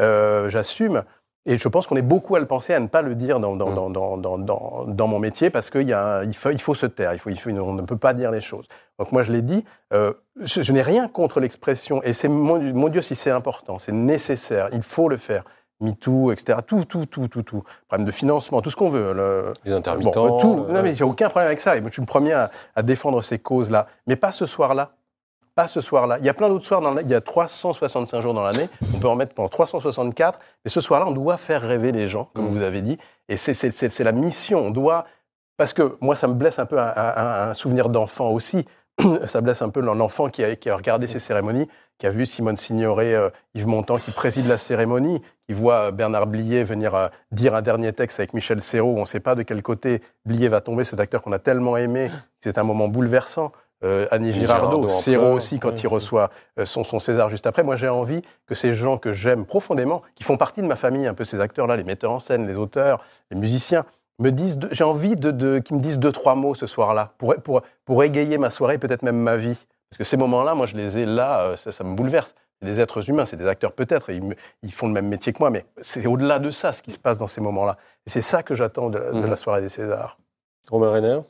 Euh, 0.00 0.48
J'assume. 0.50 1.04
Et 1.48 1.58
je 1.58 1.68
pense 1.68 1.86
qu'on 1.86 1.94
est 1.94 2.02
beaucoup 2.02 2.34
à 2.34 2.40
le 2.40 2.46
penser, 2.46 2.74
à 2.74 2.80
ne 2.80 2.88
pas 2.88 3.02
le 3.02 3.14
dire 3.14 3.38
dans, 3.38 3.54
dans, 3.54 3.70
Mm. 3.70 3.74
dans, 3.74 3.90
dans, 3.90 4.16
dans, 4.16 4.38
dans, 4.38 4.84
dans 4.88 5.06
mon 5.06 5.20
métier, 5.20 5.48
parce 5.48 5.70
qu'il 5.70 5.88
il 6.26 6.34
faut, 6.34 6.50
il 6.50 6.60
faut 6.60 6.74
se 6.74 6.86
taire, 6.86 7.12
il 7.12 7.20
faut, 7.20 7.30
il 7.30 7.38
faut, 7.38 7.50
on 7.50 7.72
ne 7.72 7.82
peut 7.82 7.96
pas 7.96 8.14
dire 8.14 8.32
les 8.32 8.40
choses. 8.40 8.66
Donc 8.98 9.12
moi, 9.12 9.22
je 9.22 9.30
l'ai 9.30 9.42
dit, 9.42 9.64
euh, 9.92 10.12
je, 10.40 10.62
je 10.62 10.72
n'ai 10.72 10.82
rien 10.82 11.06
contre 11.06 11.38
l'expression, 11.38 12.02
et 12.02 12.14
c'est 12.14 12.26
mon, 12.28 12.58
mon 12.74 12.88
Dieu 12.88 13.00
si 13.00 13.14
c'est 13.14 13.30
important, 13.30 13.78
c'est 13.78 13.92
nécessaire, 13.92 14.70
il 14.72 14.82
faut 14.82 15.08
le 15.08 15.16
faire. 15.16 15.44
MeToo, 15.80 16.32
etc. 16.32 16.58
Tout, 16.66 16.84
tout, 16.84 17.06
tout, 17.06 17.28
tout, 17.28 17.42
tout. 17.42 17.62
Problème 17.88 18.06
de 18.06 18.12
financement, 18.12 18.60
tout 18.62 18.70
ce 18.70 18.76
qu'on 18.76 18.88
veut. 18.88 19.12
le- 19.12 19.52
Les 19.64 19.72
intermittents. 19.72 20.26
Bon, 20.28 20.36
tout. 20.38 20.66
euh, 20.68 20.72
Non, 20.72 20.82
mais 20.82 20.94
j'ai 20.94 21.04
aucun 21.04 21.28
problème 21.28 21.48
avec 21.48 21.60
ça. 21.60 21.76
Et 21.76 21.82
je 21.86 21.92
suis 21.92 22.00
le 22.02 22.06
premier 22.06 22.32
à, 22.32 22.50
à 22.74 22.82
défendre 22.82 23.22
ces 23.22 23.38
causes-là. 23.38 23.86
Mais 24.06 24.16
pas 24.16 24.32
ce 24.32 24.46
soir-là. 24.46 24.90
Pas 25.54 25.66
ce 25.66 25.80
soir-là. 25.80 26.18
Il 26.18 26.24
y 26.24 26.28
a 26.28 26.34
plein 26.34 26.48
d'autres 26.50 26.64
soirs 26.66 26.80
dans 26.82 26.90
l'année. 26.90 27.06
Il 27.06 27.10
y 27.10 27.14
a 27.14 27.20
365 27.20 28.20
jours 28.20 28.34
dans 28.34 28.42
l'année. 28.42 28.68
On 28.94 28.98
peut 28.98 29.08
en 29.08 29.16
mettre 29.16 29.34
pendant 29.34 29.48
364. 29.48 30.38
Mais 30.64 30.70
ce 30.70 30.80
soir-là, 30.80 31.06
on 31.06 31.12
doit 31.12 31.36
faire 31.38 31.62
rêver 31.62 31.92
les 31.92 32.08
gens, 32.08 32.28
comme 32.34 32.46
Mhm. 32.46 32.50
vous 32.58 32.62
avez 32.62 32.82
dit. 32.82 32.98
Et 33.28 33.36
c'est- 33.36 33.98
la 34.00 34.12
mission. 34.12 34.66
On 34.66 34.70
doit. 34.70 35.06
Parce 35.56 35.72
que 35.72 35.96
moi, 36.02 36.14
ça 36.14 36.28
me 36.28 36.34
blesse 36.34 36.58
un 36.58 36.66
peu 36.66 36.78
un, 36.78 36.92
un- 36.94 37.48
un 37.50 37.54
souvenir 37.54 37.88
d'enfant 37.88 38.30
aussi. 38.30 38.66
ça 39.26 39.40
blesse 39.40 39.62
un 39.62 39.68
peu 39.68 39.80
l'enfant 39.80 40.28
qui 40.28 40.44
a, 40.44 40.56
qui 40.56 40.70
a 40.70 40.76
regardé 40.76 41.06
ces 41.06 41.18
cérémonies, 41.18 41.68
qui 41.98 42.06
a 42.06 42.10
vu 42.10 42.26
Simone 42.26 42.56
Signoret, 42.56 43.14
euh, 43.14 43.30
Yves 43.54 43.66
Montand 43.66 43.98
qui 43.98 44.10
préside 44.10 44.46
la 44.46 44.56
cérémonie, 44.56 45.20
qui 45.46 45.54
voit 45.54 45.90
Bernard 45.90 46.26
Blier 46.26 46.64
venir 46.64 46.94
euh, 46.94 47.08
dire 47.30 47.54
un 47.54 47.62
dernier 47.62 47.92
texte 47.92 48.20
avec 48.20 48.34
Michel 48.34 48.62
Serrault. 48.62 48.94
On 48.96 49.00
ne 49.00 49.06
sait 49.06 49.20
pas 49.20 49.34
de 49.34 49.42
quel 49.42 49.62
côté 49.62 50.02
Blier 50.24 50.48
va 50.48 50.60
tomber, 50.60 50.84
cet 50.84 51.00
acteur 51.00 51.22
qu'on 51.22 51.32
a 51.32 51.38
tellement 51.38 51.76
aimé. 51.76 52.10
C'est 52.40 52.58
un 52.58 52.64
moment 52.64 52.88
bouleversant. 52.88 53.52
Euh, 53.84 54.06
Annie 54.10 54.32
Girardot, 54.32 54.88
Serrault 54.88 55.34
aussi, 55.34 55.60
quand 55.60 55.82
il 55.82 55.86
reçoit 55.86 56.30
son, 56.64 56.82
son 56.82 56.98
César 56.98 57.28
juste 57.28 57.46
après. 57.46 57.62
Moi, 57.62 57.76
j'ai 57.76 57.90
envie 57.90 58.22
que 58.46 58.54
ces 58.54 58.72
gens 58.72 58.96
que 58.96 59.12
j'aime 59.12 59.44
profondément, 59.44 60.00
qui 60.14 60.24
font 60.24 60.38
partie 60.38 60.62
de 60.62 60.66
ma 60.66 60.76
famille, 60.76 61.06
un 61.06 61.12
peu 61.12 61.24
ces 61.24 61.40
acteurs-là, 61.40 61.76
les 61.76 61.84
metteurs 61.84 62.12
en 62.12 62.18
scène, 62.18 62.46
les 62.46 62.56
auteurs, 62.56 63.04
les 63.30 63.36
musiciens, 63.36 63.84
me 64.18 64.30
disent, 64.30 64.58
j'ai 64.72 64.84
envie 64.84 65.16
de, 65.16 65.30
de, 65.30 65.58
qu'ils 65.58 65.76
me 65.76 65.80
disent 65.80 65.98
deux, 65.98 66.12
trois 66.12 66.34
mots 66.34 66.54
ce 66.54 66.66
soir-là, 66.66 67.12
pour, 67.18 67.34
pour, 67.36 67.62
pour 67.84 68.02
égayer 68.04 68.38
ma 68.38 68.50
soirée, 68.50 68.78
peut-être 68.78 69.02
même 69.02 69.18
ma 69.18 69.36
vie. 69.36 69.66
Parce 69.90 69.98
que 69.98 70.04
ces 70.04 70.16
moments-là, 70.16 70.54
moi, 70.54 70.66
je 70.66 70.74
les 70.76 70.98
ai 70.98 71.04
là, 71.04 71.40
euh, 71.42 71.56
ça, 71.56 71.70
ça 71.72 71.84
me 71.84 71.94
bouleverse. 71.94 72.34
C'est 72.60 72.66
des 72.66 72.80
êtres 72.80 73.08
humains, 73.10 73.26
c'est 73.26 73.36
des 73.36 73.46
acteurs 73.46 73.72
peut-être, 73.72 74.08
ils, 74.10 74.22
ils 74.62 74.72
font 74.72 74.86
le 74.86 74.94
même 74.94 75.08
métier 75.08 75.32
que 75.34 75.38
moi, 75.40 75.50
mais 75.50 75.66
c'est 75.82 76.06
au-delà 76.06 76.38
de 76.38 76.50
ça 76.50 76.72
ce 76.72 76.80
qui 76.80 76.90
se 76.90 76.98
passe 76.98 77.18
dans 77.18 77.26
ces 77.26 77.42
moments-là. 77.42 77.76
Et 78.06 78.10
c'est 78.10 78.22
ça 78.22 78.42
que 78.42 78.54
j'attends 78.54 78.88
de, 78.88 78.96
la- 78.98 79.10
de 79.12 79.20
Mhm. 79.20 79.26
la 79.30 79.36
soirée 79.36 79.60
des 79.60 79.68
Césars. 79.68 80.16
Romain 80.70 80.90
Reiner. 80.90 81.20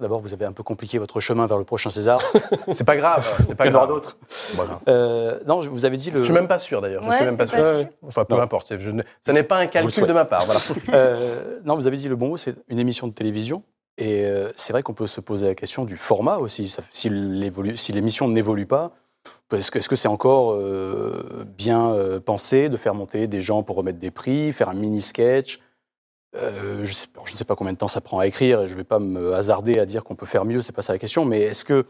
D'abord, 0.00 0.18
vous 0.18 0.32
avez 0.32 0.44
un 0.44 0.52
peu 0.52 0.64
compliqué 0.64 0.98
votre 0.98 1.20
chemin 1.20 1.46
vers 1.46 1.56
le 1.56 1.62
prochain 1.64 1.88
César. 1.88 2.20
C'est 2.72 2.82
pas 2.82 2.96
grave, 2.96 3.22
c'est 3.46 3.54
pas 3.54 3.66
Il 3.66 3.68
y 3.68 3.70
en 3.72 3.76
aura 3.76 3.86
grave. 3.86 3.96
d'autres. 3.96 4.16
Voilà. 4.54 4.80
Euh, 4.88 5.38
non, 5.46 5.62
je- 5.62 5.68
vous 5.70 5.84
avez 5.84 5.96
dit 5.96 6.10
le. 6.10 6.18
Je 6.18 6.24
suis 6.24 6.32
même 6.34 6.48
pas 6.48 6.58
sûr 6.58 6.80
d'ailleurs. 6.80 7.04
Je 7.08 7.14
suis 7.14 7.24
même 7.24 7.36
pas 7.36 7.46
sûr. 7.46 7.86
Enfin, 8.04 8.24
peu 8.24 8.34
Non. 8.34 8.42
importe. 8.42 8.66
c'est- 8.68 8.80
je 8.80 8.90
ne- 8.90 9.02
ça 9.24 9.32
n'est 9.32 9.44
pas 9.44 9.58
un 9.58 9.68
calcul 9.68 10.06
de 10.08 10.12
ma 10.12 10.24
part. 10.24 10.46
Voilà. 10.46 10.60
Euh, 10.92 11.60
non, 11.64 11.76
vous 11.76 11.86
avez 11.86 11.96
dit 11.96 12.08
le 12.08 12.16
bon 12.16 12.28
mot, 12.30 12.36
c'est 12.36 12.56
une 12.68 12.78
émission 12.80 13.06
de 13.06 13.12
télévision. 13.12 13.62
Et 13.96 14.24
euh, 14.24 14.50
c'est 14.56 14.72
vrai 14.72 14.82
qu'on 14.82 14.94
peut 14.94 15.06
se 15.06 15.20
poser 15.20 15.46
la 15.46 15.54
question 15.54 15.84
du 15.84 15.96
format 15.96 16.38
aussi. 16.38 16.68
Ça- 16.68 16.82
si 16.90 17.08
l'émission 17.08 18.28
n'évolue 18.28 18.66
pas, 18.66 18.90
est-ce 19.52 19.70
que 19.88 19.94
c'est 19.96 20.08
encore 20.08 20.54
euh, 20.54 21.44
bien 21.56 21.92
euh, 21.92 22.18
pensé 22.18 22.68
de 22.68 22.76
faire 22.76 22.94
monter 22.94 23.28
des 23.28 23.40
gens 23.40 23.62
pour 23.62 23.76
remettre 23.76 24.00
des 24.00 24.10
prix, 24.10 24.52
faire 24.52 24.68
un 24.70 24.74
mini-sketch 24.74 25.60
Euh, 26.36 26.84
je, 26.84 26.90
ne 26.90 27.36
sais 27.36 27.44
pas 27.44 27.54
combien 27.56 27.72
de 27.72 27.78
temps 27.78 27.88
ça 27.88 28.00
prend 28.00 28.18
à 28.18 28.26
écrire 28.26 28.62
et 28.62 28.66
je 28.66 28.72
ne 28.72 28.78
vais 28.78 28.84
pas 28.84 28.98
me 28.98 29.34
hasarder 29.34 29.78
à 29.78 29.86
dire 29.86 30.02
qu'on 30.04 30.16
peut 30.16 30.26
faire 30.26 30.44
mieux, 30.44 30.62
c'est 30.62 30.72
pas 30.72 30.82
ça 30.82 30.92
la 30.92 30.98
question. 30.98 31.24
Mais 31.24 31.42
est-ce 31.42 31.64
que 31.64 31.86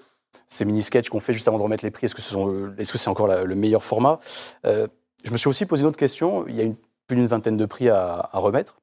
ces 0.49 0.65
mini-sketchs 0.65 1.09
qu'on 1.09 1.21
fait 1.21 1.33
juste 1.33 1.49
avant 1.49 1.59
de 1.59 1.63
remettre 1.63 1.85
les 1.85 1.91
prix, 1.91 2.07
est-ce 2.07 2.15
que 2.15 2.21
ce 2.21 2.31
sont 2.31 2.47
le- 2.47 2.75
est-ce 2.79 2.93
que 2.93 2.99
c'est 2.99 3.09
encore 3.09 3.27
la- 3.29 3.45
le 3.45 3.55
meilleur 3.55 3.83
format? 3.85 4.21
Euh, 4.67 4.87
Je 5.27 5.31
me 5.31 5.39
suis 5.39 5.49
aussi 5.49 5.65
posé 5.65 5.81
une 5.81 5.89
autre 5.89 5.97
question. 5.97 6.47
Il 6.49 6.55
y 6.55 6.61
a 6.61 6.65
une- 6.65 6.77
plus 7.07 7.17
d'une 7.17 7.27
vingtaine 7.27 7.57
de 7.57 7.65
prix 7.65 7.89
à- 7.89 8.29
à 8.31 8.39
remettre. 8.39 8.77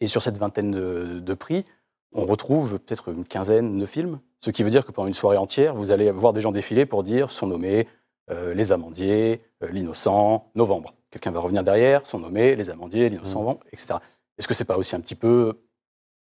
Et 0.00 0.06
sur 0.06 0.22
cette 0.22 0.38
vingtaine 0.38 0.70
de, 0.70 1.18
de 1.20 1.34
prix, 1.34 1.66
on 2.12 2.24
retrouve 2.24 2.78
peut-être 2.78 3.10
une 3.10 3.24
quinzaine 3.24 3.78
de 3.78 3.84
films. 3.84 4.18
Ce 4.40 4.50
qui 4.50 4.62
veut 4.62 4.70
dire 4.70 4.86
que 4.86 4.92
pendant 4.92 5.08
une 5.08 5.14
soirée 5.14 5.36
entière, 5.36 5.74
vous 5.74 5.90
allez 5.92 6.10
voir 6.10 6.32
des 6.32 6.40
gens 6.40 6.52
défiler 6.52 6.86
pour 6.86 7.02
dire 7.02 7.30
sont 7.30 7.46
nommés 7.46 7.86
euh, 8.30 8.54
Les 8.54 8.72
Amandiers, 8.72 9.42
L'Innocent, 9.68 10.50
Novembre. 10.54 10.94
Quelqu'un 11.10 11.30
va 11.32 11.40
revenir 11.40 11.64
derrière, 11.64 12.06
sont 12.06 12.18
nommés 12.18 12.56
Les 12.56 12.70
Amandiers, 12.70 13.10
L'Innocent, 13.10 13.38
Novembre, 13.40 13.60
etc. 13.72 13.94
Est-ce 14.38 14.48
que 14.48 14.54
c'est 14.54 14.64
pas 14.64 14.76
aussi 14.78 14.94
un 14.96 15.00
petit 15.00 15.14
peu 15.14 15.54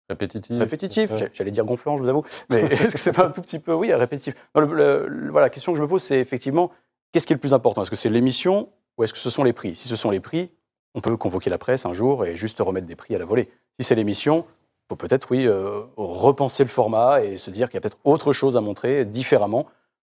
Répétitif. 0.09 0.59
répétitif 0.59 1.13
J'allais 1.35 1.51
dire 1.53 1.65
gonflant, 1.65 1.97
je 1.97 2.03
vous 2.03 2.09
avoue. 2.09 2.25
Mais 2.51 2.63
est-ce 2.73 2.95
que 2.95 3.01
c'est 3.01 3.13
pas 3.13 3.27
un 3.27 3.31
tout 3.31 3.43
petit 3.43 3.59
peu, 3.61 3.73
oui, 3.73 3.93
répétitif? 3.95 4.35
Non, 4.55 4.63
le- 4.63 4.75
le- 4.75 5.07
le- 5.09 5.31
Voilà, 5.31 5.47
la 5.47 5.51
question 5.51 5.73
que 5.73 5.79
je 5.79 5.83
me 5.83 5.89
pose, 5.89 6.03
c'est 6.03 6.19
effectivement, 6.19 6.73
qu'est-ce 7.13 7.27
qui 7.27 7.33
est 7.33 7.37
le 7.37 7.41
plus 7.41 7.55
important? 7.55 7.83
Est-ce 7.83 7.91
que 7.91 7.97
c'est 7.97 8.09
l'émission 8.09 8.69
ou 8.99 9.05
est-ce 9.05 9.13
que 9.13 9.19
ce 9.21 9.31
sont 9.31 9.45
les 9.45 9.53
prix? 9.53 9.77
Si 9.77 9.87
ce 9.87 9.95
sont 9.97 10.11
les 10.11 10.19
prix, 10.21 10.51
on 10.95 11.01
peut 11.01 11.17
convoquer 11.17 11.49
la 11.51 11.59
presse 11.59 11.87
un 11.87 11.93
jour 11.93 12.27
et 12.27 12.35
juste 12.35 12.59
remettre 12.59 12.87
des 12.89 12.97
prix 12.97 13.15
à 13.15 13.19
la 13.19 13.25
volée. 13.25 13.49
Si 13.79 13.85
c'est 13.87 13.95
l'émission, 13.95 14.45
il 14.49 14.87
faut 14.89 14.97
peut-être, 14.97 15.31
oui, 15.31 15.47
euh, 15.47 15.83
repenser 15.97 16.65
le 16.65 16.71
format 16.71 17.23
et 17.23 17.37
se 17.37 17.51
dire 17.53 17.69
qu'il 17.69 17.75
y 17.77 17.79
a 17.79 17.81
peut-être 17.81 17.99
autre 18.03 18.33
chose 18.33 18.57
à 18.57 18.61
montrer 18.61 19.05
différemment, 19.05 19.67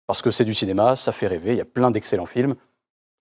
parce 0.09 0.21
que 0.23 0.33
c'est 0.33 0.45
du 0.45 0.55
cinéma, 0.55 0.97
ça 0.97 1.13
fait 1.13 1.29
rêver, 1.29 1.53
il 1.53 1.59
y 1.59 1.61
a 1.61 1.65
plein 1.65 1.93
d'excellents 1.93 2.27
films. 2.27 2.57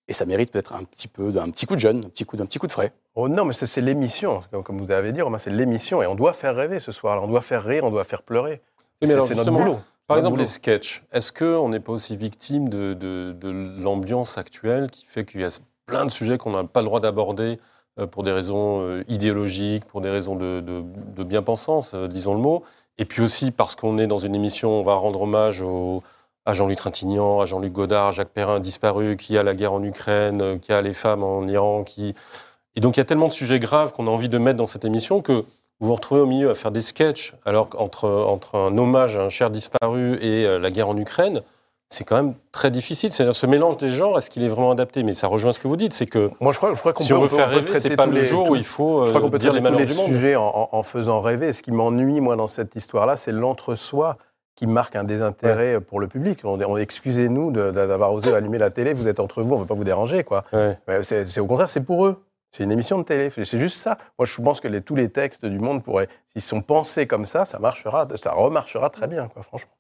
Et 0.08 0.14
ça 0.14 0.26
mérite 0.26 0.52
peut-être 0.52 0.74
un 0.74 0.84
petit 0.84 1.08
peu 1.08 1.32
d'un 1.32 1.50
petit 1.50 1.66
coup 1.66 1.76
de 1.76 1.80
jeune, 1.80 1.98
un 1.98 2.10
petit 2.10 2.26
coup 2.26 2.36
d'un 2.36 2.46
petit 2.46 2.60
coup 2.60 2.68
de 2.68 2.72
frais. 2.74 2.92
Oh 3.16 3.30
non, 3.30 3.46
mais 3.46 3.54
c'est 3.54 3.80
l'émission, 3.82 4.42
comme- 4.66 4.78
vous 4.80 4.92
avez 4.92 5.14
dit, 5.14 5.22
Romain, 5.22 5.38
c'est 5.38 5.50
l'émission. 5.50 6.02
Et 6.04 6.08
on 6.08 6.16
doit 6.16 6.34
faire 6.34 6.56
rêver 6.56 6.80
ce 6.80 6.92
soir-là. 6.92 7.22
On 7.22 7.28
doit 7.28 7.42
faire 7.42 7.64
rire, 7.64 7.84
on 7.86 7.90
doit 7.92 8.04
faire 8.04 8.22
pleurer. 8.22 8.62
Mais 9.02 9.08
C'est 9.08 9.14
alors, 9.14 9.26
c'est 9.28 9.36
notre 9.36 9.50
justement, 9.52 9.66
boulot. 9.66 9.80
Par 10.08 10.18
exemple, 10.18 10.34
boulot. 10.34 10.44
les 10.44 10.50
sketchs. 10.50 11.04
Est-ce 11.14 11.32
qu'on 11.32 11.70
n'est 11.70 11.80
pas 11.80 11.94
aussi 11.94 12.18
victime 12.18 12.68
de, 12.68 12.94
de- 12.94 13.32
de 13.40 13.82
l'ambiance 13.82 14.38
actuelle 14.38 14.92
qui 14.92 15.06
fait 15.06 15.24
qu'il 15.26 15.40
y 15.40 15.46
a 15.46 15.58
plein 15.86 16.04
de 16.06 16.12
sujets 16.12 16.38
qu'on 16.38 16.52
n'a 16.52 16.66
pas 16.66 16.82
le 16.82 16.88
droit 16.88 17.00
d'aborder 17.00 17.60
euh, 18.00 18.08
pour 18.08 18.24
des 18.24 18.32
raisons 18.34 18.82
euh, 18.82 19.04
idéologiques, 19.08 19.86
pour 19.86 20.02
des 20.02 20.10
raisons 20.10 20.36
de, 20.36 20.60
de- 20.60 20.84
de 21.16 21.24
bien-pensance, 21.24 21.92
euh, 21.94 22.08
disons 22.08 22.34
le 22.34 22.40
mot, 22.42 22.64
et 22.98 23.06
puis 23.06 23.22
aussi 23.22 23.52
parce 23.52 23.76
qu'on 23.76 23.98
est 24.00 24.08
dans 24.08 24.18
une 24.18 24.36
émission, 24.36 24.72
on 24.72 24.84
va 24.84 24.96
rendre 24.96 25.22
hommage 25.22 25.62
au- 25.62 26.04
à 26.46 26.54
Jean-Louis 26.54 26.76
Trintignant, 26.76 27.40
à 27.40 27.46
Jean-Luc 27.46 27.72
Godard, 27.72 28.08
à 28.08 28.12
Jacques 28.12 28.30
Perrin 28.34 28.60
disparu, 28.60 29.16
qui 29.18 29.38
a 29.38 29.44
la 29.44 29.54
guerre 29.54 29.74
en 29.74 29.84
Ukraine, 29.84 30.42
euh, 30.42 30.58
qui 30.58 30.74
a 30.74 30.82
les 30.82 30.94
femmes 30.94 31.24
en 31.24 31.48
Iran, 31.48 31.84
qui... 31.84 32.16
Et 32.76 32.82
donc 32.82 32.98
il 32.98 33.00
y 33.00 33.02
a 33.02 33.06
tellement 33.06 33.28
de 33.28 33.34
sujets 33.34 33.60
graves 33.60 33.94
qu'on 33.94 34.08
a 34.08 34.10
envie 34.10 34.30
de 34.30 34.38
mettre 34.38 34.58
dans 34.58 34.68
cette 34.68 34.84
émission 34.84 35.22
que 35.22 35.32
vous 35.80 35.88
vous 35.88 35.96
retrouvez 35.96 36.22
au 36.22 36.26
milieu 36.26 36.50
à 36.50 36.56
faire 36.56 36.72
des 36.72 36.82
sketchs, 36.82 37.34
alors 37.46 37.70
qu'entre 37.70 38.08
entre 38.10 38.56
un 38.56 38.78
hommage 38.78 39.18
à 39.18 39.22
un 39.24 39.30
cher 39.30 39.50
disparu 39.50 40.16
et 40.22 40.46
euh, 40.46 40.58
la 40.60 40.72
guerre 40.72 40.90
en 40.90 40.98
Ukraine, 40.98 41.42
c'est 41.90 42.04
quand 42.04 42.16
même 42.16 42.34
très 42.52 42.72
difficile. 42.72 43.12
C'est-à-dire 43.12 43.36
ce 43.36 43.46
mélange 43.46 43.78
des 43.78 43.90
genres, 43.90 44.18
est-ce 44.18 44.30
qu'il 44.32 44.44
est 44.44 44.48
vraiment 44.48 44.72
adapté? 44.72 45.04
Mais 45.04 45.14
ça 45.14 45.28
rejoint 45.28 45.54
ce 45.54 45.60
que 45.60 45.68
vous 45.68 45.76
dites, 45.78 45.94
c'est 45.94 46.08
que 46.08 46.32
Moi, 46.40 46.52
je 46.52 46.58
crois, 46.58 46.74
je 46.74 46.80
crois 46.80 46.94
qu'on 46.94 47.04
si 47.04 47.10
peut, 47.10 47.16
on 47.16 47.22
veut 47.22 47.28
peut- 47.28 47.36
faire 47.36 47.50
rêver, 47.50 47.80
c'est 47.80 47.96
pas 47.96 48.08
le 48.08 48.14
les- 48.14 48.22
jour 48.24 48.46
tous- 48.46 48.52
où 48.54 48.56
il 48.56 48.64
faut 48.66 49.06
Je 49.06 49.10
crois 49.10 49.20
euh, 49.20 49.24
qu'on 49.24 49.30
peut 49.30 49.38
dire 49.38 49.54
les 49.54 49.60
traiter 49.62 49.70
tous 49.76 49.78
malheurs 49.78 49.80
les 49.88 49.94
du 49.94 50.00
monde. 50.02 50.08
sujets 50.12 50.36
en, 50.36 50.44
en- 50.48 50.70
en 50.72 50.84
faisant 50.84 51.22
rêver. 51.22 51.54
Ce 51.54 51.62
qui 51.62 51.72
m'ennuie, 51.72 52.20
moi, 52.22 52.36
dans 52.36 52.48
cette 52.48 52.76
histoire-là, 52.76 53.16
c'est 53.18 53.32
l'entre-soi 53.32 54.18
qui 54.56 54.68
marque 54.68 54.96
un 54.96 55.04
désintérêt 55.04 55.82
pour 55.82 56.00
le 56.00 56.08
public. 56.08 56.42
On, 56.44 56.60
on- 56.62 56.78
Excusez-nous 56.78 57.52
d'avoir 57.52 58.14
osé 58.14 58.34
allumer 58.34 58.58
la 58.58 58.70
télé, 58.70 58.94
vous 58.94 59.08
êtes 59.08 59.20
entre 59.20 59.42
vous, 59.42 59.52
on 59.54 59.56
ne 59.58 59.62
veut 59.62 59.68
pas 59.68 59.74
vous 59.74 59.84
déranger. 59.84 60.24
quoi. 60.24 60.44
Ouais. 60.54 60.78
C'est 61.04 61.26
c'est 61.26 61.40
au 61.40 61.48
contraire, 61.48 61.70
c'est 61.70 61.82
pour 61.82 62.06
eux. 62.06 62.24
C'est 62.52 62.64
une 62.64 62.72
émission 62.72 63.00
de 63.00 63.04
télé, 63.04 63.32
c'est 63.32 63.58
juste 63.58 63.78
ça. 63.78 63.98
Moi, 64.20 64.28
je 64.28 64.40
pense 64.42 64.60
que 64.62 64.68
les- 64.68 64.82
tous 64.82 64.94
les 64.96 65.10
textes 65.10 65.44
du 65.46 65.58
monde 65.58 65.84
pourraient, 65.84 66.08
s'ils 66.34 66.42
sont 66.44 66.62
pensés 66.62 67.08
comme 67.08 67.26
ça, 67.26 67.46
ça 67.46 67.58
marchera, 67.58 68.08
ça 68.16 68.32
remarchera 68.34 68.92
très 68.92 69.08
bien, 69.08 69.28
quoi, 69.28 69.42
franchement. 69.42 69.72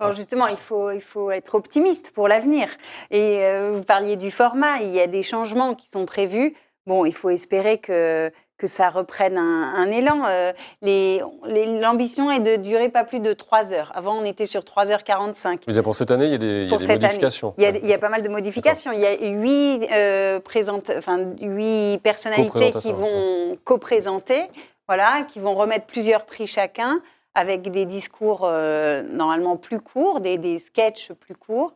Alors 0.00 0.12
justement, 0.14 0.46
il 0.46 0.56
faut, 0.56 0.90
il 0.92 1.00
faut 1.00 1.30
être 1.32 1.54
optimiste 1.56 2.12
pour 2.12 2.28
l'avenir. 2.28 2.68
Et 3.10 3.38
euh, 3.44 3.72
vous 3.76 3.82
parliez 3.82 4.14
du 4.16 4.30
format, 4.30 4.78
il 4.82 4.92
y 4.94 5.00
a 5.00 5.06
des 5.08 5.22
changements 5.24 5.74
qui 5.74 5.88
sont 5.92 6.06
prévus. 6.06 6.54
Bon, 6.86 7.04
il 7.04 7.12
faut 7.14 7.30
espérer 7.30 7.78
que, 7.78 8.30
que 8.58 8.66
ça 8.66 8.88
reprenne 8.88 9.36
un, 9.36 9.74
un 9.74 9.90
élan. 9.90 10.22
Euh, 10.26 10.52
les- 10.82 11.20
les- 11.46 11.78
L'ambition 11.78 12.30
est 12.30 12.40
de 12.40 12.56
durer 12.56 12.88
pas 12.88 13.04
plus 13.04 13.20
de 13.20 13.32
3 13.32 13.72
heures. 13.72 13.92
Avant, 13.94 14.16
on 14.18 14.24
était 14.24 14.46
sur 14.46 14.62
3h45. 14.62 15.60
Je 15.62 15.66
veux 15.66 15.72
dire, 15.74 15.82
pour 15.82 15.94
cette 15.94 16.10
année, 16.10 16.26
il 16.26 16.32
y 16.32 16.34
a 16.34 16.38
des, 16.38 16.46
il 16.46 16.62
y 16.64 16.66
a 16.66 16.68
Pour 16.70 16.78
des 16.78 16.86
cette 16.86 16.96
année. 16.96 17.06
modifications. 17.06 17.54
Il 17.58 17.62
y, 17.64 17.66
a, 17.66 17.70
il 17.70 17.86
y 17.86 17.92
a 17.92 17.98
pas 17.98 18.08
mal 18.08 18.22
de 18.22 18.28
modifications. 18.28 18.92
Il 18.92 19.00
y 19.00 19.06
a 19.06 19.14
huit, 19.20 19.86
euh, 19.92 20.40
présente- 20.40 20.90
enfin, 20.96 21.18
huit 21.40 22.00
personnalités 22.02 22.72
qui 22.80 22.92
vont 22.92 23.58
co-présenter, 23.64 24.44
voilà, 24.88 25.22
qui 25.28 25.38
vont 25.38 25.54
remettre 25.54 25.86
plusieurs 25.86 26.24
prix 26.24 26.46
chacun, 26.46 27.00
avec 27.34 27.70
des 27.70 27.84
discours 27.84 28.42
euh, 28.44 29.02
normalement 29.02 29.56
plus 29.56 29.80
courts, 29.80 30.20
des, 30.20 30.38
des 30.38 30.58
sketchs 30.58 31.12
plus 31.12 31.34
courts. 31.34 31.74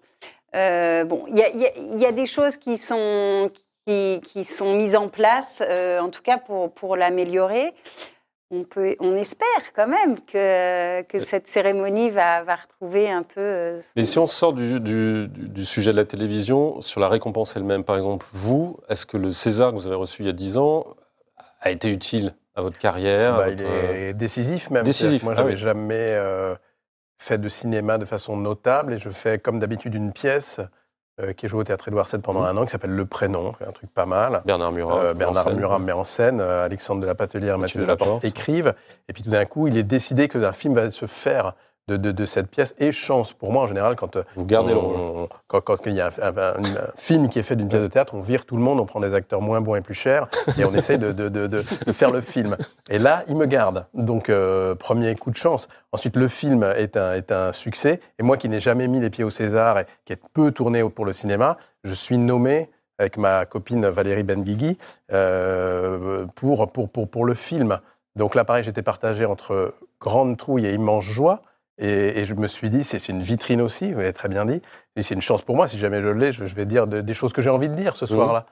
Euh, 0.54 1.04
bon, 1.04 1.24
il 1.28 1.36
y 1.36 1.42
a, 1.42 2.08
y 2.08 2.12
des 2.14 2.26
choses 2.26 2.56
qui 2.56 2.78
sont, 2.78 3.50
qui, 3.52 3.62
qui 3.86 4.44
sont 4.44 4.74
mises 4.76 4.94
en 4.96 5.08
place, 5.08 5.62
euh, 5.66 5.98
en 6.00 6.10
tout 6.10 6.22
cas 6.22 6.38
pour, 6.38 6.72
pour 6.72 6.96
l'améliorer. 6.96 7.72
On, 8.52 8.64
peut, 8.64 8.96
on 8.98 9.14
espère 9.14 9.46
quand 9.76 9.86
même 9.86 10.18
que, 10.20 11.02
que 11.02 11.20
cette 11.20 11.46
cérémonie 11.46 12.10
va, 12.10 12.42
va 12.42 12.56
retrouver 12.56 13.08
un 13.08 13.22
peu 13.22 13.40
euh, 13.40 13.80
Mais 13.94 14.02
si 14.02 14.18
on 14.18 14.26
sort 14.26 14.52
du, 14.54 14.80
du- 14.80 15.64
sujet 15.64 15.92
de 15.92 15.96
la 15.96 16.04
télévision, 16.04 16.80
sur 16.80 17.00
la 17.00 17.08
récompense 17.08 17.54
elle-même, 17.56 17.84
par 17.84 17.96
exemple, 17.96 18.26
vous, 18.32 18.76
est-ce 18.88 19.06
que 19.06 19.16
le 19.16 19.30
César 19.30 19.70
que 19.70 19.76
vous 19.76 19.86
avez 19.86 19.94
reçu 19.94 20.22
il 20.22 20.26
y 20.26 20.30
a 20.30 20.32
10 20.32 20.56
ans 20.56 20.84
a 21.60 21.70
été 21.70 21.88
utile 21.90 22.34
à 22.56 22.62
votre 22.62 22.76
carrière 22.78 23.34
à 23.34 23.38
Bah, 23.38 23.48
il 23.50 23.62
votre- 23.62 23.70
est 23.72 24.14
décisif 24.14 24.68
même. 24.70 24.82
Décisif, 24.84 25.22
Moi, 25.22 25.32
ah 25.36 25.38
j'avais 25.38 25.52
oui. 25.52 25.56
jamais 25.56 25.94
euh, 26.16 26.56
fait 27.18 27.38
de 27.38 27.48
cinéma 27.48 27.98
de 27.98 28.04
façon 28.04 28.36
notable 28.36 28.94
et 28.94 28.98
je 28.98 29.10
fais 29.10 29.38
comme 29.38 29.60
d'habitude 29.60 29.94
une 29.94 30.12
pièce 30.12 30.58
euh, 31.20 31.32
qui 31.32 31.46
est 31.46 31.48
jouée 31.48 31.60
au 31.60 31.64
Théâtre 31.64 31.88
Édouard 31.88 32.06
VII 32.10 32.20
pendant 32.20 32.40
Mhm. 32.40 32.46
un 32.46 32.56
an 32.58 32.64
qui 32.64 32.70
s'appelle 32.72 32.90
Le 32.94 33.04
Prénom, 33.04 33.52
un 33.66 33.72
truc 33.72 33.90
pas 33.92 34.06
mal. 34.06 34.42
Bernard 34.44 34.72
Murat. 34.72 34.98
Euh, 35.02 35.14
Bernard. 35.14 35.50
Murat 35.54 35.78
met 35.78 35.92
en 35.92 36.04
scène, 36.04 36.40
euh, 36.40 36.64
Alexandre 36.64 37.00
de 37.00 37.06
la 37.06 37.14
Patelière, 37.14 37.58
Mathieu 37.58 37.80
Mathieu 37.80 37.82
de 37.82 37.86
la 37.86 37.96
Porte 37.96 38.24
écrivent. 38.24 38.74
Et 39.08 39.12
puis 39.12 39.22
tout 39.22 39.30
d'un 39.30 39.44
coup, 39.44 39.66
il 39.66 39.76
est 39.76 39.82
décidé 39.82 40.28
que 40.28 40.38
un 40.38 40.52
film 40.52 40.74
va 40.74 40.90
se 40.90 41.06
faire 41.06 41.54
de, 41.90 41.96
de- 41.96 42.12
de 42.12 42.26
cette 42.26 42.48
pièce. 42.48 42.74
Et 42.78 42.92
chance 42.92 43.32
pour 43.32 43.52
moi, 43.52 43.62
en 43.64 43.66
général, 43.66 43.96
quand, 43.96 44.16
euh, 44.16 44.22
Vous 44.36 44.44
gardez 44.44 44.72
le 44.72 44.78
rôle. 44.78 44.96
on- 44.96 45.28
quand, 45.48 45.60
quand 45.60 45.76
il 45.86 45.94
y 45.94 46.00
a 46.00 46.06
un, 46.22 46.28
un- 46.28 46.36
un- 46.36 46.76
un 46.76 46.90
film 46.96 47.28
qui 47.28 47.38
est 47.38 47.42
fait 47.42 47.56
d'une 47.56 47.68
pièce 47.68 47.82
de 47.82 47.86
théâtre, 47.88 48.14
on 48.14 48.20
vire 48.20 48.46
tout 48.46 48.56
le 48.56 48.62
monde, 48.62 48.78
on 48.80 48.86
prend 48.86 49.00
des 49.00 49.12
acteurs 49.14 49.40
moins 49.40 49.60
bons 49.60 49.74
et 49.74 49.80
plus 49.80 49.94
chers, 49.94 50.28
et 50.58 50.64
on 50.64 50.72
essaye 50.74 50.98
de, 50.98 51.12
de- 51.12 51.28
de- 51.28 51.46
de- 51.46 51.64
de 51.86 51.92
faire 51.92 52.10
le 52.10 52.20
film. 52.20 52.56
Et 52.88 52.98
là, 52.98 53.24
il 53.28 53.36
me 53.36 53.46
garde. 53.46 53.86
Donc, 53.94 54.28
euh, 54.30 54.74
premier 54.74 55.14
coup 55.16 55.30
de 55.30 55.36
chance. 55.36 55.68
Ensuite, 55.92 56.16
le 56.16 56.28
film 56.28 56.62
est 56.76 56.96
un, 56.96 57.12
est 57.14 57.32
un 57.32 57.52
succès. 57.52 58.00
Et 58.18 58.22
moi 58.22 58.36
qui 58.36 58.48
n'ai 58.48 58.60
jamais 58.60 58.86
mis 58.88 59.00
les 59.00 59.10
pieds 59.10 59.24
au 59.24 59.30
César 59.30 59.78
et 59.80 59.86
qui 60.04 60.12
est 60.12 60.20
peu 60.32 60.52
tourné 60.52 60.82
pour 60.88 61.04
le 61.04 61.12
cinéma, 61.12 61.56
je 61.82 61.94
suis 61.94 62.16
nommé 62.18 62.70
avec 62.98 63.16
ma 63.16 63.46
copine 63.46 63.86
Valérie 63.88 64.22
Benguigui 64.24 64.76
euh, 65.30 66.26
pour, 66.36 66.70
pour, 66.70 66.88
pour, 66.88 67.08
pour 67.08 67.24
le 67.24 67.34
film. 67.34 67.78
Donc 68.16 68.34
là, 68.34 68.44
pareil, 68.44 68.62
j'étais 68.64 68.82
partagé 68.82 69.24
entre 69.24 69.74
grande 70.00 70.36
trouille 70.36 70.66
et 70.66 70.72
immense 70.74 71.04
joie. 71.04 71.42
Et, 71.80 72.20
et 72.20 72.24
je 72.26 72.34
me 72.34 72.46
suis 72.46 72.68
dit, 72.70 72.84
c'est 72.84 73.08
une 73.08 73.22
vitrine 73.22 73.60
aussi, 73.62 73.92
vous 73.92 73.98
l'avez 74.00 74.12
très 74.12 74.28
bien 74.28 74.44
dit. 74.44 74.60
Et 74.96 75.02
c'est 75.02 75.14
une 75.14 75.22
chance 75.22 75.42
pour 75.42 75.56
moi, 75.56 75.66
si 75.66 75.78
jamais 75.78 76.00
je 76.02 76.08
l'ai, 76.08 76.30
je, 76.30 76.44
je 76.44 76.54
vais 76.54 76.66
dire 76.66 76.86
de- 76.86 77.00
des 77.00 77.14
choses 77.14 77.32
que 77.32 77.40
j'ai 77.42 77.50
envie 77.50 77.68
de 77.70 77.74
dire 77.74 77.96
ce 77.96 78.04
Mhm. 78.04 78.10
soir-là. 78.10 78.46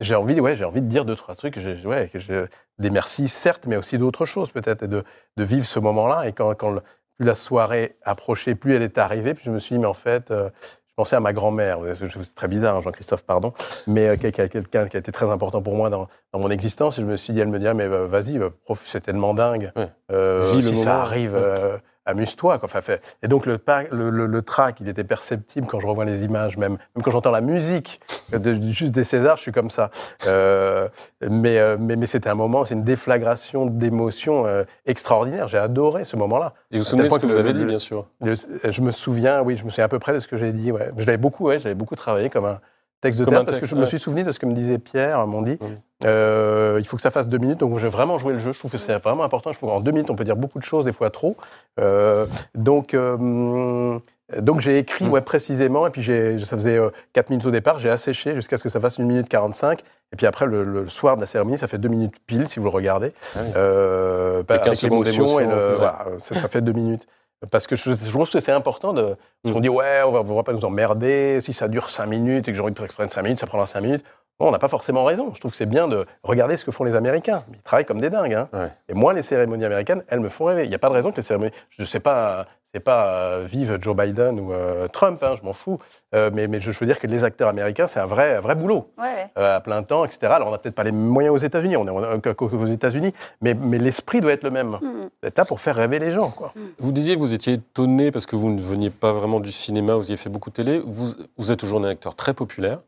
J'ai 0.00 0.14
envie, 0.16 0.40
ouais, 0.40 0.56
j'ai 0.56 0.64
envie 0.64 0.80
de 0.80 0.88
dire 0.88 1.04
deux, 1.04 1.14
trois 1.14 1.34
trucs. 1.36 1.56
Ouais, 1.84 2.10
que 2.12 2.48
des 2.78 2.90
merci, 2.90 3.28
certes, 3.28 3.66
mais 3.66 3.76
aussi 3.76 3.96
d'autres 3.98 4.24
choses 4.24 4.50
peut-être, 4.50 4.82
et 4.82 4.88
de, 4.88 5.04
de 5.36 5.44
vivre 5.44 5.66
ce 5.66 5.78
moment-là. 5.78 6.26
Et 6.26 6.32
quand, 6.32 6.52
quand 6.54 6.70
le- 6.70 6.80
plus 7.16 7.26
la 7.26 7.36
soirée 7.36 7.96
approchait, 8.02 8.54
plus 8.56 8.74
elle 8.74 8.82
est 8.82 8.98
arrivée, 8.98 9.34
puis 9.34 9.44
je 9.44 9.50
me 9.50 9.60
suis 9.60 9.74
dit, 9.76 9.78
mais 9.78 9.86
en 9.86 9.92
fait, 9.94 10.32
euh, 10.32 10.50
je 10.88 10.94
pensais 10.96 11.14
à 11.14 11.20
ma 11.20 11.32
grand-mère. 11.32 11.78
C'est 11.98 12.34
très 12.34 12.48
bizarre, 12.48 12.74
hein, 12.76 12.80
Jean-Christophe, 12.80 13.22
pardon, 13.24 13.52
mais 13.86 14.08
euh, 14.08 14.16
quel- 14.20 14.32
quel- 14.32 14.48
quelqu'un 14.48 14.88
qui 14.88 14.96
a 14.96 15.00
été 15.00 15.12
très 15.12 15.26
important 15.30 15.62
pour 15.62 15.76
moi 15.76 15.90
dans, 15.90 16.08
dans 16.32 16.40
mon 16.40 16.50
existence. 16.50 16.98
Et 16.98 17.02
je 17.02 17.06
me 17.06 17.16
suis 17.16 17.32
dit, 17.32 17.38
elle 17.40 17.48
me 17.48 17.58
dit, 17.60 17.68
ah, 17.68 17.74
mais 17.74 17.84
euh, 17.84 18.06
vas-y, 18.08 18.38
euh, 18.38 18.50
prof, 18.64 18.82
c'est 18.84 19.00
tellement 19.02 19.32
dingue. 19.34 19.70
Ouais. 19.76 19.88
Euh, 20.10 20.60
si 20.60 20.74
ça 20.76 21.02
arrive, 21.02 21.34
Ouais. 21.34 21.78
Amuse-toi. 22.06 22.58
Enfin, 22.62 22.80
fait- 22.80 23.02
Et 23.22 23.28
donc, 23.28 23.46
le, 23.46 23.58
le, 23.90 24.10
le, 24.10 24.26
le 24.26 24.42
trac, 24.42 24.80
il 24.80 24.88
était 24.88 25.04
perceptible 25.04 25.66
quand 25.66 25.80
je 25.80 25.86
revois 25.86 26.04
les 26.04 26.24
images, 26.24 26.56
même, 26.56 26.72
même 26.94 27.02
quand 27.02 27.10
j'entends 27.10 27.30
la 27.30 27.40
musique, 27.40 28.00
de- 28.32 28.54
juste 28.72 28.92
des 28.92 29.04
Césars, 29.04 29.36
je 29.36 29.42
suis 29.42 29.52
comme 29.52 29.70
ça. 29.70 29.90
Euh, 30.26 30.88
mais 31.28 31.58
euh, 31.58 31.76
mais, 31.78 31.96
mais 31.96 32.06
c'était 32.06 32.28
un 32.30 32.34
moment, 32.34 32.64
c'est 32.64 32.74
une 32.74 32.84
déflagration 32.84 33.66
d'émotions 33.66 34.46
euh, 34.46 34.64
extraordinaire. 34.86 35.48
J'ai 35.48 35.58
adoré 35.58 36.04
ce 36.04 36.16
moment-là. 36.16 36.54
Et 36.70 36.78
vous 36.78 36.84
vous 36.84 36.90
souvenez 36.90 37.08
de 37.08 37.14
ce 37.14 37.18
que 37.18 37.26
vous 37.26 37.36
avez 37.36 37.52
dit, 37.52 37.64
bien 37.64 37.78
sûr? 37.78 38.06
je 38.22 38.80
me 38.80 38.90
souviens, 38.90 39.42
oui, 39.42 39.56
je 39.56 39.64
me 39.64 39.70
souviens 39.70 39.84
à 39.84 39.88
peu 39.88 39.98
près 39.98 40.12
de 40.12 40.20
ce 40.20 40.28
que 40.28 40.36
j'ai 40.36 40.52
dit. 40.52 40.72
Ouais. 40.72 40.90
Je 40.96 41.04
l'avais 41.06 41.18
beaucoup, 41.18 41.46
ouais, 41.46 41.58
j'avais 41.58 41.74
beaucoup 41.74 41.96
travaillé 41.96 42.30
comme 42.30 42.44
un 42.44 42.60
texte 43.04 43.20
de 43.20 43.24
théâtre 43.26 43.44
parce 43.46 43.58
que 43.58 43.66
je 43.66 43.76
me 43.76 43.84
suis 43.84 43.98
souvenu 43.98 44.22
de 44.24 44.32
ce 44.32 44.38
que 44.38 44.46
me 44.46 44.52
disait 44.54 44.78
Pierre, 44.78 45.26
m'ont 45.26 45.42
dit. 45.42 45.58
Oui. 45.60 45.68
Euh, 46.06 46.76
il 46.80 46.86
faut 46.86 46.96
que 46.96 47.02
ça 47.02 47.10
fasse 47.10 47.28
deux 47.28 47.38
minutes, 47.38 47.60
donc 47.60 47.78
j'ai 47.78 47.88
vraiment 47.88 48.18
joué 48.18 48.32
le 48.34 48.38
jeu. 48.40 48.52
Je 48.52 48.58
trouve 48.58 48.70
que 48.70 48.76
c'est 48.78 48.96
vraiment 48.98 49.24
important. 49.24 49.52
Je 49.52 49.58
trouve 49.58 49.70
qu'en 49.70 49.80
deux 49.80 49.92
minutes, 49.92 50.10
on 50.10 50.16
peut 50.16 50.24
dire 50.24 50.36
beaucoup 50.36 50.58
de 50.58 50.64
choses, 50.64 50.84
des 50.84 50.92
fois 50.92 51.10
trop. 51.10 51.36
Euh, 51.80 52.26
donc, 52.54 52.92
euh, 52.94 53.98
donc 54.38 54.60
j'ai 54.60 54.78
écrit 54.78 55.04
Mm. 55.06 55.10
ouais, 55.12 55.20
précisément, 55.20 55.86
et 55.86 55.90
puis 55.90 56.02
j'ai- 56.02 56.38
ça 56.38 56.56
faisait 56.56 56.76
euh, 56.78 56.90
quatre 57.12 57.30
minutes 57.30 57.46
au 57.46 57.50
départ, 57.50 57.78
j'ai 57.78 57.90
asséché 57.90 58.34
jusqu'à 58.34 58.56
ce 58.58 58.62
que 58.62 58.68
ça 58.68 58.80
fasse 58.80 58.98
une 58.98 59.06
minute 59.06 59.28
45. 59.28 59.80
Et 60.12 60.16
puis 60.16 60.26
après, 60.26 60.46
le, 60.46 60.64
le 60.64 60.88
soir 60.88 61.16
de 61.16 61.20
la 61.22 61.26
cérémonie, 61.26 61.58
ça 61.58 61.68
fait 61.68 61.78
deux 61.78 61.88
minutes 61.88 62.14
pile, 62.26 62.46
si 62.48 62.58
vous 62.58 62.64
le 62.66 62.70
regardez. 62.70 63.12
Ah 63.34 63.38
oui. 63.42 63.52
Euh, 63.56 64.42
bah, 64.46 64.56
Et 64.56 64.58
15 64.58 64.66
avec 64.68 64.82
l'émotion, 64.82 65.40
et 65.40 65.44
d'émotion, 65.44 65.56
le- 65.56 65.70
ouais. 65.72 65.76
voilà, 65.78 66.04
ça, 66.18 66.34
ça 66.34 66.48
fait 66.48 66.60
deux 66.60 66.72
minutes. 66.72 67.06
Parce 67.50 67.66
que 67.66 67.76
je, 67.76 67.90
je 67.94 68.10
trouve 68.10 68.30
que 68.30 68.40
c'est 68.40 68.52
important 68.52 68.92
de. 68.92 69.02
Parce 69.02 69.16
Mm. 69.44 69.52
qu'on 69.52 69.60
dit, 69.60 69.68
ouais, 69.68 70.02
on 70.06 70.10
va, 70.12 70.20
on 70.20 70.34
va 70.36 70.42
pas 70.42 70.52
nous 70.52 70.64
emmerder. 70.64 71.40
Si 71.40 71.52
ça 71.52 71.68
dure 71.68 71.90
cinq 71.90 72.06
minutes 72.06 72.48
et 72.48 72.52
que 72.52 72.56
j'ai 72.56 72.62
envie 72.62 72.72
de 72.72 72.76
prendre 72.82 73.10
cinq 73.10 73.22
minutes, 73.22 73.38
ça 73.40 73.46
prendra 73.46 73.66
cinq 73.66 73.80
minutes. 73.82 74.04
Bon, 74.40 74.48
on 74.48 74.50
n'a 74.50 74.58
pas 74.58 74.68
forcément 74.68 75.04
raison. 75.04 75.30
Je 75.34 75.38
trouve 75.40 75.52
que 75.52 75.56
c'est 75.56 75.66
bien 75.66 75.86
de 75.86 76.06
regarder 76.24 76.56
ce 76.56 76.64
que 76.64 76.70
font 76.72 76.82
les 76.84 76.96
Américains. 76.96 77.44
Ils 77.52 77.62
travaillent 77.62 77.84
comme 77.84 78.00
des 78.00 78.10
dingues. 78.10 78.34
hein. 78.34 78.48
Ouais. 78.52 78.72
Et 78.88 78.94
moi, 78.94 79.12
les 79.12 79.22
cérémonies 79.22 79.64
américaines, 79.64 80.02
elles 80.08 80.18
me 80.20 80.28
font 80.28 80.46
rêver. 80.46 80.64
Il 80.64 80.68
n'y 80.70 80.74
a 80.74 80.78
pas 80.78 80.88
de 80.88 80.94
raison 80.94 81.12
que 81.12 81.16
les 81.18 81.22
cérémonies. 81.22 81.52
Je 81.70 81.82
ne 81.82 81.86
sais 81.86 82.00
pas, 82.00 82.46
c'est 82.74 82.80
pas 82.80 83.06
euh, 83.06 83.46
vive 83.48 83.78
Joe 83.80 83.94
Biden 83.94 84.40
ou 84.40 84.52
euh, 84.52 84.88
Trump, 84.88 85.22
hein, 85.22 85.36
je 85.40 85.46
m'en 85.46 85.52
fous. 85.52 85.78
Euh, 86.12 86.30
mais, 86.34 86.48
mais 86.48 86.58
je 86.58 86.72
veux 86.72 86.86
dire 86.86 86.98
que 86.98 87.06
les 87.06 87.22
acteurs 87.22 87.48
américains, 87.48 87.86
c'est 87.86 88.00
un 88.00 88.06
vrai, 88.06 88.34
un 88.36 88.40
vrai 88.40 88.56
boulot 88.56 88.90
Ouais, 88.98 89.30
euh, 89.38 89.56
à 89.56 89.60
plein 89.60 89.84
temps, 89.84 90.04
etc. 90.04 90.32
Alors, 90.32 90.48
on 90.48 90.50
n'a 90.50 90.58
peut-être 90.58 90.74
pas 90.74 90.82
les 90.82 90.90
moyens 90.90 91.32
aux 91.32 91.38
États-Unis, 91.38 91.76
on 91.76 91.86
est 91.86 91.90
on 91.90 92.16
est 92.16 92.34
qu'aux 92.34 92.66
États-Unis, 92.66 93.14
mais, 93.40 93.54
mais 93.54 93.78
l'esprit 93.78 94.20
doit 94.20 94.32
être 94.32 94.42
le 94.42 94.50
même. 94.50 94.80
C'est 95.22 95.38
là 95.38 95.44
pour 95.44 95.60
faire 95.60 95.76
rêver 95.76 96.00
les 96.00 96.10
gens, 96.10 96.30
quoi. 96.30 96.52
Vous 96.80 96.90
disiez 96.90 97.14
que 97.14 97.20
vous 97.20 97.32
étiez 97.32 97.54
étonné 97.54 98.10
parce 98.10 98.26
que 98.26 98.34
vous 98.34 98.50
ne 98.50 98.60
veniez 98.60 98.90
pas 98.90 99.12
vraiment 99.12 99.38
du 99.38 99.52
cinéma, 99.52 99.94
vous 99.94 100.06
y 100.06 100.08
avez 100.08 100.16
fait 100.16 100.30
beaucoup 100.30 100.50
de 100.50 100.56
télé. 100.56 100.82
Vous, 100.84 101.12
vous 101.38 101.52
êtes 101.52 101.60
toujours 101.60 101.78
un 101.78 101.84
acteur 101.84 102.16
très 102.16 102.34
populaire. 102.34 102.80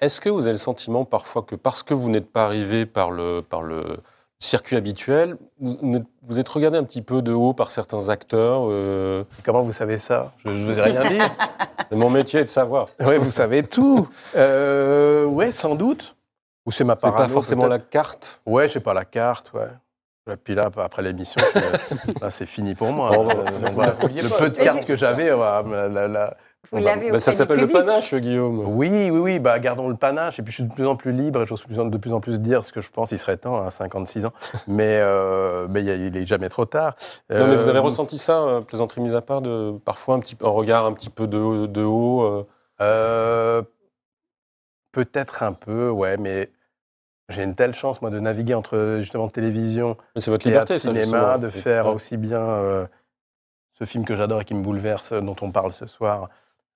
Est-ce 0.00 0.20
que 0.20 0.28
vous 0.28 0.42
avez 0.42 0.52
le 0.52 0.58
sentiment 0.58 1.04
parfois 1.04 1.42
que 1.42 1.56
parce 1.56 1.82
que 1.82 1.94
vous 1.94 2.08
n'êtes 2.08 2.30
pas 2.30 2.44
arrivé 2.44 2.86
par 2.86 3.10
le, 3.10 3.42
par 3.42 3.62
le, 3.62 3.98
circuit 4.38 4.76
habituel. 4.76 5.36
Vous, 5.60 6.04
vous 6.22 6.38
êtes 6.38 6.48
regardé 6.48 6.78
un 6.78 6.84
petit 6.84 7.02
peu 7.02 7.22
de 7.22 7.32
haut 7.32 7.52
par 7.54 7.70
certains 7.70 8.08
acteurs. 8.08 8.62
euh, 8.68 9.24
Comment 9.44 9.62
vous 9.62 9.72
savez 9.72 9.98
ça? 9.98 10.32
Je 10.44 10.50
ne 10.50 10.72
veux 10.72 10.80
rien 10.82 11.08
dire. 11.08 11.30
c'est 11.90 11.96
mon 11.96 12.10
métier 12.10 12.44
de 12.44 12.48
savoir. 12.48 12.88
Oui, 13.00 13.16
vous 13.18 13.30
savez 13.30 13.62
tout. 13.62 14.08
Euh, 14.36 15.24
ouais, 15.24 15.50
sans 15.50 15.74
doute. 15.74 16.16
Ou 16.66 16.72
c'est 16.72 16.84
ma 16.84 16.94
C'est 16.94 17.00
parano 17.00 17.26
pas 17.26 17.32
forcément 17.32 17.66
la 17.66 17.78
carte? 17.78 18.40
Ouais, 18.46 18.68
j'ai 18.68 18.80
pas 18.80 18.94
la 18.94 19.04
carte, 19.04 19.52
ouais. 19.54 19.68
Et 20.30 20.36
Puis 20.36 20.54
là, 20.54 20.70
après 20.78 21.02
l'émission, 21.02 21.40
là, 22.22 22.30
c'est 22.30 22.46
fini 22.46 22.74
pour 22.74 22.90
moi. 22.92 23.10
Bon, 23.10 23.28
Euh, 23.28 23.44
on 23.66 23.70
va- 23.72 23.90
vouliez 23.90 24.22
le 24.22 24.30
peu 24.30 24.48
de 24.48 24.56
cartes 24.58 24.84
que 24.86 24.96
j'avais, 24.96 25.28
la- 25.28 26.08
la- 26.08 26.36
Vous 26.72 26.78
l'avez 26.78 27.10
Bah, 27.10 27.18
ça 27.20 27.32
s'appelle 27.32 27.60
le 27.60 27.68
panache, 27.68 28.14
Guillaume. 28.14 28.64
Oui, 28.66 28.88
oui, 28.90 29.10
oui, 29.10 29.38
bah, 29.38 29.58
gardons 29.58 29.88
le 29.88 29.96
panache. 29.96 30.38
Et 30.38 30.42
puis 30.42 30.50
je 30.52 30.56
suis 30.56 30.64
de 30.64 30.72
plus 30.72 30.86
en 30.86 30.96
plus 30.96 31.12
libre 31.12 31.42
et 31.42 31.46
j'ose 31.46 31.64
de 31.66 31.98
plus 31.98 32.12
en 32.12 32.20
plus 32.20 32.40
dire 32.40 32.64
ce 32.64 32.72
que 32.72 32.80
je 32.80 32.90
pense. 32.90 33.12
Il 33.12 33.18
serait 33.18 33.36
temps, 33.36 33.64
à 33.64 33.70
56 33.70 34.26
ans. 34.26 34.32
Mais, 34.66 34.98
euh, 35.00 35.66
mais 35.70 35.80
il 35.80 35.86
y 35.86 35.90
a- 35.90 35.94
il 35.96 36.16
est 36.16 36.26
jamais 36.26 36.48
trop 36.48 36.64
tard. 36.64 36.96
Non, 37.30 37.46
mais 37.46 37.56
vous 37.56 37.68
avez 37.68 37.78
Euh, 37.78 37.82
ressenti 37.82 38.18
ça, 38.18 38.40
euh, 38.42 38.60
plaisanterie 38.60 39.00
mise 39.00 39.14
à 39.14 39.20
part, 39.22 39.40
de, 39.42 39.74
parfois 39.84 40.14
un, 40.16 40.20
petit, 40.20 40.36
un 40.42 40.48
regard 40.48 40.84
un 40.86 40.92
petit 40.92 41.10
peu 41.10 41.26
de, 41.26 41.66
de 41.66 41.82
haut 41.82 42.22
euh, 42.22 42.44
Euh, 42.80 43.62
Peut-être 44.92 45.42
un 45.42 45.52
peu, 45.52 45.90
ouais, 45.90 46.16
mais 46.18 46.50
j'ai 47.28 47.42
une 47.42 47.54
telle 47.56 47.74
chance, 47.74 48.00
moi, 48.00 48.10
de 48.10 48.20
naviguer 48.20 48.54
entre 48.54 48.98
justement 49.00 49.28
télévision, 49.28 49.96
votre 50.14 50.24
théâtre, 50.44 50.44
liberté, 50.46 50.74
ça, 50.74 50.80
cinéma, 50.94 51.38
de 51.38 51.48
faire 51.48 51.86
ouais. 51.86 51.94
aussi 51.94 52.16
bien 52.16 52.38
euh, 52.40 52.86
ce 53.78 53.84
film 53.84 54.04
que 54.04 54.14
j'adore 54.14 54.42
et 54.42 54.44
qui 54.44 54.54
me 54.54 54.62
bouleverse, 54.62 55.12
dont 55.12 55.34
on 55.40 55.50
parle 55.50 55.72
ce 55.72 55.86
soir, 55.88 56.28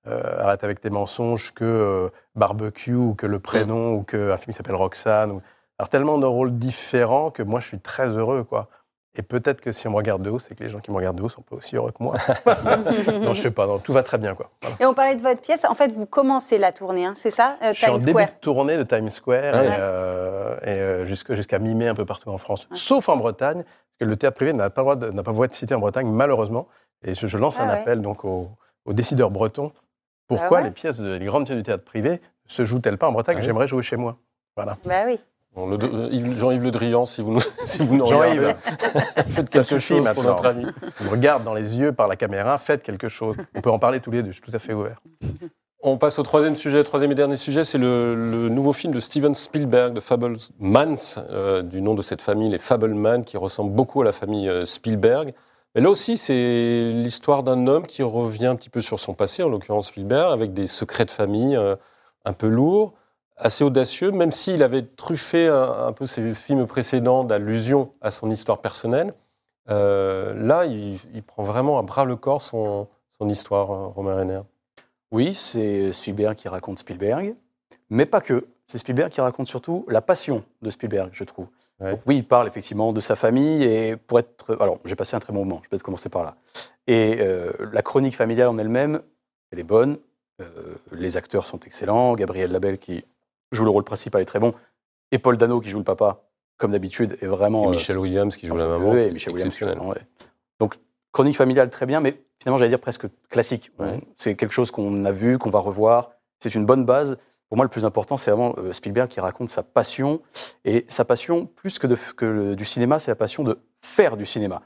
euh, 0.09 0.41
Arrête 0.43 0.65
avec 0.65 0.81
tes 0.81 0.91
mensonges, 0.91 1.53
que 1.55 1.65
euh, 1.65 2.09
Barbecue, 2.35 2.95
ou 2.95 3.15
que 3.15 3.27
Le 3.27 3.39
Prénom, 3.39 3.93
ou 3.95 4.03
qu'un 4.03 4.37
film 4.37 4.53
qui 4.53 4.53
s'appelle 4.55 4.75
Roxane. 4.77 5.31
ou- 5.33 5.43
Alors 5.79 5.89
tellement 5.89 6.19
de 6.19 6.27
rôles 6.27 6.57
différents 6.59 7.31
que 7.31 7.43
moi, 7.43 7.61
je 7.61 7.67
suis 7.67 7.81
très 7.81 8.09
heureux, 8.09 8.45
quoi. 8.45 8.69
Et 9.15 9.23
peut-être 9.23 9.61
que 9.61 9.73
si 9.73 9.89
on 9.89 9.91
me 9.91 9.97
regarde 9.97 10.23
de 10.23 10.31
haut, 10.31 10.39
c'est 10.39 10.55
que 10.55 10.63
les 10.63 10.69
gens 10.69 10.79
qui 10.79 10.91
me 10.93 10.97
regardent 10.97 11.17
de 11.17 11.23
haut 11.25 11.29
sont 11.29 11.43
pas 11.43 11.57
aussi 11.57 11.75
heureux 11.75 11.91
que 11.91 12.03
moi. 12.03 12.15
non, 13.21 13.35
je 13.35 13.43
sais 13.43 13.51
pas, 13.51 13.67
non, 13.67 13.79
tout 13.79 13.93
va 13.93 14.03
très 14.05 14.19
bien, 14.19 14.35
quoi. 14.35 14.51
Voilà. 14.63 14.77
Et 14.81 14.85
on 14.87 14.95
parlait 14.95 15.17
de 15.17 15.23
votre 15.23 15.41
pièce. 15.41 15.65
En 15.65 15.75
fait, 15.75 15.93
vous 15.93 16.07
commencez 16.07 16.57
la 16.59 16.73
tournée, 16.73 17.05
hein, 17.07 17.15
c'est 17.17 17.31
ça 17.31 17.57
euh, 17.63 17.73
Je 17.73 17.79
suis 17.79 17.87
en 17.87 17.97
Times 17.97 18.07
début 18.07 18.11
Square? 18.23 18.29
de 18.29 18.41
tournée 18.41 18.77
de 18.79 18.83
Times 18.85 19.11
Square 19.11 19.55
Ah 19.55 19.65
et, 19.65 19.69
ouais. 19.69 19.77
euh, 19.81 20.57
et, 20.63 20.69
euh, 20.69 21.05
jusqu'à 21.07 21.59
mi-mai 21.59 21.89
un 21.89 21.95
peu 21.95 22.05
partout 22.05 22.29
en 22.31 22.39
France, 22.39 22.69
sauf 22.73 23.09
en 23.09 23.17
Bretagne, 23.17 23.63
parce 23.65 23.99
que 24.01 24.05
le 24.05 24.17
théâtre 24.17 24.37
privé 24.37 24.53
n'a 24.53 24.71
pas 24.71 24.83
le 24.83 24.85
droit 24.85 24.97
de- 24.97 25.11
n'a 25.11 25.23
pas 25.25 25.33
voix 25.33 25.49
de 25.49 25.55
citer 25.55 25.75
en 25.75 25.81
Bretagne, 25.81 26.09
malheureusement. 26.09 26.69
Et 27.03 27.15
je, 27.15 27.27
je 27.27 27.39
lance 27.39 27.57
Ah 27.59 27.65
un 27.65 27.69
ouais. 27.69 27.81
appel 27.81 28.03
donc 28.03 28.25
aux, 28.25 28.51
aux 28.85 28.93
décideurs 28.93 29.31
bretons. 29.31 29.73
Pourquoi 30.29 30.59
Ah 30.59 30.61
ouais 30.63 30.69
les 30.69 30.71
pièces, 30.75 30.99
de- 30.99 31.15
les 31.15 31.27
grandes 31.27 31.47
pièces 31.47 31.57
du 31.57 31.63
théâtre 31.65 31.85
privé 31.85 32.11
ne 32.13 32.19
se 32.47 32.65
jouent-elles 32.65 32.99
pas 32.99 33.09
en 33.09 33.13
Bretagne 33.13 33.37
Ah 33.37 33.41
oui. 33.41 33.45
J'aimerais 33.47 33.67
jouer 33.67 33.83
chez 33.83 33.97
moi. 33.97 34.17
Voilà. 34.57 34.77
Bah 34.85 35.03
oui. 35.07 35.19
Bon, 35.55 35.73
euh, 35.73 36.09
Yves- 36.13 36.37
Jean-Yves 36.37 36.63
Le 36.65 36.71
Drian, 36.71 37.07
si 37.07 37.23
vous 37.23 37.33
nous, 37.33 37.41
si 37.65 37.79
vous 37.85 37.97
nous 37.97 38.05
Jean-Yves, 38.07 38.41
regardez, 38.41 38.61
faites 39.29 39.35
ça 39.35 39.43
quelque 39.45 39.79
chose 39.79 39.97
pour 39.97 40.03
maintenant. 40.05 40.23
notre 40.25 40.47
ami. 40.47 40.67
Je 41.01 41.05
vous 41.05 41.11
regarde 41.11 41.43
dans 41.43 41.55
les 41.55 41.77
yeux 41.77 41.93
par 41.93 42.07
la 42.07 42.17
caméra, 42.17 42.59
faites 42.59 42.83
quelque 42.83 43.09
chose. 43.09 43.35
On 43.55 43.61
peut 43.61 43.71
en 43.71 43.79
parler 43.79 44.01
tous 44.01 44.11
les 44.11 44.23
deux, 44.23 44.29
je 44.31 44.35
suis 44.35 44.43
tout 44.43 44.55
à 44.55 44.59
fait 44.59 44.75
ouvert. 44.75 45.01
On 45.83 45.97
passe 45.97 46.19
au 46.19 46.23
troisième 46.25 46.57
sujet, 46.57 46.83
troisième 46.85 47.13
et 47.13 47.15
dernier 47.15 47.37
sujet, 47.37 47.65
c'est 47.65 47.79
le, 47.79 48.15
le 48.15 48.49
nouveau 48.49 48.73
film 48.73 48.93
de 48.93 49.01
Steven 49.01 49.35
Spielberg, 49.35 49.95
de 49.95 50.01
Fablemans, 50.01 50.97
euh, 51.31 51.63
du 51.63 51.81
nom 51.81 51.95
de 51.95 52.03
cette 52.03 52.21
famille, 52.21 52.49
les 52.51 52.59
Fableman, 52.59 53.25
qui 53.25 53.37
ressemble 53.37 53.73
beaucoup 53.73 54.03
à 54.03 54.05
la 54.05 54.13
famille 54.13 54.49
euh, 54.49 54.65
Spielberg. 54.67 55.35
Mais 55.75 55.81
là 55.81 55.91
aussi, 55.91 56.17
c'est 56.17 56.91
l'histoire 56.93 57.43
d'un 57.43 57.67
homme 57.67 57.87
qui 57.87 58.03
revient 58.03 58.47
un 58.47 58.57
petit 58.57 58.71
peu 58.71 58.81
sur 58.81 58.99
son 58.99 59.15
passé, 59.15 59.43
en 59.43 59.49
l'occurrence 59.49 59.89
Spielberg, 59.89 60.33
avec 60.33 60.53
des 60.53 60.67
secrets 60.67 61.05
de 61.05 61.11
famille 61.11 61.57
euh, 61.57 61.77
un 62.25 62.33
peu 62.33 62.49
lourds, 62.49 62.95
assez 63.37 63.65
audacieux, 63.65 64.11
même 64.11 64.33
s'il 64.33 64.63
avait 64.63 64.83
truffé 64.83 65.47
un, 65.47 65.93
peu 65.93 66.07
ses 66.07 66.35
films 66.35 66.67
précédents 66.67 67.23
d'allusions 67.23 67.93
à 68.01 68.11
son 68.11 68.31
histoire 68.31 68.61
personnelle. 68.61 69.15
Euh, 69.71 70.35
là, 70.35 70.65
il, 70.65 71.23
prend 71.27 71.45
vraiment 71.45 71.79
à 71.79 71.83
bras 71.83 72.05
le 72.05 72.17
corps 72.17 72.43
son, 72.43 72.89
histoire, 73.21 73.71
euh, 73.71 73.87
Romain 73.89 74.17
Renner. 74.17 74.41
Oui, 75.11 75.35
c'est 75.35 75.93
Spielberg 75.93 76.37
qui 76.37 76.49
raconte 76.49 76.79
Spielberg, 76.79 77.35
mais 77.91 78.07
pas 78.07 78.21
que. 78.21 78.47
C'est 78.67 78.79
Spielberg 78.79 79.11
qui 79.11 79.21
raconte 79.21 79.49
surtout 79.49 79.87
la 79.89 80.03
passion 80.03 80.45
de 80.63 80.71
Spielberg, 80.71 81.11
je 81.13 81.25
trouve. 81.25 81.47
Ouais. 81.81 81.93
Donc 81.93 82.01
oui, 82.07 82.17
il 82.17 82.25
parle 82.25 82.49
effectivement 82.49 82.93
de 82.93 83.01
sa 83.01 83.15
famille 83.15 83.63
et 83.63 83.97
pour 83.97 84.19
être. 84.19 84.57
Alors, 84.61 84.79
j'ai 84.85 84.97
passé 84.97 85.17
un 85.17 85.21
très 85.21 85.33
bon 85.33 85.45
moment. 85.45 85.59
Je 85.59 85.63
vais 85.63 85.69
peut-être 85.71 85.83
commencer 85.83 86.09
par 86.09 86.25
là. 86.25 86.37
Et 86.87 87.19
euh, 87.21 87.53
la 87.73 87.83
chronique 87.83 88.17
familiale 88.17 88.49
en 88.49 88.59
elle-même, 88.59 89.01
elle 89.53 89.61
est 89.61 89.65
bonne. 89.65 89.99
Euh, 90.41 90.75
les 90.93 91.17
acteurs 91.17 91.47
sont 91.47 91.61
excellents. 91.61 92.15
Gabriel 92.15 92.51
Labelle 92.51 92.79
qui 92.79 93.05
joue 93.53 93.65
le 93.65 93.71
rôle 93.71 93.85
principal 93.85 94.23
est 94.23 94.27
très 94.27 94.41
bon. 94.41 94.55
Et 95.13 95.19
Paul 95.19 95.37
Dano 95.37 95.61
qui 95.61 95.71
joue 95.71 95.79
le 95.79 95.85
papa, 95.85 96.23
comme 96.57 96.73
d'habitude, 96.73 97.17
est 97.21 97.27
vraiment. 97.27 97.65
Et 97.65 97.69
euh, 97.69 97.71
Michel 97.71 97.99
Williams 97.99 98.37
qui 98.37 98.47
joue 98.47 98.57
la 98.57 98.67
maman. 98.67 98.91
oui, 98.91 99.11
Michel 99.13 99.33
Williams, 99.33 99.61
ouais. 99.61 100.01
Donc, 100.59 100.77
chronique 101.13 101.37
familiale, 101.37 101.71
très 101.71 101.87
bien, 101.87 102.01
mais 102.01 102.21
finalement, 102.41 102.59
j'allais 102.59 102.71
dire 102.71 102.81
presque 102.81 103.07
classique. 103.29 103.71
Ouais. 103.79 104.01
C'est 104.17 104.35
quelque 104.35 104.53
chose 104.53 104.71
qu'on 104.71 105.05
a 105.05 105.13
vu, 105.13 105.39
qu'on 105.39 105.51
va 105.51 105.61
revoir. 105.61 106.11
C'est 106.41 106.55
une 106.55 106.67
bonne 106.67 106.85
base. 106.85 107.19
Pour 107.49 107.57
moi, 107.57 107.65
le 107.65 107.71
plus 107.71 107.85
important, 107.85 108.17
c'est 108.17 108.31
vraiment 108.31 108.55
euh, 108.59 108.73
Spielberg 108.73 109.09
qui 109.09 109.21
raconte 109.21 109.49
sa 109.49 109.63
passion. 109.63 110.21
Et 110.65 110.85
sa 110.89 111.05
passion, 111.05 111.47
plus 111.47 111.79
que, 111.79 111.87
de, 111.87 111.97
f- 111.97 112.13
que 112.13 112.27
le- 112.27 112.57
du 112.57 112.65
cinéma, 112.65 112.99
c'est 112.99 113.11
la 113.11 113.15
passion 113.17 113.43
de 113.43 113.59
faire 113.81 114.17
du 114.17 114.27
cinéma. 114.27 114.63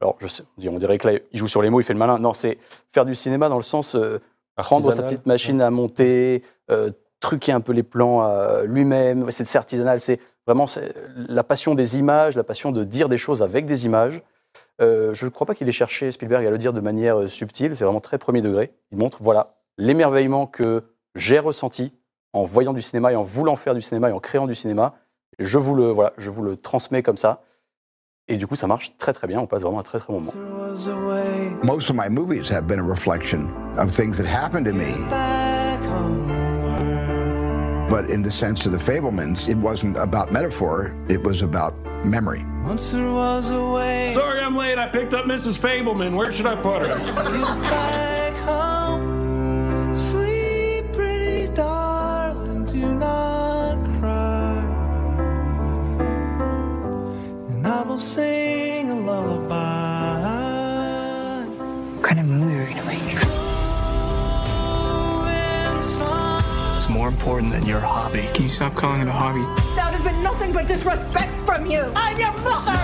Alors, 0.00 0.16
je 0.20 0.26
sais, 0.26 0.42
on 0.66 0.76
dirait- 0.78 0.98
que 0.98 1.08
là, 1.08 1.18
il 1.32 1.38
joue 1.38 1.46
sur 1.46 1.62
les 1.62 1.70
mots, 1.70 1.80
il 1.80 1.84
fait 1.84 1.92
le 1.92 1.98
malin. 1.98 2.18
Non, 2.18 2.34
c'est 2.34 2.58
faire 2.92 3.04
du 3.04 3.14
cinéma 3.14 3.48
dans 3.48 3.56
le 3.56 3.62
sens 3.62 3.94
euh, 3.94 4.18
prendre 4.56 4.84
sa 4.92 5.02
petite 5.04 5.26
machine 5.26 5.60
à 5.60 5.70
monter, 5.70 6.42
euh, 6.70 6.90
truquer 7.20 7.52
un 7.52 7.60
peu 7.60 7.72
les 7.72 7.82
plans 7.84 8.24
euh, 8.28 8.64
lui-même. 8.64 9.30
C'est 9.30 9.56
artisanal. 9.56 10.00
C'est 10.00 10.18
vraiment 10.46 10.66
la 11.16 11.44
passion 11.44 11.74
des 11.76 11.98
images, 11.98 12.34
la 12.36 12.44
passion 12.44 12.72
de 12.72 12.82
dire 12.84 13.08
des 13.08 13.16
choses 13.18 13.42
avec 13.42 13.64
des 13.64 13.86
images. 13.86 14.22
Je 14.80 15.24
ne 15.24 15.30
crois 15.30 15.46
pas 15.46 15.54
qu'il 15.54 15.68
ait 15.68 15.72
cherché 15.72 16.10
Spielberg 16.10 16.44
à 16.44 16.50
le 16.50 16.58
dire 16.58 16.72
de 16.72 16.80
manière 16.80 17.28
subtile. 17.28 17.74
C'est 17.76 17.84
vraiment 17.84 18.00
très 18.00 18.18
premier 18.18 18.42
degré. 18.42 18.72
Il 18.90 18.98
montre 18.98 19.22
voilà 19.22 19.54
l'émerveillement 19.78 20.46
que 20.46 20.82
j'ai 21.14 21.38
ressenti 21.38 21.92
en 22.34 22.42
voyant 22.44 22.74
du 22.74 22.82
cinéma 22.82 23.12
et 23.12 23.16
en 23.16 23.22
voulant 23.22 23.56
faire 23.56 23.74
du 23.74 23.80
cinéma 23.80 24.10
et 24.10 24.12
en 24.12 24.20
créant 24.20 24.46
du 24.46 24.54
cinéma. 24.54 24.94
Je 25.38 25.56
vous 25.56 25.74
le 25.74 25.90
voilà, 25.90 26.12
je 26.18 26.28
vous 26.28 26.42
le 26.42 26.56
transmets 26.56 27.02
comme 27.02 27.16
ça. 27.16 27.42
Et 28.26 28.36
du 28.36 28.46
coup, 28.46 28.56
ça 28.56 28.66
marche 28.66 28.96
très 28.98 29.12
très 29.12 29.26
bien. 29.26 29.40
On 29.40 29.46
passe 29.46 29.62
vraiment 29.62 29.80
un 29.80 29.82
très 29.82 29.98
très 29.98 30.12
bon 30.12 30.20
moment. 30.20 30.32
Most 31.62 31.90
of 31.90 31.96
my 31.96 32.08
movies 32.08 32.50
have 32.50 32.66
been 32.66 32.80
a 32.80 32.82
reflection 32.82 33.50
of 33.78 33.90
things 33.92 34.16
that 34.16 34.26
happened 34.26 34.66
to 34.66 34.72
me. 34.72 34.92
But 37.90 38.10
in 38.10 38.22
the 38.22 38.30
sense 38.30 38.66
of 38.66 38.72
the 38.72 38.78
Fablemans, 38.78 39.46
it 39.48 39.56
wasn't 39.56 39.96
about 39.96 40.32
metaphor, 40.32 40.92
it 41.08 41.22
was 41.22 41.42
about 41.42 41.74
memory. 42.04 42.44
Once 42.64 42.90
there 42.90 43.12
was 43.12 43.50
a 43.50 43.62
way. 43.62 44.10
Sorry 44.12 44.40
I'm 44.40 44.56
late. 44.56 44.78
I 44.78 44.88
picked 44.88 45.12
up 45.12 45.26
Mrs. 45.26 45.58
Fableman. 45.58 46.16
Where 46.16 46.32
should 46.32 46.46
I 46.46 46.56
put 46.56 46.86
her? 46.86 48.20
will 57.94 58.00
sing 58.00 58.90
a 58.90 58.94
lullaby. 58.96 59.54
What 61.94 62.02
kind 62.02 62.18
of 62.18 62.26
movie 62.26 62.56
are 62.56 62.64
we 62.64 62.70
gonna 62.74 62.86
make? 62.86 63.14
It's 66.74 66.88
more 66.88 67.06
important 67.06 67.52
than 67.52 67.64
your 67.64 67.78
hobby. 67.78 68.26
Can 68.34 68.42
you 68.42 68.48
stop 68.48 68.74
calling 68.74 69.00
it 69.00 69.06
a 69.06 69.12
hobby? 69.12 69.42
That 69.76 69.92
has 69.92 70.02
been 70.02 70.20
nothing 70.24 70.52
but 70.52 70.66
disrespect 70.66 71.40
from 71.46 71.66
you. 71.66 71.82
I'm 71.94 72.18
your 72.18 72.32
mother. 72.38 72.80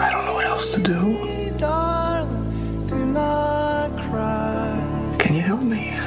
I 0.00 0.10
don't 0.10 0.24
know 0.24 0.34
what 0.34 0.46
else 0.46 0.74
to 0.74 0.80
do. 0.80 1.54
Darling, 1.58 2.86
do 2.88 3.06
not 3.06 3.90
cry. 4.10 5.14
Can 5.20 5.34
you 5.36 5.42
help 5.42 5.62
me? 5.62 5.97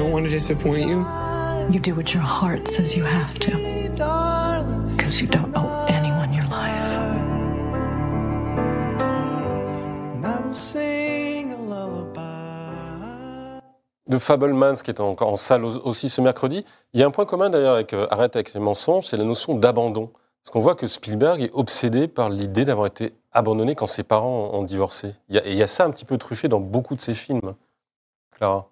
Don't 0.00 0.12
want 0.12 0.24
to 0.24 0.30
disappoint 0.30 0.88
you. 0.88 1.04
You 1.70 1.78
do 1.78 1.94
what 1.94 2.14
your 2.14 2.22
heart 2.22 2.66
says 2.68 2.96
you 2.96 3.04
have 3.04 3.38
to. 3.40 3.50
Because 4.96 5.20
you 5.20 5.26
don't 5.28 5.52
owe 5.54 5.84
anyone 5.88 6.32
your 6.32 6.46
life. 6.46 6.98
And 10.14 10.26
I 10.26 10.40
will 10.42 10.54
sing 10.54 11.52
a 11.52 11.56
lullaby. 11.56 13.60
de 14.08 14.18
Fablemans, 14.18 14.82
qui 14.82 14.90
est 14.90 15.00
encore 15.00 15.32
en 15.32 15.36
salle 15.36 15.64
au- 15.64 15.86
aussi 15.86 16.08
ce 16.08 16.20
mercredi. 16.20 16.64
Il 16.94 17.00
y 17.00 17.02
a 17.02 17.06
un 17.06 17.10
point 17.10 17.26
commun 17.26 17.50
d'ailleurs 17.50 17.74
avec 17.74 17.92
euh, 17.92 18.06
Arrête 18.10 18.34
avec 18.36 18.54
les 18.54 18.60
mensonges, 18.60 19.06
c'est 19.06 19.16
la 19.18 19.24
notion 19.24 19.54
d'abandon. 19.54 20.10
Parce 20.42 20.52
qu'on 20.52 20.60
voit 20.60 20.74
que 20.74 20.86
Spielberg 20.86 21.42
est 21.42 21.50
obsédé 21.52 22.08
par 22.08 22.30
l'idée 22.30 22.64
d'avoir 22.64 22.86
été 22.86 23.12
abandonné 23.32 23.74
quand 23.74 23.86
ses 23.86 24.02
parents 24.02 24.50
ont 24.54 24.62
divorcé. 24.62 25.14
Il 25.28 25.36
y, 25.36 25.38
a, 25.38 25.46
et 25.46 25.52
il 25.52 25.58
y 25.58 25.62
a 25.62 25.66
ça 25.66 25.84
un 25.84 25.90
petit 25.90 26.06
peu 26.06 26.16
truffé 26.16 26.48
dans 26.48 26.60
beaucoup 26.60 26.94
de 26.96 27.00
ses 27.00 27.12
films. 27.14 27.54
Clara. 28.32 28.66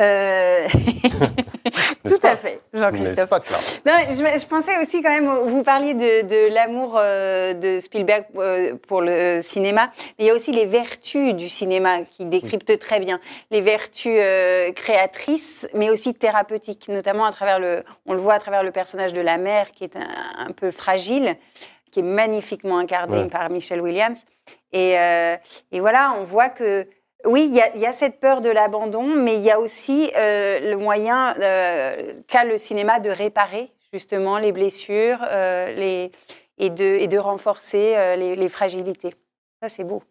Euh, 0.00 0.66
Tout 2.08 2.18
à 2.26 2.36
fait, 2.36 2.60
Jean-Christophe. 2.72 3.28
pas, 3.28 3.40
Non, 3.86 3.92
je, 4.10 4.14
je 4.40 4.46
pensais 4.46 4.76
aussi 4.82 5.02
quand 5.02 5.10
même, 5.10 5.28
vous 5.48 5.62
parliez 5.62 5.94
de, 5.94 6.26
de 6.26 6.52
l'amour 6.54 6.96
euh, 6.98 7.54
de 7.54 7.78
Spielberg 7.78 8.24
euh, 8.36 8.76
pour 8.88 9.00
le 9.00 9.40
cinéma, 9.42 9.90
mais 10.18 10.24
il 10.24 10.26
y 10.26 10.30
a 10.30 10.34
aussi 10.34 10.52
les 10.52 10.66
vertus 10.66 11.34
du 11.34 11.48
cinéma 11.48 12.02
qui 12.04 12.24
décryptent 12.26 12.78
très 12.78 13.00
bien. 13.00 13.20
Les 13.50 13.60
vertus 13.60 14.18
créatrices, 14.74 15.68
mais 15.74 15.90
aussi 15.90 16.14
thérapeutiques, 16.14 16.88
notamment 16.88 17.24
à 17.24 17.32
travers 17.32 17.58
le, 17.60 17.84
on 18.06 18.14
le 18.14 18.20
voit 18.20 18.34
à 18.34 18.38
travers 18.40 18.62
le 18.62 18.72
personnage 18.72 19.12
de 19.12 19.20
la 19.20 19.36
mère 19.38 19.72
qui 19.72 19.84
est 19.84 19.96
un, 19.96 20.08
un 20.46 20.52
peu 20.52 20.70
fragile, 20.70 21.36
qui 21.90 22.00
est 22.00 22.04
magnifiquement 22.04 22.78
incarné 22.78 23.22
Ouais. 23.22 23.28
par 23.28 23.48
Michelle 23.50 23.80
Williams. 23.80 24.18
Et, 24.72 24.94
et 25.72 25.80
voilà, 25.80 26.14
on 26.18 26.24
voit 26.24 26.48
que 26.48 26.86
oui, 27.24 27.46
il 27.50 27.54
y, 27.56 27.60
a- 27.60 27.74
il 27.74 27.80
y 27.80 27.86
a 27.86 27.92
cette 27.92 28.20
peur 28.20 28.40
de 28.40 28.50
l'abandon, 28.50 29.02
mais 29.04 29.36
il 29.36 29.42
y 29.44 29.50
a 29.50 29.60
aussi 29.60 30.10
euh, 30.16 30.70
le 30.70 30.76
moyen 30.76 31.34
euh, 31.40 32.14
qu'a 32.28 32.44
le 32.44 32.58
cinéma 32.58 33.00
de 33.00 33.10
réparer 33.10 33.70
justement 33.92 34.38
les 34.38 34.52
blessures 34.52 35.18
euh, 35.30 35.72
les, 35.74 36.10
et, 36.58 36.70
de, 36.70 36.84
et 36.84 37.06
de 37.08 37.18
renforcer 37.18 37.94
euh, 37.96 38.16
les, 38.16 38.36
les 38.36 38.48
fragilités. 38.48 39.14
Ça, 39.62 39.68
c'est 39.68 39.84
beau. 39.84 40.02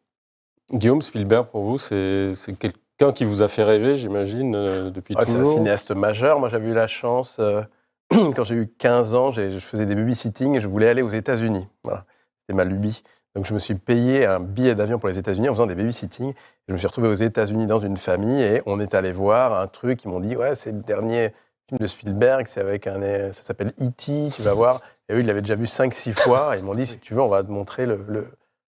Guillaume 0.72 1.01
Spielberg, 1.01 1.47
pour 1.47 1.64
vous, 1.64 1.78
c'est 1.78 2.32
quelqu'un 2.59 3.12
qui 3.14 3.26
vous 3.26 3.41
a 3.41 3.47
fait 3.47 3.64
rêver, 3.64 3.97
j'imagine, 3.97 4.55
euh, 4.55 4.89
depuis 4.89 5.16
Ouais, 5.16 5.26
c'est 5.26 5.32
un 5.34 5.39
toujours 5.39 5.53
cinéaste 5.53 5.91
majeur. 5.91 6.39
Moi, 6.39 6.47
j'avais 6.49 6.70
eu 6.70 6.74
la 6.74 6.88
chance, 6.88 7.38
euh, 7.39 7.62
quand 8.12 8.43
j'ai 8.43 8.55
eu 8.55 8.68
15 8.78 9.14
ans, 9.16 9.32
je 9.32 9.59
faisais 9.59 9.86
des 9.86 9.95
babysitting 9.95 10.55
et 10.55 10.59
je 10.62 10.68
voulais 10.68 10.88
aller 10.88 11.01
aux 11.01 11.09
États-Unis. 11.09 11.68
Voilà. 11.84 12.05
C'était 12.41 12.55
ma 12.55 12.64
lubie. 12.64 13.03
Donc, 13.36 13.45
je 13.45 13.53
me 13.53 13.59
suis 13.59 13.75
payé 13.75 14.25
un 14.25 14.39
billet 14.41 14.75
d'avion 14.75 14.99
pour 14.99 15.07
les 15.07 15.17
États-Unis 15.17 15.47
en 15.49 15.53
faisant 15.53 15.67
des 15.67 15.75
babysitting. 15.75 16.34
Je 16.67 16.73
me 16.73 16.77
suis 16.77 16.88
retrouvé 16.88 17.07
aux 17.07 17.13
États-Unis 17.13 17.65
dans 17.65 17.79
une 17.79 17.95
famille 17.97 18.41
et 18.41 18.61
on 18.65 18.79
est 18.79 18.93
allé 18.93 19.11
voir 19.13 19.57
un 19.59 19.67
truc. 19.67 20.03
Ils 20.03 20.09
m'ont 20.09 20.19
dit 20.19 20.36
Ouais, 20.36 20.53
c'est 20.55 20.71
le 20.73 20.82
dernier 20.82 21.34
film 21.69 21.79
de 21.79 21.88
Spielberg, 21.88 22.45
c'est 22.47 22.59
avec 22.59 22.88
un. 22.88 23.32
Ça 23.32 23.43
s'appelle 23.43 23.73
E.T., 23.82 24.29
tu 24.34 24.41
vas 24.41 24.53
voir. 24.53 24.82
Et 25.07 25.13
eux, 25.13 25.19
ils 25.21 25.25
l'avaient 25.25 25.41
déjà 25.41 25.55
vu 25.55 25.65
5-6 25.65 26.13
fois. 26.13 26.55
Et 26.55 26.59
ils 26.59 26.65
m'ont 26.65 26.75
dit 26.75 26.86
Si 26.86 26.99
tu 26.99 27.13
veux, 27.13 27.21
on 27.21 27.29
va 27.29 27.41
te 27.43 27.49
montrer 27.51 27.86
le, 27.86 28.03
le- 28.07 28.27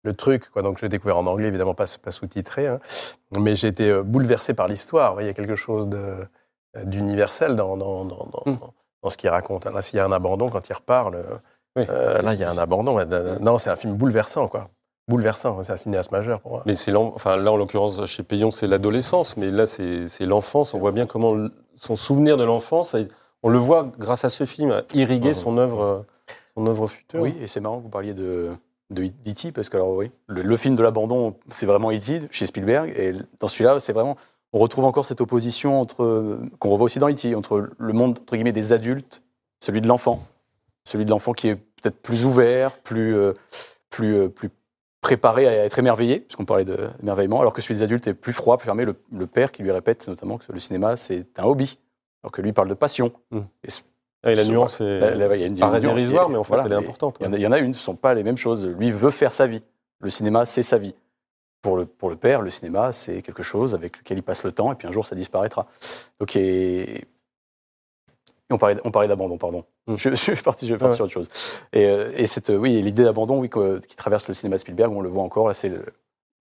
le 0.04 0.14
truc. 0.14 0.50
Quoi. 0.52 0.62
Donc, 0.62 0.78
je 0.78 0.84
l'ai 0.84 0.90
découvert 0.90 1.18
en 1.18 1.26
anglais, 1.28 1.48
évidemment, 1.48 1.74
pas, 1.74 1.86
pas 2.02 2.12
sous-titré. 2.12 2.68
hein. 2.68 2.80
Mais 3.40 3.56
j'ai 3.58 3.68
été 3.68 3.90
euh, 3.90 4.04
bouleversé 4.04 4.54
par 4.54 4.68
l'histoire. 4.70 5.20
Il 5.22 5.26
y 5.26 5.30
a 5.30 5.34
quelque 5.34 5.56
chose 5.56 5.90
euh, 5.94 6.24
d'universel 6.84 7.56
dans, 7.56 7.76
dans, 7.78 8.06
dans, 8.06 8.28
dans- 8.46 8.74
dans 9.04 9.10
ce 9.10 9.18
qu'il 9.18 9.30
raconte. 9.30 9.66
Là, 9.66 9.82
s'il 9.82 9.98
y 9.98 10.00
a 10.00 10.06
un 10.06 10.12
abandon, 10.12 10.50
quand 10.50 10.68
il 10.70 10.74
reparle, 10.74 11.24
Oui. 11.76 11.84
euh, 11.90 12.22
là, 12.22 12.34
il 12.34 12.40
y 12.40 12.44
a 12.44 12.52
un 12.52 12.58
abandon. 12.58 12.98
Non, 13.42 13.58
c'est 13.58 13.70
un 13.70 13.76
film 13.76 13.94
bouleversant, 13.96 14.48
quoi. 14.48 14.70
Bouleversant, 15.08 15.62
c'est 15.62 15.74
un 15.74 15.78
cinéaste 15.78 16.12
majeur 16.12 16.40
pour 16.42 16.52
moi. 16.52 16.64
Mais 16.66 16.74
c'est 16.76 16.96
enfin, 16.96 17.36
là, 17.38 17.52
en 17.52 17.58
l'occurrence, 17.58 18.04
chez 18.08 18.24
Payon, 18.24 18.50
c'est 18.52 18.66
l'adolescence, 18.68 19.38
mais 19.38 19.52
là, 19.52 19.66
c'est 19.68 20.08
l'enfance. 20.26 20.74
On 20.74 20.80
voit 20.80 20.92
bien 20.92 21.06
comment 21.06 21.36
son 21.78 21.96
souvenir 21.96 22.38
de 22.38 22.44
l'enfance, 22.44 22.96
a- 22.96 23.00
on 23.44 23.50
le 23.50 23.58
voit 23.60 23.92
grâce 24.00 24.26
à 24.26 24.30
ce 24.30 24.46
film, 24.46 24.72
a 24.72 24.82
irrigué 24.94 25.30
Mhm. 25.30 25.34
son 25.36 25.58
œuvre, 25.60 26.06
son 26.56 26.66
œuvre 26.66 26.88
future. 26.88 27.22
Oui, 27.22 27.36
et 27.40 27.46
c'est 27.48 27.60
marrant 27.60 27.78
que 27.78 27.84
vous 27.84 27.90
parliez 27.90 28.14
de 28.14 28.52
de 28.92 29.04
E.T. 29.04 29.52
parce 29.52 29.68
que 29.70 29.78
alors 29.78 29.90
oui, 29.96 30.12
le, 30.28 30.44
le 30.44 30.58
film 30.58 30.76
de 30.76 30.84
l'abandon, 30.84 31.36
c'est 31.52 31.66
vraiment 31.66 31.92
E.T. 31.92 32.22
chez 32.32 32.46
Spielberg, 32.46 32.94
et 32.96 33.14
dans 33.40 33.48
celui-là, 33.48 33.80
c'est 33.80 33.94
vraiment, 33.94 34.16
on 34.54 34.60
retrouve 34.60 34.86
encore 34.86 35.08
cette 35.08 35.22
opposition 35.22 35.82
entre 35.82 36.38
qu'on 36.60 36.70
revoit 36.70 36.86
aussi 36.86 37.00
dans 37.00 37.10
E.T. 37.10 37.34
entre 37.36 37.68
le 37.78 37.94
monde 37.94 38.20
entre 38.22 38.36
guillemets 38.36 38.52
des 38.52 38.74
adultes, 38.74 39.24
celui 39.60 39.82
de 39.82 39.88
l'enfant, 39.88 40.22
celui 40.86 41.04
de 41.06 41.10
l'enfant 41.10 41.34
qui 41.34 41.50
est 41.50 41.56
peut-être 41.56 42.02
plus 42.02 42.24
ouvert, 42.26 42.78
plus 42.80 43.16
euh, 43.16 43.34
plus 43.90 44.16
euh, 44.16 44.30
plus 44.30 44.50
préparé 45.02 45.48
à 45.48 45.66
être 45.66 45.78
émerveillé, 45.78 46.22
puisqu'on 46.22 46.46
parlait 46.46 46.66
d'émerveillement, 46.66 47.40
alors 47.42 47.54
que 47.54 47.62
celui 47.62 47.76
des 47.76 47.84
adultes 47.84 48.08
est 48.08 48.14
plus 48.16 48.34
froid, 48.34 48.58
plus 48.58 48.66
fermé. 48.66 48.86
Le, 48.86 48.96
le 49.12 49.28
père 49.28 49.52
qui 49.52 49.62
lui 49.62 49.72
répète 49.72 50.08
notamment 50.08 50.38
que 50.38 50.52
le 50.52 50.60
cinéma 50.60 50.96
c'est 50.96 51.38
un 51.38 51.44
hobby, 51.44 51.78
alors 52.24 52.32
que 52.32 52.42
lui 52.42 52.54
parle 52.54 52.70
de 52.70 52.74
passion. 52.74 53.12
Mm. 53.32 53.40
Et 53.64 53.70
c- 53.70 53.84
Ah, 54.24 54.32
et 54.32 54.36
la 54.36 54.44
ce- 54.44 54.50
nuance 54.52 54.82
est 54.82 54.86
il 55.14 55.20
y 55.20 55.24
a 55.24 55.46
une 55.46 55.60
paraît 55.60 55.82
dérisoire, 55.82 56.30
mais 56.30 56.38
en 56.38 56.44
fait, 56.44 56.50
voilà, 56.56 56.64
elle 56.66 56.72
est 56.72 56.76
importante. 56.76 57.18
Il 57.20 57.26
y, 57.26 57.30
en 57.30 57.34
a, 57.34 57.38
il 57.38 57.42
y 57.42 57.48
en 57.48 57.52
a 57.52 57.60
une, 57.60 57.74
ce 57.74 57.80
ne 57.80 57.84
sont 57.84 57.96
pas 57.96 58.14
les 58.16 58.24
mêmes 58.24 58.38
choses. 58.38 58.66
Lui 58.66 58.90
veut 58.92 59.12
faire 59.12 59.36
sa 59.36 59.46
vie. 59.46 59.62
Le 60.02 60.10
cinéma, 60.10 60.46
c'est 60.48 60.64
sa 60.64 60.80
vie. 60.80 60.96
Pour 61.62 61.78
le, 61.78 61.86
pour 61.86 62.10
le 62.10 62.16
père, 62.16 62.42
le 62.42 62.50
cinéma, 62.50 62.92
c'est 62.92 63.22
quelque 63.22 63.44
chose 63.44 63.74
avec 63.76 63.98
lequel 64.00 64.18
il 64.18 64.24
passe 64.24 64.44
le 64.44 64.52
temps, 64.52 64.72
et 64.72 64.76
puis 64.76 64.88
un 64.88 64.92
jour, 64.92 65.06
ça 65.06 65.16
disparaîtra. 65.16 65.68
Donc, 66.20 66.36
et 66.36 67.06
on 68.52 68.58
parlait, 68.58 68.78
on 68.84 68.92
parlait 68.92 69.08
d'abandon, 69.08 69.38
pardon. 69.38 69.64
Mm. 69.88 69.96
Je, 69.98 70.10
je 70.12 70.16
suis 70.16 70.36
parti, 70.36 70.68
je 70.68 70.74
vais 70.74 70.78
partir 70.78 71.04
Ouais. 71.06 71.10
sur 71.10 71.20
autre 71.22 71.30
chose. 71.30 71.64
Et, 71.74 71.86
euh, 71.86 72.12
et 72.16 72.28
cette, 72.28 72.50
oui, 72.50 72.82
l'idée 72.82 73.04
d'abandon, 73.04 73.40
oui, 73.40 73.50
qui 73.88 73.96
traverse 73.96 74.28
le 74.28 74.34
cinéma 74.34 74.56
de 74.58 74.62
Spielberg, 74.62 74.92
on 74.92 75.02
le 75.02 75.10
voit 75.10 75.24
encore, 75.24 75.48
là, 75.48 75.54
c'est 75.54 75.70
le- 75.70 75.86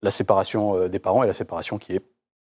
la 0.01 0.11
séparation 0.11 0.75
euh, 0.77 0.87
des 0.89 0.99
parents 0.99 1.23
et 1.23 1.27
la 1.27 1.33
séparation 1.33 1.77
qui 1.77 1.93
est 1.95 2.01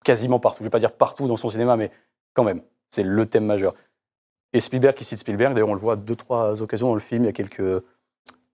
quasiment 0.04 0.38
partout. 0.40 0.58
Je 0.58 0.62
ne 0.64 0.66
vais 0.66 0.70
pas 0.70 0.78
dire 0.80 0.92
partout 0.92 1.26
dans 1.28 1.36
son 1.36 1.48
cinéma, 1.48 1.76
mais 1.76 1.90
quand 2.34 2.44
même, 2.44 2.60
c'est 2.90 3.02
le 3.02 3.26
thème 3.26 3.44
majeur. 3.46 3.74
Et 4.52 4.60
Spielberg 4.60 4.94
qui 4.96 5.04
cite 5.04 5.18
Spielberg, 5.18 5.54
d'ailleurs, 5.54 5.68
on 5.68 5.74
le 5.74 5.80
voit 5.80 5.94
à 5.94 5.96
deux, 5.96 6.16
trois 6.16 6.60
occasions 6.62 6.88
dans 6.88 6.94
le 6.94 7.00
film, 7.00 7.24
il 7.24 7.26
y 7.26 7.30
a 7.30 7.32
quelques, 7.32 7.82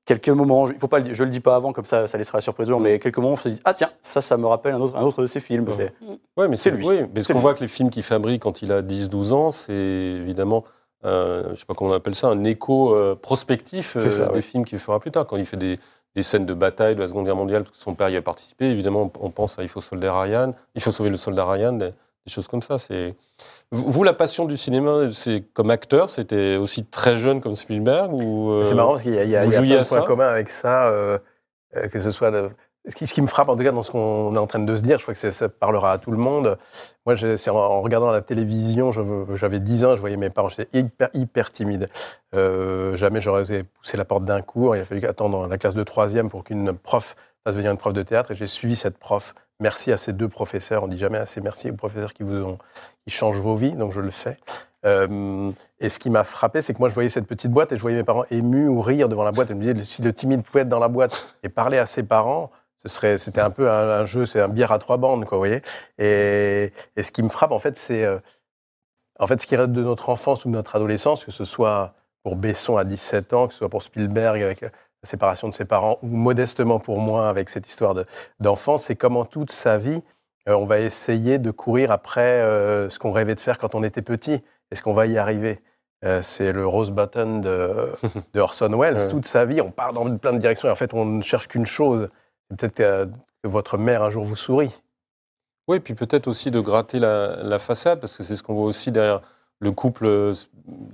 quelques 0.04 0.28
moments, 0.30 0.68
il 0.68 0.78
faut 0.78 0.88
pas, 0.88 1.02
je 1.04 1.10
ne 1.22 1.24
le 1.26 1.30
dis 1.30 1.40
pas 1.40 1.54
avant, 1.54 1.72
comme 1.72 1.84
ça, 1.84 2.06
ça 2.06 2.18
laissera 2.18 2.38
la 2.38 2.42
surprise, 2.42 2.68
aux 2.70 2.74
gens, 2.74 2.80
mais 2.80 2.98
quelques 2.98 3.18
moments, 3.18 3.32
on 3.34 3.36
se 3.36 3.48
dit, 3.48 3.60
ah 3.64 3.74
tiens, 3.74 3.90
ça, 4.02 4.20
ça 4.20 4.36
me 4.36 4.46
rappelle 4.46 4.74
un 4.74 4.80
autre, 4.80 4.96
un 4.96 5.02
autre 5.02 5.20
de 5.22 5.26
ses 5.26 5.40
films. 5.40 5.66
Ouais. 5.68 5.74
C'est- 5.74 5.92
Ouais, 6.36 6.48
mais 6.48 6.56
C'est 6.56 6.70
c'est 6.70 6.76
lui. 6.76 6.86
Oui, 6.86 6.96
mais 7.14 7.22
ce 7.22 7.28
qu'on 7.28 7.38
lui. 7.38 7.42
voit 7.42 7.54
que 7.54 7.60
les 7.60 7.68
films 7.68 7.90
qu'il 7.90 8.02
fabrique 8.02 8.42
quand 8.42 8.62
il 8.62 8.72
a 8.72 8.82
10-12 8.82 9.32
ans, 9.32 9.52
c'est 9.52 9.72
évidemment, 9.72 10.64
euh, 11.04 11.44
je 11.46 11.50
ne 11.50 11.54
sais 11.56 11.64
pas 11.66 11.74
comment 11.74 11.90
on 11.90 11.94
appelle 11.94 12.14
ça, 12.14 12.28
un 12.28 12.44
écho 12.44 12.94
euh, 12.94 13.14
prospectif 13.20 13.96
euh, 13.96 14.00
ça, 14.00 14.26
des 14.26 14.34
ouais. 14.34 14.40
films 14.42 14.64
qu'il 14.64 14.78
fera 14.78 15.00
plus 15.00 15.10
tard. 15.10 15.26
Quand 15.26 15.36
il 15.36 15.46
fait 15.46 15.56
des, 15.56 15.78
des 16.14 16.22
scènes 16.22 16.46
de 16.46 16.54
bataille 16.54 16.94
de 16.94 17.00
la 17.00 17.08
Seconde 17.08 17.24
Guerre 17.26 17.36
mondiale, 17.36 17.62
parce 17.64 17.76
que 17.76 17.82
son 17.82 17.94
père 17.94 18.08
y 18.10 18.16
a 18.16 18.22
participé, 18.22 18.66
évidemment, 18.66 19.10
on, 19.20 19.26
on 19.26 19.30
pense 19.30 19.58
à 19.58 19.62
Il 19.62 19.68
faut, 19.68 19.80
soldat 19.80 20.18
Ryan, 20.20 20.52
il 20.74 20.82
faut 20.82 20.92
sauver 20.92 21.10
le 21.10 21.16
soldat 21.16 21.44
Ryan, 21.50 21.72
des, 21.72 21.88
des 21.90 22.30
choses 22.32 22.46
comme 22.48 22.62
ça. 22.62 22.78
C'est 22.78 23.14
vous, 23.72 24.04
la 24.04 24.12
passion 24.12 24.44
du 24.44 24.56
cinéma, 24.56 25.10
c'est 25.12 25.42
comme 25.54 25.70
acteur, 25.70 26.08
c'était 26.10 26.56
aussi 26.56 26.84
très 26.84 27.16
jeune 27.16 27.40
comme 27.40 27.54
Spielberg 27.56 28.12
ou 28.12 28.50
euh, 28.52 28.64
C'est 28.64 28.74
marrant 28.74 28.90
parce 28.90 29.02
qu'il 29.02 29.14
y 29.14 29.18
a, 29.18 29.24
il 29.24 29.30
y 29.30 29.36
a- 29.36 29.44
y 29.46 29.54
a 29.54 29.58
jouiez 29.58 29.70
plein 29.74 29.80
à 29.80 29.82
de 29.84 29.88
points 29.88 30.00
ça? 30.00 30.06
communs 30.06 30.28
avec 30.28 30.48
ça, 30.50 31.18
que 31.90 32.00
ce 32.00 32.10
soit 32.10 32.30
le- 32.30 32.50
ce, 32.88 33.12
qui, 33.12 33.22
me 33.22 33.26
frappe 33.26 33.48
en 33.48 33.56
tout 33.56 33.62
cas 33.62 33.70
dans 33.70 33.82
ce 33.82 33.92
qu'on 33.92 34.34
est 34.34 34.38
en 34.38 34.46
train 34.46 34.58
de 34.58 34.76
se 34.76 34.82
dire, 34.82 34.98
je 34.98 35.04
crois 35.04 35.14
que 35.14 35.30
ça 35.30 35.48
parlera 35.48 35.92
à 35.92 35.98
tout 35.98 36.10
le 36.10 36.16
monde. 36.16 36.58
Moi, 37.06 37.14
en, 37.48 37.80
regardant 37.80 38.10
la 38.10 38.22
télévision, 38.22 38.90
j'avais 39.34 39.60
10 39.60 39.84
ans, 39.84 39.96
je 39.96 40.00
voyais 40.00 40.16
mes 40.16 40.30
parents, 40.30 40.48
j'étais 40.48 40.68
hyper, 41.14 41.52
timide. 41.52 41.88
Euh, 42.34 42.96
jamais 42.96 43.20
j'aurais 43.20 43.42
osé 43.42 43.62
pousser 43.62 43.96
la 43.96 44.04
porte 44.04 44.24
d'un 44.24 44.42
cours. 44.42 44.74
Il 44.74 44.80
a 44.80 44.84
fallu 44.84 45.06
attendre 45.06 45.46
la 45.46 45.58
classe 45.58 45.74
de 45.74 45.84
troisième 45.84 46.28
pour 46.28 46.42
qu'une 46.44 46.72
prof 46.72 47.14
fasse 47.44 47.54
venir 47.54 47.70
une 47.70 47.76
prof 47.76 47.92
de 47.92 48.02
théâtre 48.02 48.32
et 48.32 48.34
j'ai 48.34 48.46
suivi 48.46 48.74
cette 48.74 48.98
prof. 48.98 49.34
Merci 49.60 49.92
à 49.92 49.96
ces 49.96 50.12
deux 50.12 50.28
professeurs. 50.28 50.82
On 50.82 50.88
dit 50.88 50.98
jamais 50.98 51.18
assez 51.18 51.40
merci 51.40 51.70
aux 51.70 51.76
professeurs 51.76 52.14
qui 52.14 52.24
vous 52.24 52.56
changent 53.06 53.40
vos 53.40 53.54
vies, 53.54 53.72
donc 53.72 53.92
je 53.92 54.00
le 54.00 54.10
fais. 54.10 54.36
Euh, 54.84 55.52
et 55.78 55.88
ce 55.88 55.98
qui 55.98 56.10
m'a 56.10 56.24
frappé, 56.24 56.60
c'est 56.60 56.74
que 56.74 56.78
moi, 56.78 56.88
je 56.88 56.94
voyais 56.94 57.08
cette 57.08 57.26
petite 57.26 57.50
boîte 57.50 57.70
et 57.70 57.76
je 57.76 57.82
voyais 57.82 57.96
mes 57.96 58.04
parents 58.04 58.24
émus 58.30 58.68
ou 58.68 58.80
rire 58.80 59.08
devant 59.08 59.22
la 59.22 59.32
boîte. 59.32 59.50
Et 59.50 59.54
je 59.54 59.58
me 59.58 59.60
disais, 59.62 59.84
si 59.84 60.02
le 60.02 60.12
timide 60.12 60.42
pouvait 60.42 60.62
être 60.62 60.68
dans 60.68 60.80
la 60.80 60.88
boîte 60.88 61.36
et 61.44 61.48
parler 61.48 61.78
à 61.78 61.86
ses 61.86 62.02
parents, 62.02 62.50
ce 62.82 62.88
serait, 62.88 63.18
c'était 63.18 63.40
un 63.40 63.50
peu 63.50 63.70
un, 63.70 64.00
un 64.00 64.04
jeu, 64.04 64.26
c'est 64.26 64.40
un 64.40 64.48
bière 64.48 64.72
à 64.72 64.78
trois 64.78 64.96
bandes, 64.96 65.24
quoi, 65.24 65.36
vous 65.38 65.42
voyez. 65.44 65.62
Et, 65.98 66.72
et 66.96 67.02
ce 67.02 67.12
qui 67.12 67.22
me 67.22 67.28
frappe, 67.28 67.52
en 67.52 67.58
fait, 67.58 67.76
c'est, 67.76 68.04
euh, 68.04 68.18
en 69.18 69.26
fait, 69.26 69.40
ce 69.40 69.46
qui 69.46 69.56
reste 69.56 69.72
de 69.72 69.82
notre 69.82 70.08
enfance 70.08 70.44
ou 70.44 70.48
de 70.48 70.54
notre 70.54 70.74
adolescence, 70.76 71.24
que 71.24 71.30
ce 71.30 71.44
soit 71.44 71.94
pour 72.24 72.36
Besson 72.36 72.76
à 72.76 72.84
17 72.84 73.32
ans, 73.34 73.46
que 73.46 73.52
ce 73.54 73.58
soit 73.58 73.68
pour 73.68 73.82
Spielberg 73.82 74.42
avec 74.42 74.60
la 74.62 74.70
séparation 75.04 75.48
de 75.48 75.54
ses 75.54 75.64
parents, 75.64 75.98
ou 76.02 76.08
modestement 76.08 76.78
pour 76.78 76.98
moi 76.98 77.28
avec 77.28 77.48
cette 77.50 77.68
histoire 77.68 77.94
de- 77.94 78.04
d'enfance, 78.40 78.84
c'est 78.84 78.96
comment 78.96 79.24
toute 79.24 79.50
sa 79.50 79.78
vie, 79.78 80.02
euh, 80.48 80.54
on 80.54 80.66
va 80.66 80.80
essayer 80.80 81.38
de 81.38 81.50
courir 81.52 81.90
après 81.92 82.20
euh, 82.40 82.88
ce 82.90 82.98
qu'on 82.98 83.12
rêvait 83.12 83.34
de 83.36 83.40
faire 83.40 83.58
quand 83.58 83.74
on 83.76 83.82
était 83.84 84.02
petit. 84.02 84.42
Est-ce 84.70 84.82
qu'on 84.82 84.92
va 84.94 85.06
y 85.06 85.18
arriver? 85.18 85.60
Euh, 86.04 86.20
C'est 86.22 86.50
le 86.52 86.66
Rose 86.66 86.90
Button 86.90 87.38
de, 87.40 87.92
de 88.34 88.40
Orson 88.40 88.76
Welles. 88.76 89.08
Toute 89.08 89.26
sa 89.26 89.44
vie, 89.44 89.60
on 89.60 89.70
part 89.70 89.92
dans 89.92 90.16
plein 90.16 90.32
de 90.32 90.38
directions 90.38 90.66
et 90.68 90.70
en 90.72 90.76
fait, 90.76 90.94
on 90.94 91.04
ne 91.04 91.20
cherche 91.22 91.46
qu'une 91.46 91.66
chose. 91.66 92.08
Peut-être 92.56 92.74
que, 92.74 93.08
votre 93.44 93.76
mère 93.76 94.02
un 94.02 94.10
jour 94.10 94.24
vous 94.24 94.36
sourit. 94.36 94.70
Oui, 95.68 95.80
puis 95.80 95.94
peut-être 95.94 96.28
aussi 96.28 96.50
de 96.50 96.60
gratter 96.60 96.98
la, 96.98 97.58
façade, 97.58 98.00
parce 98.00 98.16
que 98.16 98.22
c'est 98.22 98.36
ce 98.36 98.42
qu'on 98.42 98.54
voit 98.54 98.66
aussi 98.66 98.92
derrière 98.92 99.20
le 99.58 99.72
couple 99.72 100.06
euh, 100.06 100.34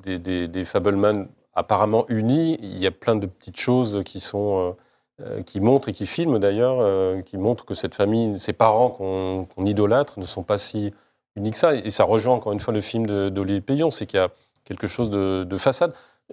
des, 0.03 0.49
des, 0.49 0.65
Fableman 0.65 1.29
apparemment 1.55 2.05
unis. 2.09 2.59
Il 2.61 2.79
y 2.79 2.87
a 2.87 2.91
plein 2.91 3.17
de 3.17 3.27
petites 3.27 3.59
choses 3.59 4.03
qui 4.05 4.21
sont 4.21 4.77
euh, 5.21 5.27
euh, 5.27 5.43
qui 5.43 5.61
montrent 5.61 5.89
et 5.89 5.93
qui 5.93 6.07
filment 6.07 6.39
d'ailleurs, 6.39 7.25
qui 7.25 7.39
montrent 7.39 7.65
que 7.65 7.75
cette 7.75 7.95
famille, 7.95 8.39
ces 8.39 8.53
parents 8.53 8.91
qu'on 8.91 9.67
idolâtre, 9.67 10.19
ne 10.21 10.25
sont 10.25 10.43
pas 10.43 10.59
si 10.59 10.93
unis 11.37 11.51
que 11.51 11.59
ça. 11.59 11.75
Et 11.75 11.91
ça 11.91 12.05
rejoint 12.05 12.35
encore 12.35 12.53
une 12.53 12.61
fois 12.61 12.73
le 12.73 12.81
film 12.81 13.31
d'Olivier 13.31 13.61
Payon, 13.61 13.91
c'est 13.91 14.07
qu'il 14.07 14.21
y 14.21 14.23
a 14.23 14.31
quelque 14.65 14.87
chose 14.87 15.11
de, 15.11 15.45
de 15.45 15.57
façade. 15.57 15.93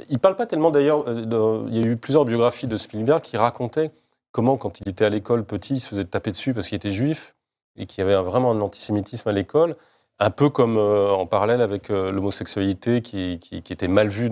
Il 0.09 0.19
parle 0.19 0.35
pas 0.35 0.45
tellement 0.45 0.71
d'ailleurs. 0.71 1.05
Il 1.09 1.75
y 1.75 1.79
a 1.79 1.87
eu 1.87 1.97
plusieurs 1.97 2.25
biographies 2.25 2.67
de 2.67 2.77
Spielberg 2.77 3.21
qui 3.21 3.37
racontaient 3.37 3.91
comment, 4.35 4.57
quand 4.57 4.81
il 4.81 4.89
était 4.89 5.05
à 5.05 5.09
l'école 5.09 5.45
petit, 5.45 5.75
il 5.75 5.79
se 5.79 5.87
faisait 5.87 6.03
taper 6.03 6.31
dessus 6.31 6.53
parce 6.53 6.67
qu'il 6.67 6.75
était 6.75 6.91
juif 6.91 7.35
et 7.77 7.85
qu'il 7.85 8.03
y 8.03 8.05
avait 8.05 8.21
vraiment 8.21 8.51
un 8.51 8.59
antisémitisme 8.59 9.29
à 9.29 9.31
l'école. 9.31 9.77
Un 10.19 10.29
peu 10.29 10.49
comme 10.49 10.77
euh, 10.77 11.09
en 11.09 11.25
parallèle 11.25 11.61
avec 11.61 11.89
euh, 11.89 12.11
l'homosexualité 12.11 13.01
qui, 13.01 13.39
était 13.69 13.87
mal 13.87 14.09
vue 14.09 14.29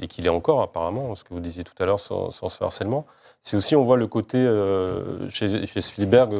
et 0.00 0.06
qui 0.06 0.22
l'est 0.22 0.30
encore 0.30 0.62
apparemment, 0.62 1.14
ce 1.14 1.24
que 1.24 1.34
vous 1.34 1.40
disiez 1.40 1.62
tout 1.62 1.74
à 1.78 1.84
l'heure 1.84 2.00
sur, 2.00 2.32
ce 2.32 2.64
harcèlement. 2.64 3.04
C'est 3.42 3.54
aussi, 3.54 3.76
on 3.76 3.84
voit 3.84 3.98
le 3.98 4.06
côté 4.06 4.38
euh, 4.38 5.28
chez, 5.28 5.66
chez 5.66 5.80
Spielberg 5.82 6.32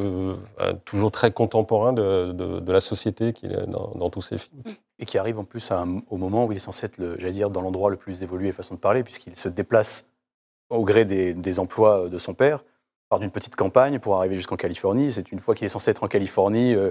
toujours 0.86 1.10
très 1.12 1.30
contemporain 1.30 1.92
de, 1.92 2.72
la 2.72 2.80
société 2.80 3.34
qu'il 3.34 3.52
est 3.52 3.66
dans, 3.66 4.08
tous 4.08 4.22
ses 4.22 4.38
films. 4.38 4.62
Et 4.98 5.04
qui 5.04 5.18
arrive 5.18 5.38
en 5.38 5.44
plus 5.44 5.70
au 6.08 6.16
moment 6.16 6.46
où 6.46 6.52
il 6.52 6.56
est 6.56 6.58
censé 6.58 6.86
être, 6.86 6.96
j'allais 7.18 7.32
dire, 7.32 7.50
dans 7.50 7.60
l'endroit 7.60 7.90
le 7.90 7.96
plus 7.96 8.22
évolué 8.22 8.50
façon 8.52 8.76
de 8.76 8.80
parler, 8.80 9.02
puisqu'il 9.02 9.36
se 9.36 9.50
déplace 9.50 10.06
au 10.72 10.84
gré 10.84 11.04
des, 11.04 11.34
des 11.34 11.58
emplois 11.58 12.08
de 12.08 12.18
son 12.18 12.34
père, 12.34 12.64
part 13.08 13.18
d'une 13.20 13.30
petite 13.30 13.56
campagne 13.56 13.98
pour 13.98 14.16
arriver 14.16 14.36
jusqu'en 14.36 14.56
Californie. 14.56 15.12
C'est 15.12 15.30
une 15.32 15.38
fois 15.38 15.54
qu'il 15.54 15.64
est 15.64 15.68
censé 15.68 15.90
être 15.90 16.02
en 16.02 16.08
Californie, 16.08 16.74
euh, 16.74 16.90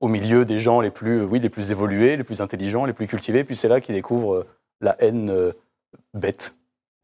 au 0.00 0.08
milieu 0.08 0.44
des 0.44 0.60
gens 0.60 0.80
les 0.80 0.90
plus, 0.90 1.22
oui, 1.24 1.40
les 1.40 1.48
plus 1.48 1.70
évolués, 1.72 2.16
les 2.16 2.24
plus 2.24 2.40
intelligents, 2.40 2.84
les 2.84 2.92
plus 2.92 3.06
cultivés. 3.08 3.42
Puis 3.44 3.56
c'est 3.56 3.68
là 3.68 3.80
qu'il 3.80 3.94
découvre 3.94 4.34
euh, 4.34 4.46
la 4.80 4.94
haine 5.02 5.30
euh, 5.30 5.52
bête, 6.14 6.54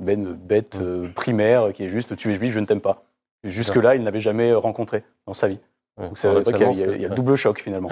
haine 0.06 0.32
bête 0.34 0.76
euh, 0.80 1.08
primaire, 1.14 1.72
qui 1.72 1.84
est 1.84 1.88
juste 1.88 2.14
tu 2.16 2.30
es 2.30 2.34
juif, 2.34 2.52
je 2.52 2.60
ne 2.60 2.66
t'aime 2.66 2.80
pas. 2.80 3.02
Jusque-là, 3.42 3.94
il 3.96 4.02
n'avait 4.02 4.20
jamais 4.20 4.54
rencontré 4.54 5.02
dans 5.26 5.34
sa 5.34 5.48
vie. 5.48 5.58
Donc 5.98 6.16
c'est 6.18 6.28
vrai 6.28 6.44
qu'il 6.44 6.52
y 6.52 6.64
a- 6.64 6.72
il 6.72 6.78
y, 6.78 6.82
a- 6.82 6.86
récemment, 6.86 6.96
il 6.96 7.02
y 7.02 7.04
a 7.04 7.08
le 7.08 7.14
double 7.16 7.36
choc 7.36 7.60
finalement. 7.60 7.88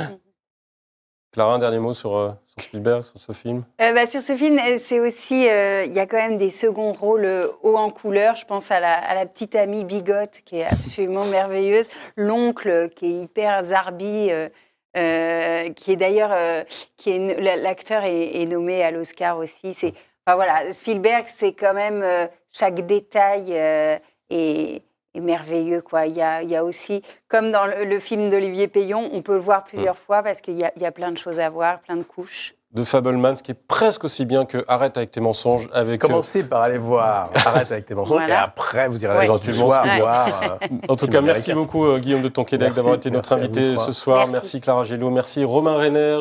Clara, 1.32 1.54
un 1.54 1.58
dernier 1.58 1.78
mot 1.78 1.94
sur, 1.94 2.16
euh, 2.16 2.30
Spielberg, 2.58 3.02
sur 3.04 3.20
ce 3.20 3.32
film? 3.32 3.64
Euh, 3.80 3.92
bah, 3.92 4.06
sur 4.06 4.20
ce 4.20 4.36
film, 4.36 4.58
euh, 4.58 4.78
c'est 4.78 5.00
aussi, 5.00 5.42
il 5.44 5.92
y 5.92 5.98
a 5.98 6.06
quand 6.06 6.18
même 6.18 6.38
des 6.38 6.50
seconds 6.50 6.92
rôles 6.92 7.50
hauts 7.62 7.76
en 7.76 7.90
couleur. 7.90 8.36
Je 8.36 8.44
pense 8.44 8.70
à 8.70 8.80
la, 8.80 9.26
petite 9.26 9.54
amie 9.54 9.84
Bigotte 9.84 10.42
qui 10.44 10.58
est 10.58 10.66
absolument 10.66 11.24
merveilleuse, 11.24 11.88
l'oncle 12.16 12.90
qui 12.94 13.06
est 13.06 13.22
hyper 13.22 13.62
zarbi, 13.62 14.30
qui 14.94 15.00
est 15.00 15.96
d'ailleurs, 15.96 16.64
qui 16.96 17.18
l'acteur 17.38 18.04
est, 18.04 18.42
est 18.42 18.46
nommé 18.46 18.82
à 18.82 18.90
l'Oscar 18.90 19.38
aussi. 19.38 19.74
Enfin, 20.26 20.36
voilà, 20.36 20.72
Spielberg, 20.72 21.24
c'est 21.34 21.54
quand 21.54 21.74
même 21.74 22.28
chaque 22.52 22.86
détail 22.86 23.46
euh, 23.50 23.98
est, 25.14 25.20
merveilleux 25.20 25.80
quoi. 25.82 26.06
Il 26.06 26.14
y 26.14 26.22
a, 26.22 26.42
il 26.42 26.50
y 26.50 26.56
a 26.56 26.64
aussi, 26.64 27.02
comme 27.28 27.50
dans 27.50 27.66
le, 27.66 27.84
le 27.84 28.00
film 28.00 28.30
d'Olivier 28.30 28.68
Payon, 28.68 29.10
on 29.12 29.22
peut 29.22 29.34
le 29.34 29.40
voir 29.40 29.64
plusieurs 29.64 29.96
fois 29.96 30.22
parce 30.22 30.40
qu'il 30.40 30.58
y 30.58 30.64
a, 30.64 30.72
il 30.76 30.82
y 30.82 30.86
a 30.86 30.92
plein 30.92 31.12
de 31.12 31.18
choses 31.18 31.40
à 31.40 31.48
voir, 31.50 31.80
plein 31.80 31.96
de 31.96 32.02
couches. 32.02 32.54
de 32.72 32.82
Fableman, 32.82 33.36
ce 33.36 33.42
qui 33.42 33.50
est 33.52 33.62
presque 33.68 34.04
aussi 34.04 34.24
bien 34.24 34.46
que 34.46 34.64
Arrête 34.66 34.96
avec 34.96 35.10
tes 35.10 35.20
mensonges. 35.20 35.68
Avec, 35.74 36.02
euh, 36.02 36.06
Commencez 36.06 36.42
par 36.44 36.62
aller 36.62 36.78
voir 36.78 37.30
Arrête 37.46 37.70
avec 37.70 37.84
tes 37.84 37.94
mensonges 37.94 38.16
Voilà. 38.18 38.34
et 38.34 38.38
après 38.38 38.88
vous 38.88 39.02
irez 39.04 39.18
Ouais. 39.18 39.28
Ouais. 39.28 40.00
voir. 40.00 40.58
euh, 40.62 40.66
En 40.88 40.96
tout 40.96 41.06
cas, 41.06 41.20
merci 41.20 41.52
beaucoup 41.52 41.84
euh, 41.84 41.98
Guillaume 41.98 42.22
de 42.22 42.28
Tonquédec 42.28 42.72
d'avoir 42.72 42.94
été 42.94 43.10
notre 43.10 43.36
merci 43.36 43.58
invité 43.58 43.76
ce 43.76 43.92
soir. 43.92 44.20
Merci. 44.20 44.32
Merci 44.32 44.60
Clara 44.62 44.84
Gello, 44.84 45.10
merci 45.10 45.44
Romain 45.44 45.74
Renner. 45.74 46.20